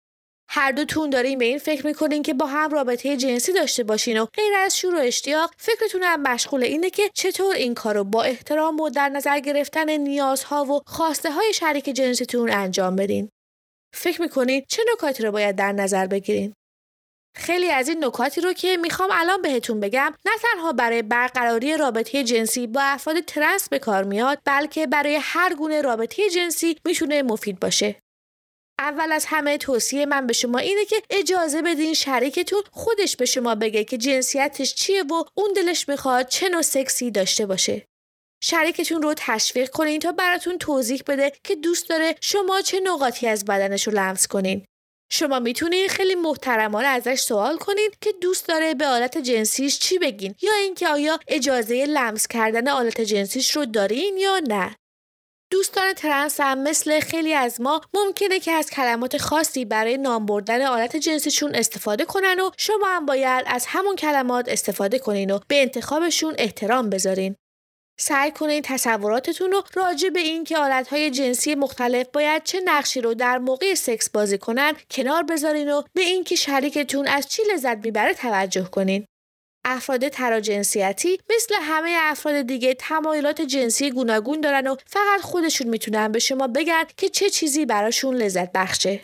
هر 0.48 0.72
دوتون 0.72 1.10
دارین 1.10 1.38
به 1.38 1.44
این 1.44 1.58
فکر 1.58 1.86
می‌کنین 1.86 2.22
که 2.22 2.34
با 2.34 2.46
هم 2.46 2.70
رابطه 2.70 3.16
جنسی 3.16 3.52
داشته 3.52 3.84
باشین 3.84 4.20
و 4.20 4.26
غیر 4.26 4.54
از 4.58 4.78
شور 4.78 4.94
و 4.94 4.98
اشتیاق 4.98 5.50
فکرتون 5.58 6.02
هم 6.02 6.22
مشغول 6.22 6.62
اینه 6.62 6.90
که 6.90 7.10
چطور 7.14 7.54
این 7.54 7.74
کارو 7.74 8.04
با 8.04 8.22
احترام 8.22 8.80
و 8.80 8.90
در 8.90 9.08
نظر 9.08 9.40
گرفتن 9.40 9.90
نیازها 9.90 10.64
و 10.64 10.80
خواسته 10.86 11.32
های 11.32 11.52
شریک 11.52 11.84
جنسیتون 11.84 12.50
انجام 12.50 12.96
بدین. 12.96 13.28
فکر 13.94 14.22
می‌کنین 14.22 14.64
چه 14.68 14.82
نکاتی 14.92 15.22
رو 15.22 15.32
باید 15.32 15.56
در 15.56 15.72
نظر 15.72 16.06
بگیرین؟ 16.06 16.54
خیلی 17.36 17.70
از 17.70 17.88
این 17.88 18.04
نکاتی 18.04 18.40
رو 18.40 18.52
که 18.52 18.76
می‌خوام 18.76 19.08
الان 19.12 19.42
بهتون 19.42 19.80
بگم 19.80 20.14
نه 20.24 20.32
تنها 20.42 20.72
برای 20.72 21.02
برقراری 21.02 21.76
رابطه 21.76 22.24
جنسی 22.24 22.66
با 22.66 22.80
افراد 22.82 23.20
ترنس 23.20 23.68
به 23.68 23.78
کار 23.78 24.04
میاد 24.04 24.38
بلکه 24.44 24.86
برای 24.86 25.18
هر 25.22 25.54
گونه 25.54 25.80
رابطه 25.82 26.30
جنسی 26.30 26.76
می‌تونه 26.86 27.22
مفید 27.22 27.60
باشه. 27.60 27.96
اول 28.78 29.12
از 29.12 29.24
همه 29.28 29.58
توصیه 29.58 30.06
من 30.06 30.26
به 30.26 30.32
شما 30.32 30.58
اینه 30.58 30.84
که 30.84 31.02
اجازه 31.10 31.62
بدین 31.62 31.94
شریکتون 31.94 32.62
خودش 32.72 33.16
به 33.16 33.24
شما 33.24 33.54
بگه 33.54 33.84
که 33.84 33.98
جنسیتش 33.98 34.74
چیه 34.74 35.02
و 35.02 35.24
اون 35.34 35.52
دلش 35.56 35.88
می‌خواد 35.88 36.28
چه 36.28 36.48
نوع 36.48 36.62
سکسی 36.62 37.10
داشته 37.10 37.46
باشه. 37.46 37.84
شریکتون 38.42 39.02
رو 39.02 39.14
تشویق 39.16 39.70
کنین 39.70 40.00
تا 40.00 40.12
براتون 40.12 40.58
توضیح 40.58 41.02
بده 41.06 41.32
که 41.44 41.54
دوست 41.54 41.88
داره 41.88 42.14
شما 42.20 42.60
چه 42.60 42.80
نقاطی 42.80 43.26
از 43.26 43.44
بدنش 43.44 43.86
رو 43.86 43.92
لمس 43.92 44.26
کنین. 44.26 44.64
شما 45.10 45.38
می‌تونین 45.38 45.88
خیلی 45.88 46.14
محترمانه 46.14 46.88
ازش 46.88 47.20
سوال 47.20 47.56
کنین 47.56 47.90
که 48.00 48.12
دوست 48.20 48.48
داره 48.48 48.74
به 48.74 48.86
آلت 48.86 49.18
جنسیش 49.18 49.78
چی 49.78 49.98
بگین 49.98 50.34
یا 50.42 50.52
اینکه 50.62 50.88
آیا 50.88 51.18
اجازه 51.28 51.86
لمس 51.86 52.26
کردن 52.26 52.68
آلت 52.68 53.00
جنسیش 53.00 53.56
رو 53.56 53.64
دارین 53.64 54.16
یا 54.16 54.38
نه 54.48 54.76
دوستان 55.52 55.92
ترنس 55.92 56.40
هم 56.40 56.62
مثل 56.62 57.00
خیلی 57.00 57.34
از 57.34 57.60
ما 57.60 57.80
ممکنه 57.94 58.40
که 58.40 58.52
از 58.52 58.70
کلمات 58.70 59.16
خاصی 59.16 59.64
برای 59.64 59.98
نام 59.98 60.26
بردن 60.26 60.66
آلت 60.66 60.96
جنسیشون 60.96 61.54
استفاده 61.54 62.04
کنن 62.04 62.40
و 62.40 62.50
شما 62.56 62.86
هم 62.86 63.06
باید 63.06 63.44
از 63.46 63.66
همون 63.68 63.96
کلمات 63.96 64.48
استفاده 64.48 64.98
کنین 64.98 65.30
و 65.30 65.38
به 65.48 65.62
انتخابشون 65.62 66.34
احترام 66.38 66.90
بذارین. 66.90 67.36
سعی 67.98 68.30
کنین 68.30 68.62
تصوراتتون 68.64 69.52
رو 69.52 69.62
راجع 69.74 70.08
به 70.08 70.20
این 70.20 70.44
که 70.44 70.58
آلتهای 70.58 71.10
جنسی 71.10 71.54
مختلف 71.54 72.06
باید 72.12 72.42
چه 72.42 72.60
نقشی 72.64 73.00
رو 73.00 73.14
در 73.14 73.38
موقع 73.38 73.74
سکس 73.74 74.10
بازی 74.10 74.38
کنن 74.38 74.72
کنار 74.90 75.22
بذارین 75.22 75.72
و 75.72 75.82
به 75.94 76.02
اینکه 76.02 76.36
شریکتون 76.36 77.06
از 77.06 77.28
چی 77.28 77.42
لذت 77.54 77.84
می‌بره 77.84 78.14
توجه 78.14 78.64
کنین. 78.64 79.06
افراد 79.64 80.08
تراجنسیتی 80.08 81.18
مثل 81.36 81.54
همه 81.60 81.96
افراد 82.00 82.42
دیگه 82.42 82.74
تمایلات 82.74 83.40
جنسی 83.40 83.90
گوناگون 83.90 84.40
دارن 84.40 84.66
و 84.66 84.76
فقط 84.86 85.20
خودشون 85.20 85.68
می‌تونن 85.68 86.12
به 86.12 86.18
شما 86.18 86.46
بگن 86.46 86.84
که 86.96 87.08
چه 87.08 87.30
چیزی 87.30 87.66
براشون 87.66 88.14
لذت 88.14 88.52
بخشه. 88.52 89.00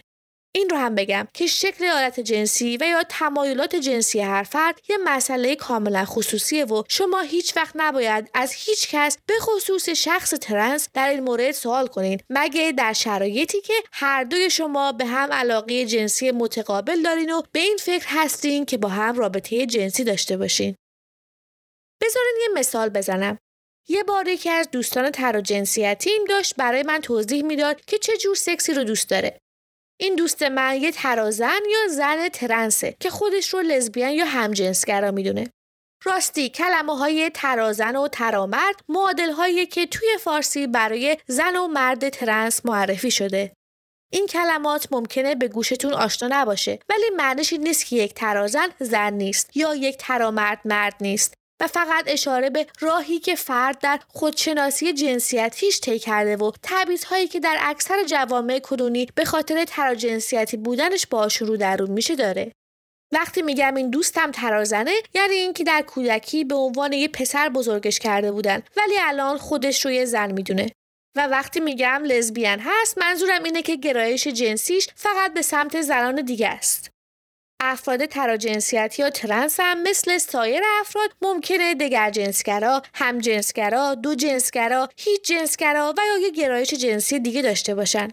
این 0.54 0.68
رو 0.70 0.76
هم 0.76 0.94
بگم 0.94 1.28
که 1.34 1.46
شکل 1.46 1.84
عادت 1.84 2.20
جنسی 2.20 2.76
و 2.80 2.84
یا 2.84 3.02
تمایلات 3.08 3.76
جنسی 3.76 4.20
هر 4.20 4.42
فرد 4.42 4.80
یه 4.88 4.96
مسئله 5.04 5.56
کاملا 5.56 6.04
خصوصیه 6.04 6.64
و 6.64 6.82
شما 6.88 7.20
هیچ 7.20 7.56
وقت 7.56 7.74
نباید 7.74 8.30
از 8.34 8.52
هیچ 8.52 8.88
کس 8.90 9.18
به 9.26 9.34
خصوص 9.40 9.88
شخص 9.88 10.30
ترنس 10.30 10.88
در 10.94 11.08
این 11.08 11.20
مورد 11.20 11.50
سوال 11.50 11.86
کنین 11.86 12.20
مگه 12.30 12.72
در 12.78 12.92
شرایطی 12.92 13.60
که 13.60 13.74
هر 13.92 14.24
دوی 14.24 14.50
شما 14.50 14.92
به 14.92 15.06
هم 15.06 15.32
علاقه 15.32 15.86
جنسی 15.86 16.30
متقابل 16.30 17.02
دارین 17.02 17.32
و 17.32 17.42
به 17.52 17.60
این 17.60 17.76
فکر 17.76 18.06
هستین 18.08 18.64
که 18.64 18.78
با 18.78 18.88
هم 18.88 19.16
رابطه 19.16 19.66
جنسی 19.66 20.04
داشته 20.04 20.36
باشین. 20.36 20.74
بذارین 22.02 22.36
یه 22.42 22.48
مثال 22.58 22.88
بزنم. 22.88 23.38
یه 23.88 24.04
بار 24.04 24.28
یکی 24.28 24.50
از 24.50 24.70
دوستان 24.70 25.10
تراجنسیتیم 25.10 26.24
داشت 26.28 26.56
برای 26.56 26.82
من 26.82 27.00
توضیح 27.00 27.42
می‌داد 27.42 27.84
که 27.84 27.98
چه 27.98 28.16
جور 28.16 28.34
سکسی 28.34 28.74
رو 28.74 28.84
دوست 28.84 29.10
داره. 29.10 29.41
این 30.00 30.16
دوست 30.16 30.42
من 30.42 30.76
یه 30.80 30.92
ترازن 30.92 31.60
یا 31.70 31.94
زن 31.94 32.28
ترنسه 32.28 32.96
که 33.00 33.10
خودش 33.10 33.54
رو 33.54 33.60
لزبیان 33.60 34.10
یا 34.10 34.24
همجنسگرا 34.24 35.10
می‌دونه. 35.10 35.50
راستی 36.04 36.48
کلمه 36.48 36.96
های 36.98 37.30
ترازن 37.34 37.96
و 37.96 38.08
ترامرد 38.08 38.80
معادل 38.88 39.30
هایی 39.32 39.66
که 39.66 39.86
توی 39.86 40.08
فارسی 40.20 40.66
برای 40.66 41.16
زن 41.26 41.56
و 41.56 41.68
مرد 41.68 42.08
ترنس 42.08 42.66
معرفی 42.66 43.10
شده. 43.10 43.52
این 44.12 44.26
کلمات 44.26 44.88
ممکنه 44.90 45.34
به 45.34 45.48
گوشتون 45.48 45.94
آشنا 45.94 46.28
نباشه 46.32 46.78
ولی 46.88 47.10
معنیش 47.16 47.52
این 47.52 47.62
نیست 47.62 47.86
که 47.86 47.96
یک 47.96 48.14
ترازن 48.14 48.68
زن 48.80 49.12
نیست 49.12 49.56
یا 49.56 49.74
یک 49.74 49.96
ترامرد 49.96 50.60
مرد 50.64 50.94
نیست 51.00 51.34
و 51.62 51.66
فقط 51.66 52.04
اشاره 52.06 52.50
به 52.50 52.66
راهی 52.80 53.18
که 53.18 53.34
فرد 53.34 53.78
در 53.78 54.00
خودشناسی 54.08 54.92
جنسیتیش 54.92 55.80
طی 55.80 55.98
کرده 55.98 56.36
و 56.36 56.52
هایی 57.08 57.28
که 57.28 57.40
در 57.40 57.58
اکثر 57.60 58.04
جوامع 58.04 58.58
کنونی 58.58 59.06
به 59.14 59.24
خاطر 59.24 59.64
تراجنسیتی 59.64 60.56
بودنش 60.56 61.06
باشون 61.06 61.48
رو 61.48 61.56
درون 61.56 61.90
میشه 61.90 62.16
داره. 62.16 62.52
وقتی 63.12 63.42
میگم 63.42 63.74
این 63.74 63.90
دوستم 63.90 64.30
ترازنه 64.30 64.92
یعنی 65.14 65.34
اینکه 65.34 65.64
در 65.64 65.82
کودکی 65.82 66.44
به 66.44 66.54
عنوان 66.54 66.92
یه 66.92 67.08
پسر 67.08 67.48
بزرگش 67.48 67.98
کرده 67.98 68.32
بودن 68.32 68.62
ولی 68.76 68.94
الان 69.00 69.38
خودش 69.38 69.84
رو 69.84 69.90
یه 69.90 70.04
زن 70.04 70.32
می‌دونه. 70.32 70.66
و 71.16 71.26
وقتی 71.26 71.60
میگم 71.60 72.02
لزبیان 72.04 72.60
هست 72.62 72.98
منظورم 72.98 73.42
اینه 73.42 73.62
که 73.62 73.76
گرایش 73.76 74.26
جنسیش 74.28 74.88
فقط 74.94 75.34
به 75.34 75.42
سمت 75.42 75.80
زنان 75.80 76.22
دیگه 76.22 76.48
است. 76.48 76.91
افراد 77.64 78.06
تراجنسیتی 78.06 79.02
یا 79.02 79.10
ترنس 79.10 79.60
هم 79.60 79.82
مثل 79.82 80.18
سایر 80.18 80.62
افراد 80.80 81.10
ممکنه 81.22 81.74
دگر 81.74 82.10
جنسگرا، 82.10 82.82
هم 82.94 83.18
جنسگرا، 83.18 83.94
دو 83.94 84.14
جنسگرا، 84.14 84.88
هیچ 84.96 85.28
جنسگرا 85.28 85.94
و 85.98 86.00
یا 86.06 86.18
یه 86.18 86.30
گرایش 86.30 86.74
جنسی 86.74 87.18
دیگه 87.18 87.42
داشته 87.42 87.74
باشن. 87.74 88.08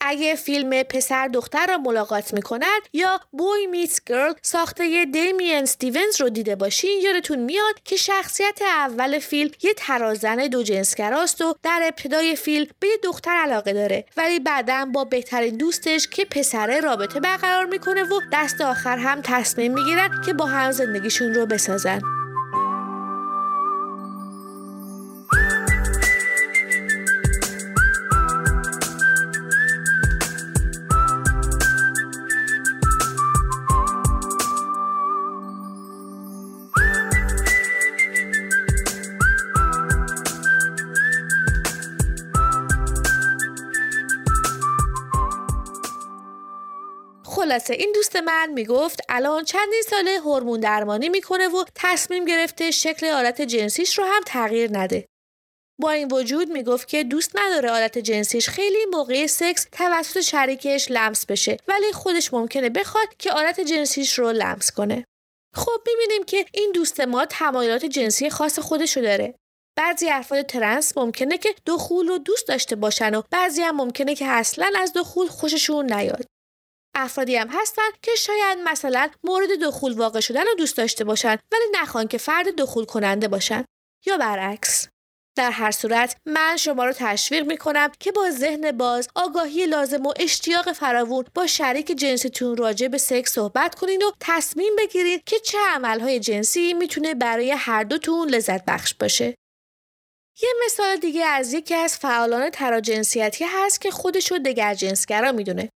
اگه 0.00 0.34
فیلم 0.34 0.82
پسر 0.82 1.28
دختر 1.28 1.66
را 1.66 1.78
ملاقات 1.78 2.34
می‌کنند 2.34 2.82
یا 2.92 3.20
بوی 3.32 3.66
میتس 3.66 4.00
گرل 4.06 4.32
ساخته 4.42 5.04
دیمین 5.04 5.64
ستیونز 5.64 6.20
رو 6.20 6.28
دیده 6.28 6.56
باشین 6.56 7.00
یادتون 7.02 7.38
میاد 7.38 7.74
که 7.84 7.96
شخصیت 7.96 8.62
اول 8.62 9.18
فیلم 9.18 9.50
یه 9.62 9.74
ترازن 9.76 10.36
دو 10.36 10.62
جنسگراست 10.62 11.40
و 11.40 11.54
در 11.62 11.80
ابتدای 11.84 12.36
فیلم 12.36 12.66
به 12.80 12.86
یه 12.86 12.96
دختر 13.02 13.30
علاقه 13.30 13.72
داره. 13.72 14.04
ولی 14.16 14.40
بعدا 14.40 14.86
با 14.94 15.04
بهترین 15.04 15.56
دوستش 15.56 16.08
که 16.08 16.24
پسره 16.24 16.80
رابطه 16.80 17.20
برقرار 17.20 17.66
می‌کنه 17.66 18.02
و 18.02 18.20
دست 18.32 18.60
آخر 18.60 18.96
هم 18.98 19.20
تصمیم 19.24 19.74
می‌گیرن 19.74 20.22
که 20.26 20.32
با 20.32 20.46
هم 20.46 20.72
زندگیشون 20.72 21.34
رو 21.34 21.46
بسازن. 21.46 22.19
خلاصه 47.50 47.74
این 47.74 47.92
دوست 47.94 48.16
من 48.16 48.50
می‌گفت 48.52 49.00
الان 49.08 49.44
چندین 49.44 49.82
ساله 49.90 50.18
هورمون 50.18 50.60
درمانی 50.60 51.08
می‌کنه 51.08 51.48
و 51.48 51.64
تصمیم 51.74 52.24
گرفته 52.24 52.70
شکل 52.70 53.06
آلت 53.06 53.42
جنسیش 53.42 53.98
رو 53.98 54.04
هم 54.04 54.20
تغییر 54.26 54.78
نده. 54.78 55.06
با 55.80 55.90
این 55.90 56.08
وجود 56.12 56.48
می‌گفت 56.48 56.88
که 56.88 57.04
دوست 57.04 57.30
نداره 57.34 57.70
آلت 57.70 57.98
جنسیش 57.98 58.48
خیلی 58.48 58.84
موقع 58.92 59.26
سکس 59.26 59.66
توسط 59.72 60.20
شریکش 60.20 60.90
لمس 60.90 61.26
بشه 61.26 61.56
ولی 61.68 61.92
خودش 61.92 62.34
ممکنه 62.34 62.70
بخواد 62.70 63.08
که 63.18 63.32
آلت 63.32 63.60
جنسیش 63.60 64.18
رو 64.18 64.32
لمس 64.32 64.70
کنه. 64.70 65.04
خب 65.56 65.80
می‌بینیم 65.86 66.24
که 66.24 66.44
این 66.54 66.72
دوست 66.74 67.00
ما 67.00 67.26
تمایلات 67.26 67.84
جنسی 67.84 68.30
خاص 68.30 68.58
خودشو 68.58 69.00
داره. 69.00 69.34
بعضی 69.78 70.08
افراد 70.08 70.46
ترنس 70.46 70.96
ممکنه 70.96 71.38
که 71.38 71.54
دخول 71.66 72.08
رو 72.08 72.18
دوست 72.18 72.48
داشته 72.48 72.76
باشن 72.76 73.14
و 73.14 73.22
بعضی 73.30 73.62
هم 73.62 73.76
ممکنه 73.76 74.14
که 74.14 74.26
اصلا 74.26 74.72
از 74.76 74.92
دخول 74.92 75.26
خوششون 75.26 75.92
نیاد. 75.92 76.24
افرادی 76.94 77.36
هم 77.36 77.48
هستن 77.50 77.90
که 78.02 78.10
شاید 78.18 78.58
مثلا 78.64 79.10
مورد 79.24 79.48
دخول 79.62 79.92
واقع 79.92 80.20
شدن 80.20 80.46
رو 80.46 80.54
دوست 80.54 80.76
داشته 80.76 81.04
باشن 81.04 81.38
ولی 81.52 81.64
نخوان 81.74 82.08
که 82.08 82.18
فرد 82.18 82.56
دخول 82.56 82.84
کننده 82.84 83.28
باشن. 83.28 83.64
یا 84.06 84.18
برعکس. 84.18 84.88
در 85.36 85.50
هر 85.50 85.70
صورت 85.70 86.16
من 86.26 86.56
شما 86.56 86.84
رو 86.84 86.92
تشویق 86.92 87.46
می 87.46 87.56
کنم 87.56 87.92
که 88.00 88.12
با 88.12 88.30
ذهن 88.30 88.72
باز 88.72 89.08
آگاهی 89.14 89.66
لازم 89.66 90.06
و 90.06 90.12
اشتیاق 90.16 90.72
فراوون 90.72 91.24
با 91.34 91.46
شریک 91.46 91.86
جنسیتون 91.86 92.56
راجع 92.56 92.88
به 92.88 92.98
سکس 92.98 93.32
صحبت 93.32 93.74
کنین 93.74 94.02
و 94.02 94.10
تصمیم 94.20 94.76
بگیرید 94.78 95.24
که 95.24 95.38
چه 95.38 95.58
عملهای 95.68 96.20
جنسی 96.20 96.74
می‌تونه 96.74 97.14
برای 97.14 97.50
هر 97.50 97.84
دوتون 97.84 98.28
لذت 98.28 98.64
بخش 98.64 98.94
باشه. 98.94 99.34
یه 100.42 100.48
مثال 100.64 100.96
دیگه 100.96 101.24
از 101.24 101.52
یکی 101.52 101.74
از 101.74 101.98
فعالان 101.98 102.50
تراجنسیتی 102.50 103.44
هست 103.44 103.80
که 103.80 103.90
خودش 103.90 104.30
رو 104.30 104.38
دگر 104.38 104.74
جنسگرا 104.74 105.32
می‌دونه. 105.32 105.70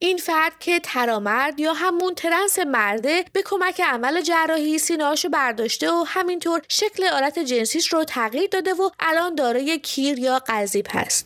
این 0.00 0.16
فرد 0.16 0.58
که 0.58 0.80
ترامرد 0.80 1.60
یا 1.60 1.72
همون 1.72 2.14
ترنس 2.14 2.58
مرده 2.58 3.24
به 3.32 3.42
کمک 3.42 3.80
عمل 3.80 4.20
جراحی 4.20 4.78
سینهاشو 4.78 5.28
برداشته 5.28 5.90
و 5.90 6.04
همینطور 6.06 6.62
شکل 6.68 7.04
آلت 7.04 7.38
جنسیش 7.38 7.92
رو 7.92 8.04
تغییر 8.04 8.48
داده 8.52 8.74
و 8.74 8.90
الان 9.00 9.34
دارای 9.34 9.78
کیر 9.78 10.18
یا 10.18 10.38
قذیب 10.38 10.86
هست. 10.90 11.24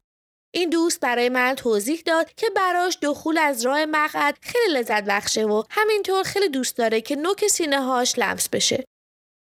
این 0.55 0.71
دوست 0.71 1.01
برای 1.01 1.29
من 1.29 1.55
توضیح 1.55 2.03
داد 2.07 2.35
که 2.35 2.51
براش 2.57 2.99
دخول 3.03 3.39
از 3.39 3.67
راه 3.67 3.85
مقعد 3.85 4.39
خیلی 4.43 4.75
لذت 4.75 5.05
بخشه 5.05 5.45
و 5.45 5.63
همینطور 5.71 6.23
خیلی 6.23 6.49
دوست 6.49 6.77
داره 6.77 7.01
که 7.01 7.17
نوک 7.17 7.47
سینه 7.47 7.81
هاش 7.81 8.19
لمس 8.19 8.49
بشه. 8.49 8.85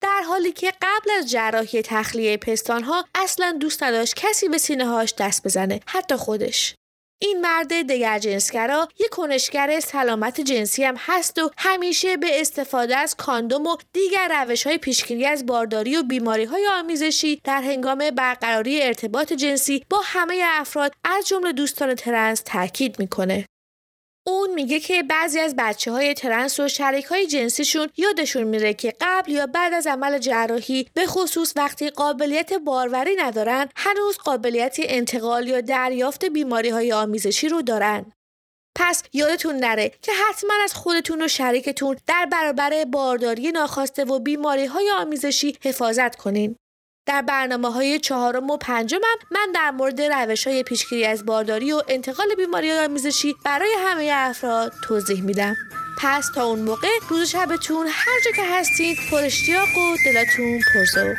در 0.03 0.23
حالی 0.29 0.53
که 0.53 0.73
قبل 0.83 1.11
از 1.19 1.31
جراحی 1.31 1.83
تخلیه 1.83 2.37
پستانها 2.37 3.05
اصلا 3.15 3.57
دوست 3.61 3.83
نداشت 3.83 4.15
کسی 4.17 4.49
به 4.49 4.59
سینه 4.59 4.87
هاش 4.87 5.15
دست 5.19 5.45
بزنه 5.45 5.81
حتی 5.87 6.17
خودش. 6.17 6.75
این 7.19 7.41
مرد 7.41 7.69
دگر 7.69 8.19
جنسگرا 8.19 8.89
یک 9.01 9.09
کنشگر 9.09 9.81
سلامت 9.81 10.41
جنسی 10.41 10.85
هم 10.85 10.95
هست 10.99 11.39
و 11.39 11.51
همیشه 11.59 12.17
به 12.17 12.41
استفاده 12.41 12.97
از 12.97 13.15
کاندوم 13.15 13.67
و 13.67 13.77
دیگر 13.93 14.45
روش 14.45 14.67
های 14.67 14.79
پیشگیری 14.79 15.27
از 15.27 15.47
بارداری 15.47 15.97
و 15.97 16.03
بیماری 16.03 16.45
های 16.45 16.69
آمیزشی 16.73 17.41
در 17.45 17.63
هنگام 17.63 18.11
برقراری 18.11 18.83
ارتباط 18.83 19.33
جنسی 19.33 19.85
با 19.91 20.01
همه 20.05 20.43
افراد 20.45 20.93
از 21.05 21.29
جمله 21.29 21.53
دوستان 21.53 21.95
ترنس 21.95 22.43
تاکید 22.45 22.99
می‌کنه. 22.99 23.47
اون 24.29 24.55
میگه 24.55 24.81
که 24.81 25.03
بعضی 25.03 25.39
از 25.39 25.55
بچه 25.59 25.93
های 25.93 26.15
ترنس 26.15 26.61
و 26.61 26.69
شریک 26.69 27.05
های 27.05 27.27
جنسیشون 27.27 27.89
یادشون 27.97 28.45
میره 28.45 28.75
که 28.75 28.95
قبل 29.01 29.33
یا 29.33 29.47
بعد 29.47 29.75
از 29.75 29.87
عمل 29.87 30.19
جراحی 30.19 30.87
به 30.95 31.07
خصوص 31.07 31.53
وقتی 31.57 31.91
قابلیت 31.91 32.53
باروری 32.53 33.17
ندارن 33.17 33.69
هنوز 33.77 34.19
قابلیت 34.19 34.77
انتقال 34.79 35.49
یا 35.49 35.61
دریافت 35.61 36.25
بیماری 36.25 36.69
های 36.69 36.93
آمیزشی 36.93 37.49
رو 37.49 37.63
دارن. 37.63 38.13
پس 38.77 39.03
یادتون 39.13 39.57
نره 39.57 39.93
که 40.03 40.13
حتما 40.13 40.53
از 40.65 40.75
خودتون 40.75 41.23
و 41.23 41.29
شریکتون 41.29 41.97
در 42.07 42.29
برابر 42.33 42.85
بارداری 42.85 43.53
ناخواسته 43.53 44.05
و 44.05 44.19
بیماری 44.19 44.67
های 44.67 44.91
آمیزشی 44.91 45.57
حفاظت 45.65 46.17
کنین. 46.17 46.57
در 47.07 47.23
برنامه 47.23 47.73
های 47.73 47.99
چهارم 47.99 48.51
و 48.51 48.57
پنجم 48.57 48.99
من 49.31 49.53
در 49.55 49.71
مورد 49.71 50.01
روش 50.01 50.47
های 50.47 50.63
پیشگیری 50.63 51.05
از 51.05 51.27
بارداری 51.27 51.73
و 51.73 51.83
انتقال 51.89 52.27
بیماری 52.37 52.73
آمیزشی 52.73 53.37
برای 53.45 53.75
همه 53.79 54.11
افراد 54.13 54.73
توضیح 54.83 55.23
میدم. 55.23 55.57
پس 55.99 56.31
تا 56.35 56.45
اون 56.45 56.59
موقع 56.59 56.89
روز 57.09 57.29
شبتون 57.29 57.87
هر 57.91 58.21
جا 58.25 58.31
که 58.37 58.43
هستید 58.45 58.99
پر 59.11 59.17
اشتیاق 59.17 59.69
و 59.69 59.97
دلتون 60.07 60.61
پرزوق. 60.75 61.17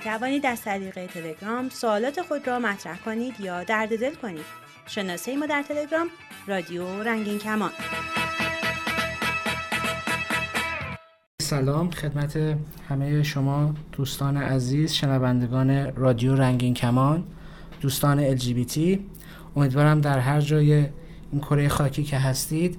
می 0.00 0.04
توانید 0.04 0.46
از 0.46 0.62
طریق 0.62 1.06
تلگرام 1.06 1.68
سوالات 1.68 2.22
خود 2.22 2.48
را 2.48 2.58
مطرح 2.58 2.98
کنید 2.98 3.40
یا 3.40 3.64
درد 3.64 4.00
دل 4.00 4.14
کنید. 4.14 4.44
شناسه 4.86 5.36
ما 5.36 5.46
در 5.46 5.62
تلگرام 5.62 6.06
رادیو 6.46 7.02
رنگین 7.02 7.38
کمان. 7.38 7.70
سلام 11.42 11.90
خدمت 11.90 12.56
همه 12.88 13.22
شما 13.22 13.74
دوستان 13.92 14.36
عزیز 14.36 14.92
شنوندگان 14.92 15.96
رادیو 15.96 16.34
رنگین 16.34 16.74
کمان 16.74 17.24
دوستان 17.80 18.36
LGBT 18.38 18.98
امیدوارم 19.56 20.00
در 20.00 20.18
هر 20.18 20.40
جای 20.40 20.72
این 21.32 21.40
کره 21.40 21.68
خاکی 21.68 22.02
که 22.02 22.18
هستید 22.18 22.78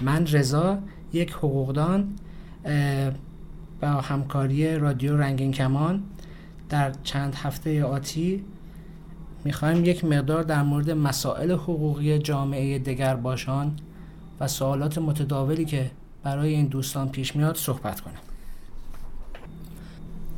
من 0.00 0.26
رضا 0.26 0.78
یک 1.12 1.32
حقوقدان 1.32 2.16
با 3.82 3.88
همکاری 3.88 4.78
رادیو 4.78 5.16
رنگین 5.16 5.52
کمان 5.52 6.02
در 6.68 6.92
چند 7.04 7.34
هفته 7.34 7.84
آتی 7.84 8.44
می‌خوایم 9.44 9.84
یک 9.84 10.04
مقدار 10.04 10.42
در 10.42 10.62
مورد 10.62 10.90
مسائل 10.90 11.50
حقوقی 11.50 12.18
جامعه 12.18 12.78
دگر 12.78 13.16
باشان 13.16 13.72
و 14.40 14.48
سوالات 14.48 14.98
متداولی 14.98 15.64
که 15.64 15.90
برای 16.22 16.54
این 16.54 16.66
دوستان 16.66 17.08
پیش 17.08 17.36
میاد 17.36 17.56
صحبت 17.56 18.00
کنم. 18.00 18.14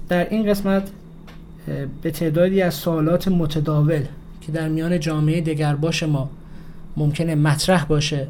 در 0.09 0.29
این 0.29 0.51
قسمت 0.51 0.91
به 2.03 2.11
تعدادی 2.11 2.63
از 2.63 2.75
سوالات 2.75 3.29
متداول 3.29 4.05
که 4.41 4.53
در 4.53 4.69
میان 4.69 5.01
جامعه 5.01 5.41
دگرباش 5.41 6.03
ما 6.03 6.31
ممکنه 6.97 7.35
مطرح 7.35 7.85
باشه 7.85 8.29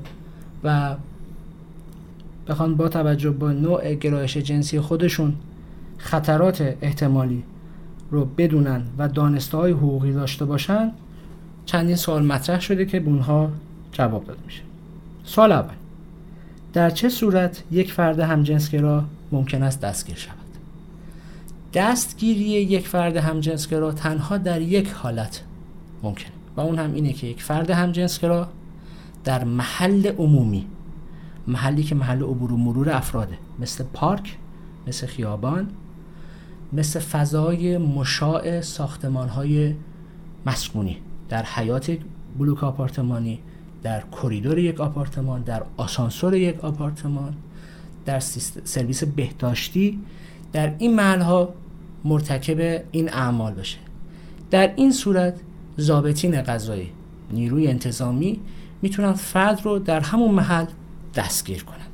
و 0.65 0.95
بخوان 2.49 2.77
با 2.77 2.89
توجه 2.89 3.31
به 3.31 3.47
نوع 3.47 3.95
گرایش 3.95 4.37
جنسی 4.37 4.81
خودشون 4.81 5.35
خطرات 5.99 6.77
احتمالی 6.83 7.45
رو 8.11 8.25
بدونن 8.25 8.83
و 8.99 9.09
دانسته 9.09 9.57
های 9.57 9.73
حقوقی 9.73 10.13
داشته 10.13 10.45
باشن 10.45 10.93
چندین 11.67 11.97
سوال 11.97 12.23
مطرح 12.27 12.61
شده 12.61 12.85
که 12.85 13.01
به 13.01 13.11
اونها 13.11 13.51
جواب 13.93 14.25
داده 14.25 14.41
میشه. 14.47 14.63
سوال 15.25 15.53
اول 15.53 15.75
در 16.73 16.91
چه 16.91 17.09
صورت 17.09 17.63
یک 17.71 17.93
فرد 17.93 18.21
همجنسگرا 18.21 19.05
ممکن 19.33 19.63
است 19.63 19.81
دستگیر 19.81 20.17
شود؟ 20.17 20.35
دستگیری 21.75 22.45
یک 22.45 22.89
فرد 22.89 23.17
همجنسگرا 23.17 23.93
تنها 23.93 24.39
در 24.39 24.61
یک 24.61 24.89
حالت 24.89 25.43
ممکن 26.03 26.31
و 26.57 26.61
اون 26.61 26.79
هم 26.79 26.95
اینه 26.95 27.13
که 27.13 27.27
یک 27.27 27.43
فرد 27.43 27.71
همجنسگرا 27.71 28.49
در 29.25 29.45
محل 29.45 30.07
عمومی 30.07 30.67
محلی 31.47 31.83
که 31.83 31.95
محل 31.95 32.23
عبور 32.23 32.53
و 32.53 32.57
مرور 32.57 32.91
افراده. 32.91 33.39
مثل 33.59 33.85
پارک 33.93 34.37
مثل 34.87 35.07
خیابان 35.07 35.69
مثل 36.73 37.01
فضای 37.01 37.79
مشاع 37.79 38.61
ساختمان 38.61 39.29
های 39.29 39.75
مسکونی. 40.47 40.97
در 41.29 41.43
حیات 41.43 41.97
بلوک 42.39 42.65
آپارتمانی 42.65 43.39
در 43.83 44.03
کریدور 44.23 44.59
یک 44.59 44.81
آپارتمان 44.81 45.43
در 45.43 45.63
آسانسور 45.77 46.35
یک 46.35 46.65
آپارتمان 46.65 47.35
در 48.05 48.21
سرویس 48.65 49.05
بهداشتی. 49.05 50.01
در 50.53 50.75
این 50.79 50.95
محل 50.95 51.21
ها 51.21 51.55
مرتکب 52.05 52.83
این 52.91 53.09
اعمال 53.13 53.55
بشه 53.55 53.79
در 54.51 54.75
این 54.77 54.93
صورت 54.93 55.35
ضابطین 55.81 56.43
قضایی 56.43 56.91
نیروی 57.31 57.69
انتظامی 57.69 58.41
می‌تونن 58.83 59.13
فرد 59.13 59.61
رو 59.65 59.79
در 59.79 60.01
همون 60.01 60.31
محل 60.31 60.67
دستگیر 61.17 61.65
کنن 61.65 61.87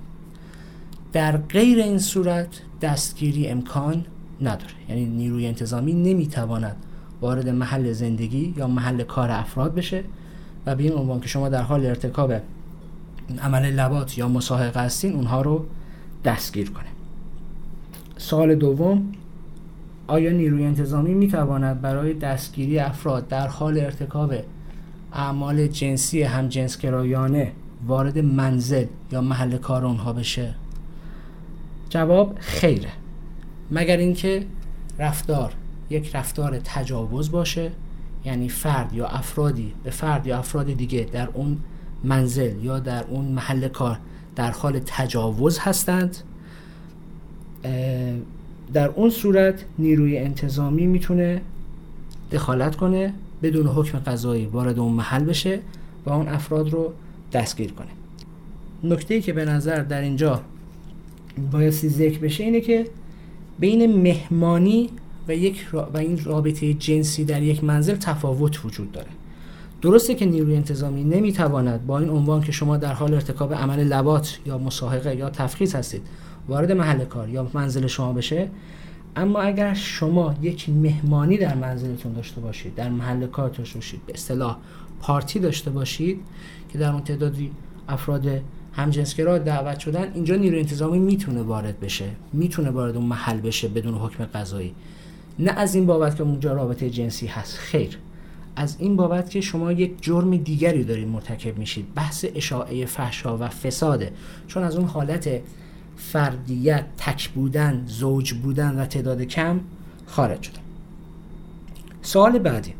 در 1.12 1.36
غیر 1.36 1.78
این 1.78 1.98
صورت 1.98 2.48
دستگیری 2.82 3.48
امکان 3.48 4.04
نداره. 4.40 4.72
یعنی 4.88 5.06
نیروی 5.06 5.46
انتظامی 5.46 5.92
نمی‌تواند 5.92 6.76
وارد 7.20 7.48
محل 7.48 7.92
زندگی 7.92 8.54
یا 8.56 8.68
محل 8.68 9.02
کار 9.02 9.30
افراد 9.30 9.74
بشه 9.74 10.04
و 10.66 10.76
به 10.76 10.82
این 10.82 10.92
عنوان 10.92 11.20
که 11.20 11.28
شما 11.28 11.48
در 11.48 11.62
حال 11.62 11.86
ارتکاب 11.86 12.32
عمل 13.42 13.70
لبات 13.70 14.18
یا 14.18 14.28
مساحقه 14.28 14.80
هستین 14.80 15.12
اونها 15.12 15.42
رو 15.42 15.66
دستگیر 16.24 16.70
کنه. 16.70 16.86
سال 18.16 18.54
دوم 18.54 19.12
آیا 20.06 20.32
نیروی 20.32 20.64
انتظامی 20.64 21.14
می 21.14 21.28
تواند 21.28 21.80
برای 21.80 22.14
دستگیری 22.14 22.78
افراد 22.78 23.28
در 23.28 23.46
حال 23.46 23.80
ارتکاب 23.80 24.34
اعمال 25.12 25.66
جنسی 25.66 26.22
همجنسگرایانه 26.22 27.52
وارد 27.86 28.18
منزل 28.18 28.86
یا 29.12 29.20
محل 29.20 29.56
کار 29.56 29.84
اونها 29.84 30.12
بشه؟ 30.12 30.54
جواب 31.90 32.36
خیره. 32.38 32.90
مگر 33.70 33.96
اینکه 33.96 34.46
رفتار 34.98 35.52
یک 35.90 36.16
رفتار 36.16 36.58
تجاوز 36.64 37.30
باشه 37.30 37.70
یعنی 38.24 38.48
فرد 38.48 38.92
یا 38.92 39.06
افرادی 39.06 39.72
به 39.84 39.90
فرد 39.90 40.26
یا 40.26 40.38
افراد 40.38 40.66
دیگه 40.66 41.08
در 41.12 41.28
اون 41.34 41.58
منزل 42.04 42.64
یا 42.64 42.78
در 42.78 43.04
اون 43.04 43.24
محل 43.24 43.68
کار 43.68 43.98
در 44.36 44.50
حال 44.50 44.80
تجاوز 44.86 45.58
هستند 45.58 46.16
در 48.72 48.88
اون 48.88 49.10
صورت 49.10 49.64
نیروی 49.78 50.18
انتظامی 50.18 50.86
می‌تونه 50.86 51.40
دخالت 52.32 52.76
کنه 52.76 53.12
بدون 53.42 53.66
حکم 53.66 53.98
قضایی 53.98 54.46
وارد 54.46 54.78
اون 54.78 54.92
محل 54.92 55.24
بشه 55.24 55.60
و 56.06 56.10
اون 56.10 56.28
افراد 56.28 56.70
رو 56.70 56.92
دستگیر 57.32 57.72
کنه. 57.72 57.88
نکته 58.84 59.20
که 59.20 59.32
به 59.32 59.44
نظر 59.44 59.82
در 59.82 60.00
اینجا 60.00 60.40
بایستی 61.52 61.88
ذکر 61.88 62.18
بشه 62.18 62.44
اینه 62.44 62.60
که 62.60 62.86
بین 63.58 64.02
مهمانی 64.02 64.90
و 65.28 65.34
یک 65.34 65.66
و 65.94 65.98
این 65.98 66.24
رابطه 66.24 66.74
جنسی 66.74 67.24
در 67.24 67.42
یک 67.42 67.64
منزل 67.64 67.94
تفاوت 67.94 68.64
وجود 68.64 68.92
داره. 68.92 69.08
درسته 69.82 70.14
که 70.14 70.26
نیروی 70.26 70.56
انتظامی 70.56 71.04
نمی‌تواند 71.04 71.86
با 71.86 71.98
این 71.98 72.08
عنوان 72.08 72.42
که 72.42 72.52
شما 72.52 72.76
در 72.76 72.92
حال 72.92 73.14
ارتکاب 73.14 73.54
عمل 73.54 73.84
لبات 73.84 74.38
یا 74.46 74.58
مصاحقه 74.58 75.16
یا 75.16 75.30
تفخیص 75.30 75.74
هستید 75.74 76.02
وارد 76.48 76.72
محل 76.72 77.04
کار 77.04 77.28
یا 77.28 77.50
منزل 77.54 77.86
شما 77.86 78.12
بشه 78.12 78.48
اما 79.16 79.40
اگر 79.40 79.74
شما 79.74 80.34
یک 80.42 80.68
مهمانی 80.68 81.36
در 81.36 81.54
منزلتون 81.54 82.12
داشته 82.12 82.40
باشید 82.40 82.74
در 82.74 82.88
محل 82.88 83.26
کار 83.26 83.48
داشته 83.48 83.74
باشید 83.74 84.00
به 84.06 84.12
اصطلاح 84.12 84.56
پارتی 85.00 85.38
داشته 85.38 85.70
باشید 85.70 86.20
که 86.72 86.78
در 86.78 86.92
اون 86.92 87.04
تعدادی 87.04 87.50
افراد 87.88 88.26
همجنسگرا 88.72 89.38
دعوت 89.38 89.78
شدن 89.78 90.12
اینجا 90.14 90.36
نیروی 90.36 90.58
انتظامی 90.58 90.98
می‌تونه 90.98 91.42
وارد 91.42 91.80
بشه 91.80 92.08
می‌تونه 92.32 92.70
وارد 92.70 92.96
اون 92.96 93.06
محل 93.06 93.40
بشه 93.40 93.68
بدون 93.68 93.94
حکم 93.94 94.24
قضایی. 94.24 94.74
نه 95.38 95.50
از 95.50 95.74
این 95.74 95.86
بابت 95.86 96.16
که 96.16 96.22
اونجا 96.22 96.52
رابطه 96.52 96.90
جنسی 96.90 97.26
هست 97.26 97.56
خیر. 97.56 97.98
از 98.56 98.76
این 98.78 98.96
بابت 98.96 99.30
که 99.30 99.40
شما 99.40 99.72
یک 99.72 100.02
جرم 100.02 100.36
دیگری 100.36 100.84
دارید 100.84 101.08
مرتکب 101.08 101.58
میشید. 101.58 101.94
بحث 101.94 102.24
اشاعه 102.34 102.86
فحشا 102.86 103.38
و 103.38 103.48
فساده. 103.48 104.12
چون 104.46 104.62
از 104.62 104.76
اون 104.76 104.86
حالت 104.86 105.40
فردیت 105.96 106.84
تک 106.96 107.28
بودن 107.28 107.84
زوج 107.86 108.32
بودن 108.32 108.80
و 108.80 108.86
تعداد 108.86 109.22
کم 109.22 109.60
خارج 110.06 110.42
شدن 110.42 110.60
سوال 112.02 112.38
بعدی. 112.38 112.74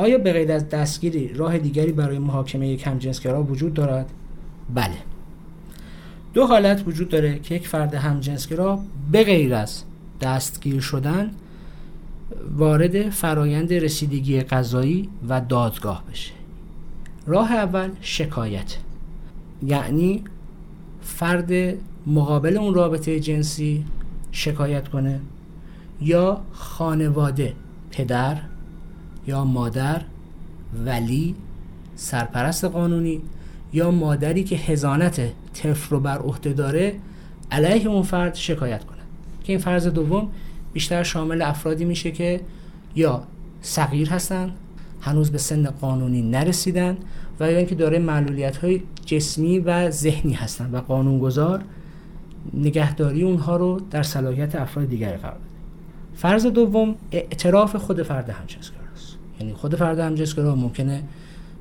آیا 0.00 0.18
به 0.18 0.32
غیر 0.32 0.52
از 0.52 0.68
دستگیری 0.68 1.28
راه 1.28 1.58
دیگری 1.58 1.92
برای 1.92 2.18
محاکمه 2.18 2.68
یک 2.68 2.86
همجنسگرا 2.86 3.42
وجود 3.42 3.74
دارد؟ 3.74 4.10
بله. 4.74 4.96
دو 6.34 6.46
حالت 6.46 6.82
وجود 6.86 7.08
داره 7.08 7.38
که 7.38 7.54
یک 7.54 7.68
فرد 7.68 7.94
همجنسگرا 7.94 8.80
به 9.12 9.24
غیر 9.24 9.54
از 9.54 9.82
دستگیر 10.20 10.80
شدن 10.80 11.30
وارد 12.56 13.10
فرایند 13.10 13.72
رسیدگی 13.72 14.40
قضایی 14.40 15.08
و 15.28 15.40
دادگاه 15.40 16.04
بشه. 16.10 16.32
راه 17.26 17.52
اول 17.52 17.90
شکایت. 18.00 18.76
یعنی 19.62 20.24
فرد 21.02 21.52
مقابل 22.06 22.56
اون 22.56 22.74
رابطه 22.74 23.20
جنسی 23.20 23.84
شکایت 24.32 24.88
کنه 24.88 25.20
یا 26.00 26.40
خانواده 26.52 27.54
پدر 27.90 28.36
یا 29.30 29.44
مادر 29.44 30.00
ولی 30.84 31.34
سرپرست 31.96 32.64
قانونی 32.64 33.20
یا 33.72 33.90
مادری 33.90 34.44
که 34.44 34.56
هزانت 34.56 35.20
طفل 35.54 35.90
رو 35.90 36.00
بر 36.00 36.18
عهده 36.18 36.52
داره 36.52 36.94
علیه 37.50 37.88
اون 37.88 38.02
فرد 38.02 38.34
شکایت 38.34 38.84
کنه 38.84 38.98
که 39.44 39.52
این 39.52 39.60
فرض 39.60 39.86
دوم 39.86 40.28
بیشتر 40.72 41.02
شامل 41.02 41.42
افرادی 41.42 41.84
میشه 41.84 42.10
که 42.10 42.40
یا 42.94 43.22
صغیر 43.62 44.10
هستن 44.10 44.52
هنوز 45.00 45.30
به 45.30 45.38
سن 45.38 45.70
قانونی 45.70 46.22
نرسیدن 46.22 46.96
و 47.40 47.52
یا 47.52 47.58
اینکه 47.58 47.74
داره 47.74 47.98
معلولیت 47.98 48.56
های 48.56 48.82
جسمی 49.06 49.58
و 49.58 49.90
ذهنی 49.90 50.32
هستن 50.32 50.70
و 50.72 50.80
قانونگذار 50.80 51.64
نگهداری 52.54 53.22
اونها 53.22 53.56
رو 53.56 53.80
در 53.90 54.02
صلاحیت 54.02 54.54
افراد 54.54 54.88
دیگری 54.88 55.16
قرار 55.16 55.34
بده 55.34 55.44
فرض 56.14 56.46
دوم 56.46 56.94
اعتراف 57.12 57.76
خود 57.76 58.02
فرد 58.02 58.30
همجنسگرا 58.30 58.79
یعنی 59.40 59.54
خود 59.54 59.76
فرد 59.76 59.98
همجنسگرا 59.98 60.54
ممکنه 60.54 61.02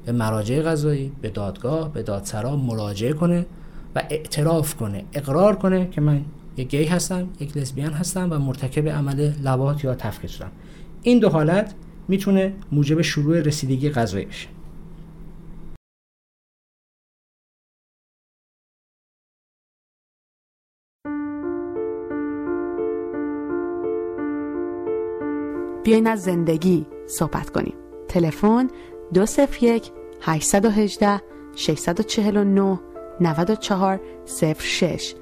به 0.06 0.12
مراجع 0.12 0.62
قضایی 0.62 1.12
به 1.22 1.30
دادگاه 1.30 1.94
به 1.94 2.04
دادسرا 2.04 2.56
مراجعه 2.56 3.14
کنه 3.14 3.46
و 3.96 4.04
اعتراف 4.10 4.76
کنه 4.76 5.06
اقرار 5.14 5.56
کنه 5.56 5.90
که 5.90 6.02
من 6.02 6.26
یک 6.58 6.70
گی 6.70 6.84
هستم 6.84 7.28
یک 7.40 7.58
لسبیان 7.58 7.94
هستم 7.94 8.28
و 8.32 8.40
مرتکب 8.40 8.90
عمل 8.90 9.32
لواط 9.44 9.84
یا 9.84 9.96
تفکیک 9.96 10.32
شدم. 10.32 10.52
این 11.02 11.20
دو 11.20 11.30
حالت 11.30 11.74
می‌تونه 12.08 12.54
موجب 12.72 13.02
شروع 13.02 13.40
رسیدگی 13.40 13.90
غذایی 13.90 14.26
بشه. 14.26 14.48
بیاین 25.84 26.08
از 26.08 26.22
زندگی. 26.22 26.86
صحبت 27.10 27.50
کنیم. 27.50 27.74
تلفن 28.08 28.68
201 29.14 29.92
818 30.22 31.22
649 31.56 32.80
94 33.20 34.00
06 34.60 35.16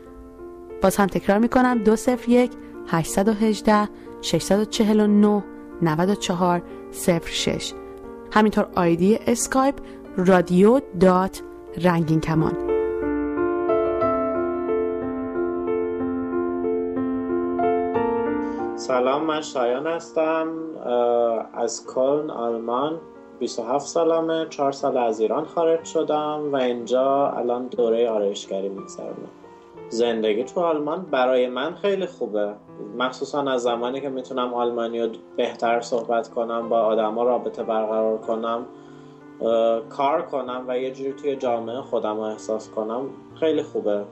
باز 0.83 0.95
هم 0.95 1.07
تکرار 1.07 1.38
می‌کنم 1.38 1.83
201 1.83 2.51
818 2.88 3.89
649 4.21 5.43
94 5.81 6.63
06 7.25 7.73
همینطور 8.31 8.67
آیدی 8.75 9.19
اسکایپ 9.27 9.75
رادیو 10.17 10.79
dot 10.99 11.41
رنگین 11.83 12.19
کمان 12.19 12.76
سلام 18.78 19.23
من 19.23 19.41
شایان 19.41 19.88
هستم 19.88 20.47
از 21.53 21.88
کلن 21.88 22.30
آلمان. 22.30 22.99
27 23.39 23.88
سالمه 23.88 24.45
4 24.49 24.71
سال 24.71 24.97
از 24.97 25.19
ایران 25.19 25.45
خارج 25.45 25.86
شدم 25.86 26.49
و 26.51 26.55
اینجا 26.55 27.30
الان 27.30 27.67
دوره 27.67 28.09
آرایشگری 28.09 28.69
میگذرونم. 28.69 29.30
زندگی 29.89 30.43
تو 30.43 30.61
آلمان 30.61 31.05
برای 31.11 31.47
من 31.47 31.75
خیلی 31.75 32.05
خوبه. 32.05 32.53
مخصوصا 32.97 33.41
از 33.41 33.61
زمانی 33.61 34.01
که 34.01 34.09
می‌تونم 34.09 34.53
آلمانی 34.53 35.01
رو 35.01 35.09
بهتر 35.38 35.82
صحبت 35.82 36.28
کنم 36.30 36.69
با 36.69 36.80
آدما 36.80 37.23
رابطه 37.23 37.63
برقرار 37.63 38.17
کنم 38.17 38.65
کار 39.89 40.21
کنم 40.21 40.65
و 40.67 40.80
یه 40.80 40.91
جوری 40.91 41.13
توی 41.13 41.36
جامعه 41.36 41.82
خودم 41.82 42.15
رو 42.15 42.21
احساس 42.21 42.69
کنم 42.69 43.01
خیلی 43.39 43.63
خوبه. 43.63 44.03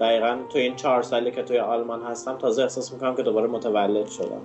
دقیقا 0.00 0.38
تو 0.48 0.58
این 0.58 0.76
چهار 0.76 1.02
سالی 1.02 1.30
که 1.30 1.42
توی 1.42 1.58
آلمان 1.58 2.02
هستم 2.02 2.38
تازه 2.38 2.62
احساس 2.62 2.92
می‌کنم 2.92 3.16
که 3.16 3.22
دوباره 3.22 3.46
متولد 3.46 4.06
شدم. 4.06 4.40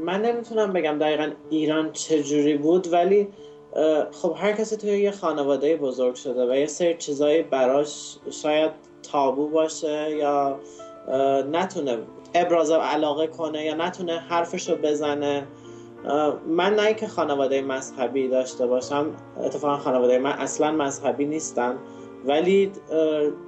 من 0.00 0.22
نمی‌تونم 0.22 0.72
بگم 0.72 0.98
دقیقا 0.98 1.30
ایران 1.50 1.92
چجوری 1.92 2.56
بود 2.56 2.92
ولی 2.92 3.28
خب 4.12 4.34
هر 4.36 4.52
کسی 4.52 4.76
توی 4.76 4.90
یه 4.90 5.10
خانواده 5.10 5.76
بزرگ 5.76 6.14
شده 6.14 6.50
و 6.50 6.54
یه 6.56 6.66
سری 6.66 6.94
چیزایی 6.94 7.42
براش 7.42 8.16
شاید 8.30 8.70
تابو 9.02 9.48
باشه 9.48 10.16
یا 10.16 10.58
نتونه 11.52 11.98
ابراز 12.34 12.70
علاقه 12.70 13.26
کنه 13.26 13.64
یا 13.64 13.74
نتونه 13.74 14.18
حرفشو 14.18 14.76
بزنه. 14.76 15.46
من 16.46 16.74
نه 16.74 16.94
که 16.94 17.06
خانواده 17.06 17.62
مذهبی 17.62 18.28
داشته 18.28 18.66
باشم 18.66 19.06
اتفاقا 19.44 19.76
خانواده 19.76 20.18
من 20.18 20.32
اصلا 20.32 20.72
مذهبی 20.72 21.24
نیستن. 21.24 21.78
ولی 22.26 22.72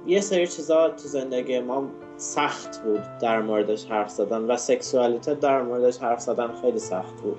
یه 0.07 0.21
سری 0.21 0.47
چیزا 0.47 0.89
تو 0.89 1.07
زندگی 1.07 1.59
ما 1.59 1.83
سخت 2.17 2.83
بود 2.83 3.01
در 3.21 3.41
موردش 3.41 3.85
حرف 3.85 4.09
زدن 4.09 4.41
و 4.41 4.57
سکسوالیته 4.57 5.33
در 5.33 5.61
موردش 5.61 5.97
حرف 5.97 6.19
زدن 6.19 6.49
خیلی 6.61 6.79
سخت 6.79 7.21
بود. 7.21 7.37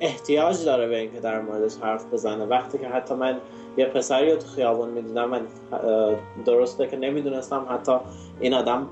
احتیاج 0.00 0.64
داره 0.64 0.88
به 0.88 0.98
اینکه 0.98 1.20
در 1.20 1.40
موردش 1.40 1.76
حرف 1.82 2.04
بزنه. 2.12 2.44
وقتی 2.44 2.78
که 2.78 2.88
حتی 2.88 3.14
من 3.14 3.36
یه 3.76 3.86
پسری 3.86 4.30
رو 4.30 4.36
تو 4.36 4.46
خیابون 4.46 4.88
می‌دیدم 4.88 5.28
من 5.28 5.40
درسته 6.44 6.86
که 6.86 6.96
نمی‌دونستم 6.96 7.66
حتی 7.70 7.92
این 8.40 8.54
آدم 8.54 8.86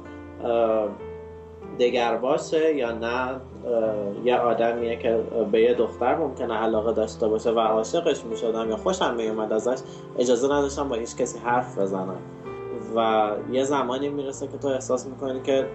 دگر 1.79 2.17
باشه 2.17 2.75
یا 2.75 2.93
نه 2.93 3.41
یه 4.25 4.37
آدمیه 4.37 4.97
که 4.97 5.21
به 5.53 5.61
یه 5.61 5.75
دختر 5.75 6.17
ممکنه 6.17 6.55
علاقه 6.55 6.93
داشته 6.93 7.29
باشه 7.29 7.51
و 7.51 7.59
عاشقش 7.59 8.25
می‌شدم 8.25 8.71
یا 8.71 8.77
خوشم 8.77 9.15
میومد 9.15 9.53
ازش 9.53 9.79
اجازه 10.19 10.47
نداشتم 10.47 10.89
با 10.89 10.97
هیچ 10.97 11.17
کسی 11.17 11.39
حرف 11.39 11.79
بزنم. 11.79 12.19
و 12.97 13.31
یه 13.53 13.65
زمانی 13.65 14.09
می‌رسه 14.09 14.47
که 14.47 14.59
تو 14.59 14.69
احساس 14.69 15.07
می‌کنی 15.07 15.43
که 15.43 15.67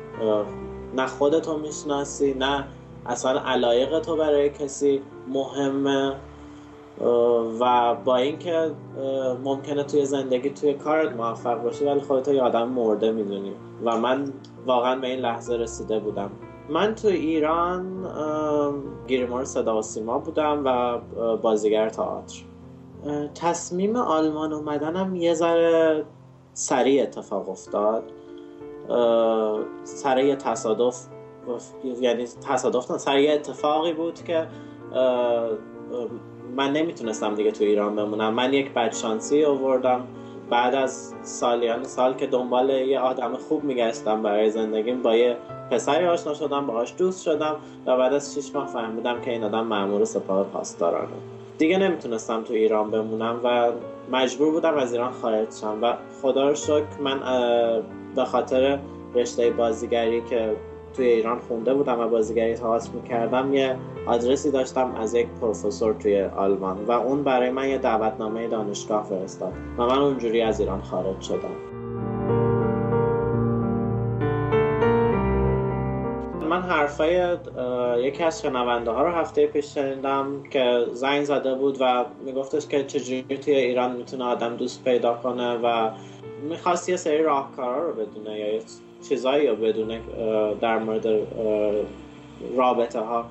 نه 0.96 1.08
خودتو 1.08 1.58
می‌شناسی 1.58 2.34
نه 2.34 2.66
اصلا 3.06 3.40
علایق 3.40 4.00
تو 4.00 4.16
برای 4.16 4.50
کسی 4.50 5.02
مهمه. 5.28 6.14
و 7.60 7.96
با 8.06 8.16
اینکه 8.16 8.72
ممکنه 9.44 9.84
توی 9.84 10.06
زندگی 10.06 10.50
توی 10.50 10.74
کارت 10.74 11.16
موفق 11.16 11.64
باشی 11.64 11.86
ولی 11.86 12.00
خودت 12.00 12.28
یه 12.28 12.42
آدم 12.42 12.70
مرده 12.70 13.12
می‌دونی. 13.12 13.52
و 13.86 13.98
من 13.98 14.34
واقعا 14.66 14.96
به 14.96 15.08
این 15.08 15.20
لحظه 15.20 15.56
رسیده 15.56 16.00
بودم. 16.00 16.32
من 16.70 16.96
تو 16.96 17.08
ایران 17.08 18.06
گیرمار 19.08 19.46
صدا 19.46 19.78
و 19.78 19.82
سیما 19.82 20.20
بودم 20.20 20.62
و 20.66 20.98
بازیگر 21.38 21.90
تئاتر. 21.90 22.44
تصمیم 23.36 23.96
آلمان 23.96 24.54
اومدنم 24.54 25.16
یه 25.16 25.34
ذره 25.34 26.06
سریع 26.54 27.04
اتفاق 27.04 27.50
افتاد. 27.50 28.04
سریع 29.84 30.36
تصادف 30.36 31.06
یعنی 32.02 32.26
تصادف 32.48 32.92
نه 32.92 32.98
سریع 32.98 33.34
اتفاقی 33.34 33.94
بود 33.94 34.24
که 34.24 34.48
من 36.56 36.74
نمی‌تونستم 36.74 37.36
دیگه 37.36 37.52
تو 37.52 37.64
ایران 37.64 37.96
بمونم. 37.96 38.34
من 38.34 38.54
یک 38.54 38.74
بدشانسی 38.74 39.46
آوردم. 39.46 40.08
بعد 40.54 40.76
از 40.76 41.14
سالیان 41.24 41.84
سال 41.84 42.14
که 42.14 42.28
دنبال 42.28 42.70
یه 42.70 43.00
آدم 43.00 43.36
خوب 43.36 43.64
میگشتم 43.64 44.22
برای 44.22 44.52
زندگیم 44.52 45.02
با 45.02 45.16
یه 45.16 45.38
پسری 45.72 46.06
آشنا 46.06 46.34
شدم 46.34 46.68
باهاش 46.68 46.94
دوست 46.98 47.24
شدم 47.24 47.56
و 47.86 47.98
بعد 47.98 48.14
از 48.14 48.36
6 48.36 48.56
ماه 48.56 48.68
فهمیدم 48.68 49.22
که 49.22 49.32
این 49.32 49.44
آدم 49.44 49.66
مأمور 49.66 50.06
سپاه 50.06 50.46
پاسدارانه. 50.46 51.14
دیگه 51.58 51.78
نمی‌تونستم 51.78 52.44
تو 52.44 52.54
ایران 52.54 52.92
بمونم 52.92 53.40
و 53.44 53.72
مجبور 54.12 54.52
بودم 54.52 54.78
از 54.78 54.94
ایران 54.94 55.12
خارج 55.12 55.48
شم 55.62 55.80
و 55.82 55.94
خدا 56.22 56.50
رو 56.50 56.56
شکر 56.56 57.00
من 57.00 57.20
به 58.16 58.26
خاطر 58.26 58.80
رشته 59.16 59.50
بازیگری 59.50 60.22
که 60.22 60.56
توی 60.94 61.06
ایران 61.06 61.40
خونده 61.40 61.74
بودم 61.74 62.00
و 62.00 62.08
بازیگری 62.08 62.56
تئاتر 62.56 62.90
می‌کردم 62.94 63.54
یه 63.54 63.76
آدرسی 64.08 64.52
داشتم 64.52 64.96
از 64.96 65.14
یک 65.14 65.28
پروفسور 65.42 65.94
توی 65.94 66.22
آلمان 66.22 66.86
و 66.86 66.92
اون 66.92 67.24
برای 67.24 67.50
من 67.50 67.70
یه 67.70 67.78
دعوتنامه 67.78 68.48
دانشگاه 68.48 69.04
فرستاد 69.04 69.54
و 69.78 69.86
من 69.86 70.00
اونجوری 70.00 70.42
از 70.42 70.60
ایران 70.60 70.82
خارج 70.82 71.22
شدم. 71.22 71.74
من 76.50 76.62
حرفای 76.62 77.38
یکی 77.98 78.24
از 78.24 78.42
شنونده 78.42 78.92
ها 78.92 79.04
رو 79.04 79.12
هفته 79.12 79.48
پیش 79.48 79.74
شنیدم 79.74 80.44
که 80.50 80.86
زنگ 80.92 81.24
زده 81.24 81.56
بود 81.56 81.78
و 81.80 82.06
میگفتش 82.26 82.68
که 82.68 82.84
چجوری 82.84 83.38
توی 83.38 83.56
ایران 83.56 83.96
می‌تونه 83.96 84.24
آدم 84.24 84.56
دوست 84.56 84.84
پیدا 84.84 85.14
کنه 85.14 85.58
و 85.64 85.90
می‌خواست 86.50 86.90
یه 86.90 86.96
سری 86.96 87.24
راهکارا 87.24 87.90
رو 87.90 87.94
بدونه 87.94 88.40
یا 88.40 88.46
چیزایی 89.10 89.48
رو 89.48 89.56
بدونه 89.56 90.02
در 90.62 90.80
مورد 90.80 91.08
رابطه 92.58 93.00
ها 93.00 93.26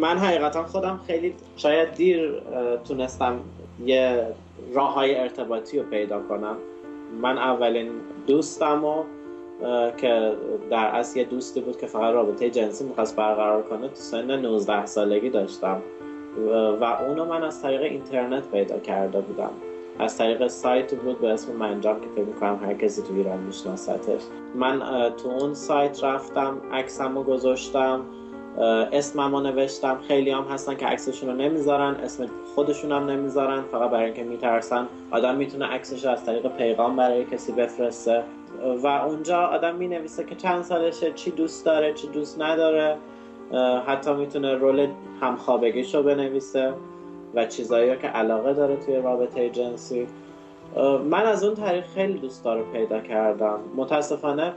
من 0.00 0.18
حقیقتا 0.18 0.64
خودم 0.64 1.00
خیلی 1.06 1.34
شاید 1.56 1.94
دیر 1.94 2.42
تونستم 2.88 3.40
یه 3.84 4.26
راه 4.74 4.94
های 4.94 5.14
ارتباطی 5.14 5.78
رو 5.78 5.84
پیدا 5.84 6.20
کنم. 6.28 6.56
من 7.22 7.38
اولین 7.38 7.90
دوستم 8.26 8.84
و 8.84 9.02
که 9.96 10.32
در 10.70 10.86
اصل 10.86 11.18
یه 11.18 11.24
دوستی 11.24 11.60
بود 11.60 11.80
که 11.80 11.86
فقط 11.86 12.14
رابطه 12.14 12.50
جنسی 12.50 12.84
می‌خواست 12.84 13.16
برقرار 13.16 13.62
کنه 13.62 13.88
تو 13.88 13.94
سن 13.94 14.40
19 14.40 14.86
سالگی 14.86 15.30
داشتم. 15.30 15.82
و 16.80 16.84
اونو 16.84 17.24
من 17.24 17.42
از 17.42 17.62
طریق 17.62 17.82
اینترنت 17.82 18.50
پیدا 18.50 18.78
کرده 18.78 19.20
بودم. 19.20 19.50
از 19.98 20.18
طریق 20.18 20.46
سایت 20.46 20.94
بود 20.94 21.20
به 21.20 21.28
اسم 21.28 21.52
منجام 21.52 22.00
که 22.00 22.06
فکر 22.16 22.24
می‌کنم 22.24 22.60
هر 22.64 22.74
کسی 22.74 23.02
تو 23.02 23.14
ایران 23.14 23.38
میشناستش 23.38 24.22
من 24.54 24.80
تو 25.22 25.28
اون 25.28 25.54
سایت 25.54 26.04
رفتم 26.04 26.60
عکسمو 26.72 27.22
گذاشتم 27.22 28.00
اسمم 28.92 29.34
رو 29.34 29.40
نوشتم. 29.40 29.98
خیلی 30.08 30.30
هم 30.30 30.42
هستن 30.42 30.74
که 30.74 30.86
عکسشون 30.86 31.28
رو 31.28 31.36
نمی‌ذارن 31.36 31.94
اسم 31.94 32.26
خودشون 32.54 32.92
هم 32.92 33.10
نمی‌ذارن. 33.10 33.62
فقط 33.72 33.90
برای 33.90 34.04
اینکه 34.04 34.22
میترسن 34.22 34.88
آدم 35.10 35.34
می‌تونه 35.36 35.66
عکسش 35.66 36.04
از 36.04 36.24
طریق 36.24 36.46
پیغام 36.46 36.96
برای 36.96 37.24
کسی 37.24 37.52
بفرسته. 37.52 38.22
و 38.82 38.86
اونجا 38.86 39.38
آدم 39.38 39.74
می‌نویسه 39.74 40.24
که 40.24 40.34
چند 40.34 40.62
سالشه 40.62 41.12
چی 41.12 41.30
دوست 41.30 41.66
داره 41.66 41.92
چی 41.92 42.08
دوست 42.08 42.42
نداره. 42.42 42.96
حتی 43.86 44.14
می‌تونه 44.14 44.54
رول 44.54 44.88
همخوابگیش 45.20 45.94
رو 45.94 46.02
بنویسه. 46.02 46.72
و 47.34 47.46
چیزایی 47.46 47.96
که 47.96 48.06
علاقه 48.08 48.52
داره 48.52 48.76
توی 48.76 48.96
رابطه 48.96 49.50
جنسی. 49.50 50.06
من 51.10 51.26
از 51.26 51.44
اون 51.44 51.54
طریق 51.54 51.86
خیلی 51.86 52.18
دوست 52.18 52.46
رو 52.46 52.64
پیدا 52.72 53.00
کردم. 53.00 53.60
متاسفانه 53.76 54.52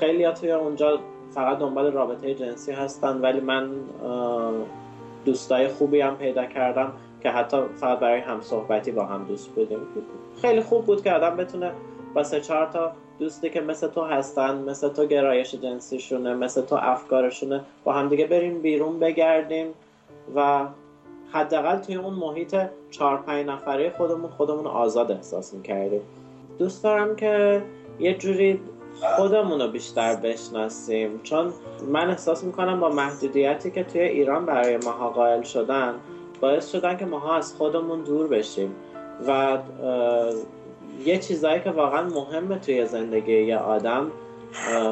خیلی 0.00 0.24
ها 0.24 0.32
توی 0.32 0.52
اونجا 0.52 0.98
فقط 1.30 1.58
دنبال 1.58 1.92
رابطه 1.92 2.34
جنسی 2.34 2.72
هستن 2.72 3.20
ولی 3.20 3.40
من 3.40 3.70
دوستای 5.24 5.68
خوبی 5.68 6.00
هم 6.00 6.16
پیدا 6.16 6.44
کردم 6.44 6.92
که 7.22 7.30
حتی 7.30 7.56
فقط 7.76 7.98
برای 7.98 8.20
هم 8.20 8.40
صحبتی 8.40 8.90
با 8.92 9.04
هم 9.04 9.24
دوست 9.24 9.48
بودیم. 9.48 9.78
خیلی 10.42 10.60
خوب 10.60 10.84
بود 10.84 11.02
که 11.04 11.12
آدم 11.12 11.36
بتونه 11.36 11.72
با 12.14 12.22
سه 12.22 12.40
چهار 12.40 12.66
تا 12.66 12.92
دوستی 13.18 13.50
که 13.50 13.60
مثل 13.60 13.88
تو 13.88 14.02
هستن 14.02 14.58
مثل 14.58 14.88
تو 14.88 15.06
گرایش 15.06 15.54
جنسیشونه 15.54 16.34
مثل 16.34 16.62
تو 16.62 16.76
افکارشونه 16.80 17.60
با 17.84 17.92
همدیگه 17.92 18.26
بریم 18.26 18.62
بیرون 18.62 18.98
بگردیم 18.98 19.66
و 20.36 20.66
حداقل 21.34 21.78
توی 21.78 21.94
اون 21.94 22.14
محیط 22.14 22.56
چهار 22.90 23.16
پنج 23.16 23.46
نفره 23.46 23.90
خودمون 23.96 24.30
خودمون 24.30 24.66
آزاد 24.66 25.12
احساس 25.12 25.54
می‌کردیم. 25.54 26.00
دوست 26.58 26.84
دارم 26.84 27.16
که 27.16 27.62
یه 27.98 28.14
جوری 28.14 28.60
خودمون 29.16 29.60
رو 29.60 29.68
بیشتر 29.68 30.16
بشناسیم. 30.16 31.20
چون 31.22 31.52
من 31.88 32.10
احساس 32.10 32.44
می‌کنم 32.44 32.80
با 32.80 32.88
محدودیتی 32.88 33.70
که 33.70 33.84
توی 33.84 34.00
ایران 34.00 34.46
برای 34.46 34.76
ماها 34.76 35.10
قائل 35.10 35.42
شدن 35.42 35.94
باعث 36.40 36.72
شدن 36.72 36.96
که 36.96 37.06
ماها 37.06 37.36
از 37.36 37.54
خودمون 37.54 38.02
دور 38.02 38.26
بشیم. 38.26 38.74
و 39.28 39.58
یه 41.04 41.18
چیزایی 41.18 41.60
که 41.60 41.70
واقعا 41.70 42.08
مهمه 42.08 42.58
توی 42.58 42.86
زندگی 42.86 43.42
یه 43.42 43.58
آدم 43.58 44.10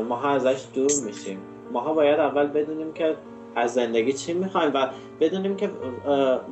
ماها 0.08 0.28
ازش 0.28 0.64
دور 0.74 0.90
میشیم. 1.06 1.38
ماها 1.72 1.94
باید 1.94 2.20
اول 2.20 2.46
بدونیم 2.46 2.92
که 2.92 3.16
از 3.56 3.74
زندگی 3.74 4.12
چی 4.12 4.32
می‌خوایم 4.32 4.70
و 4.74 4.88
بدونیم 5.22 5.56
که 5.56 5.70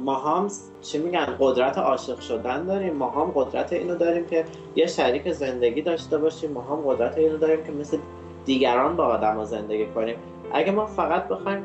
ما 0.04 0.48
چی 0.82 0.98
میگن 0.98 1.36
قدرت 1.40 1.78
عاشق 1.78 2.20
شدن 2.20 2.64
داریم. 2.64 2.94
ما 2.94 3.32
قدرت 3.34 3.72
اینو 3.72 3.96
داریم 3.96 4.26
که 4.26 4.44
یه 4.76 4.86
شریک 4.86 5.32
زندگی 5.32 5.82
داشته 5.82 6.18
باشیم. 6.18 6.50
ما 6.50 6.82
قدرت 6.86 7.18
اینو 7.18 7.38
داریم 7.38 7.64
که 7.64 7.72
مثل 7.72 7.98
دیگران 8.44 8.96
با 8.96 9.04
آدم 9.04 9.44
زندگی 9.44 9.86
کنیم. 9.86 10.16
اگه 10.52 10.72
ما 10.72 10.86
فقط 10.86 11.28
بخوایم 11.28 11.64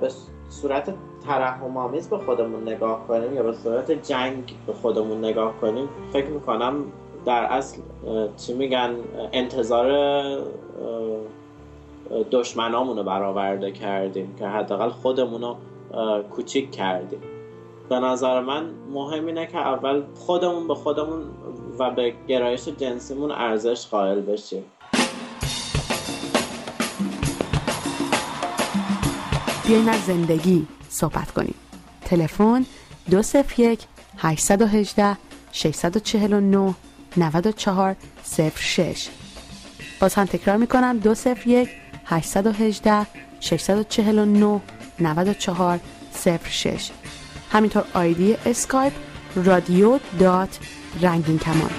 به 0.00 0.08
صورت 0.48 0.94
ترحم 1.26 1.76
آمیز 1.76 2.08
به 2.08 2.18
خودمون 2.18 2.62
نگاه 2.62 3.06
کنیم 3.08 3.34
یا 3.34 3.42
به 3.42 3.52
صورت 3.52 3.90
جنگ 3.90 4.54
به 4.66 4.72
خودمون 4.72 5.18
نگاه 5.24 5.54
کنیم 5.60 5.88
فکر 6.12 6.28
می‌کنم 6.28 6.84
در 7.24 7.44
اصل 7.44 7.80
چی 8.36 8.54
میگن 8.54 8.90
انتظار 9.32 9.88
دشمنامون 12.30 12.96
رو 12.96 13.02
برآورده 13.02 13.70
کردیم 13.70 14.34
که 14.38 14.46
حداقل 14.46 14.88
خودمون 14.88 15.40
رو 15.40 15.56
کوچیک 16.30 16.70
کردیم 16.70 17.20
به 17.88 18.00
نظر 18.00 18.40
من 18.40 18.70
مهم 18.92 19.26
اینه 19.26 19.46
که 19.46 19.58
اول 19.58 20.02
خودمون 20.14 20.68
به 20.68 20.74
خودمون 20.74 21.22
و 21.78 21.90
به 21.90 22.14
گرایش 22.28 22.68
جنسیمون 22.68 23.30
ارزش 23.30 23.86
قائل 23.86 24.20
بشیم. 24.20 24.64
بیاین 29.66 29.88
از 29.88 30.00
زندگی 30.04 30.66
صحبت 30.88 31.30
کنیم. 31.30 31.54
تلفن 32.04 32.66
201 33.10 33.80
818 34.18 35.16
649 35.52 36.74
94 37.16 37.96
06 38.56 39.08
باز 40.00 40.14
هم 40.14 40.24
تکرار 40.24 40.56
می‌کنم 40.56 40.98
201 40.98 41.68
818 42.06 43.06
649 43.40 44.60
94 44.98 45.80
06 46.50 46.90
همینطور 47.52 47.84
آیدی 47.94 48.36
اسکایپ 48.46 48.92
رادیو 49.34 49.98
dot 50.18 50.58
رنگین 51.02 51.38
کمان. 51.38 51.70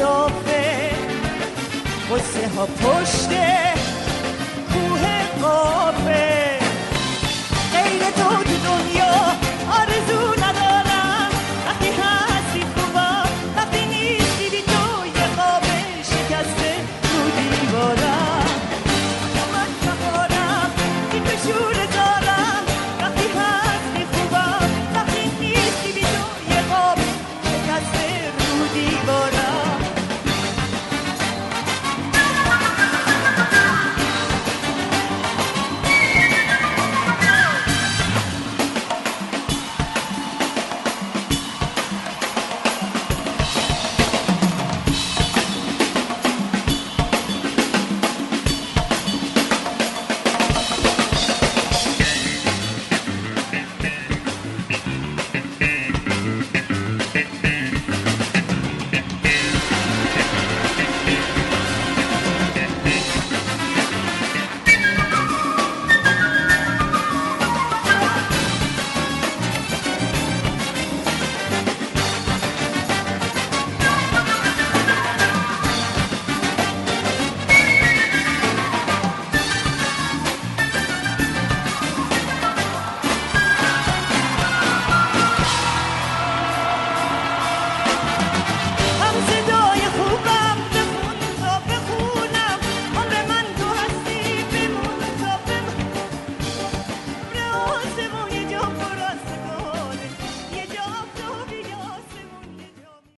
صافه 0.00 0.90
قصه 2.10 2.48
ها 2.56 2.66
پشت 2.66 3.30
کوه 4.72 5.04
قافه. 5.42 6.58
غیر 7.72 8.02
تو 8.16 8.28
تو 8.44 8.56
دنیا 8.68 9.14
آرزو 9.78 10.19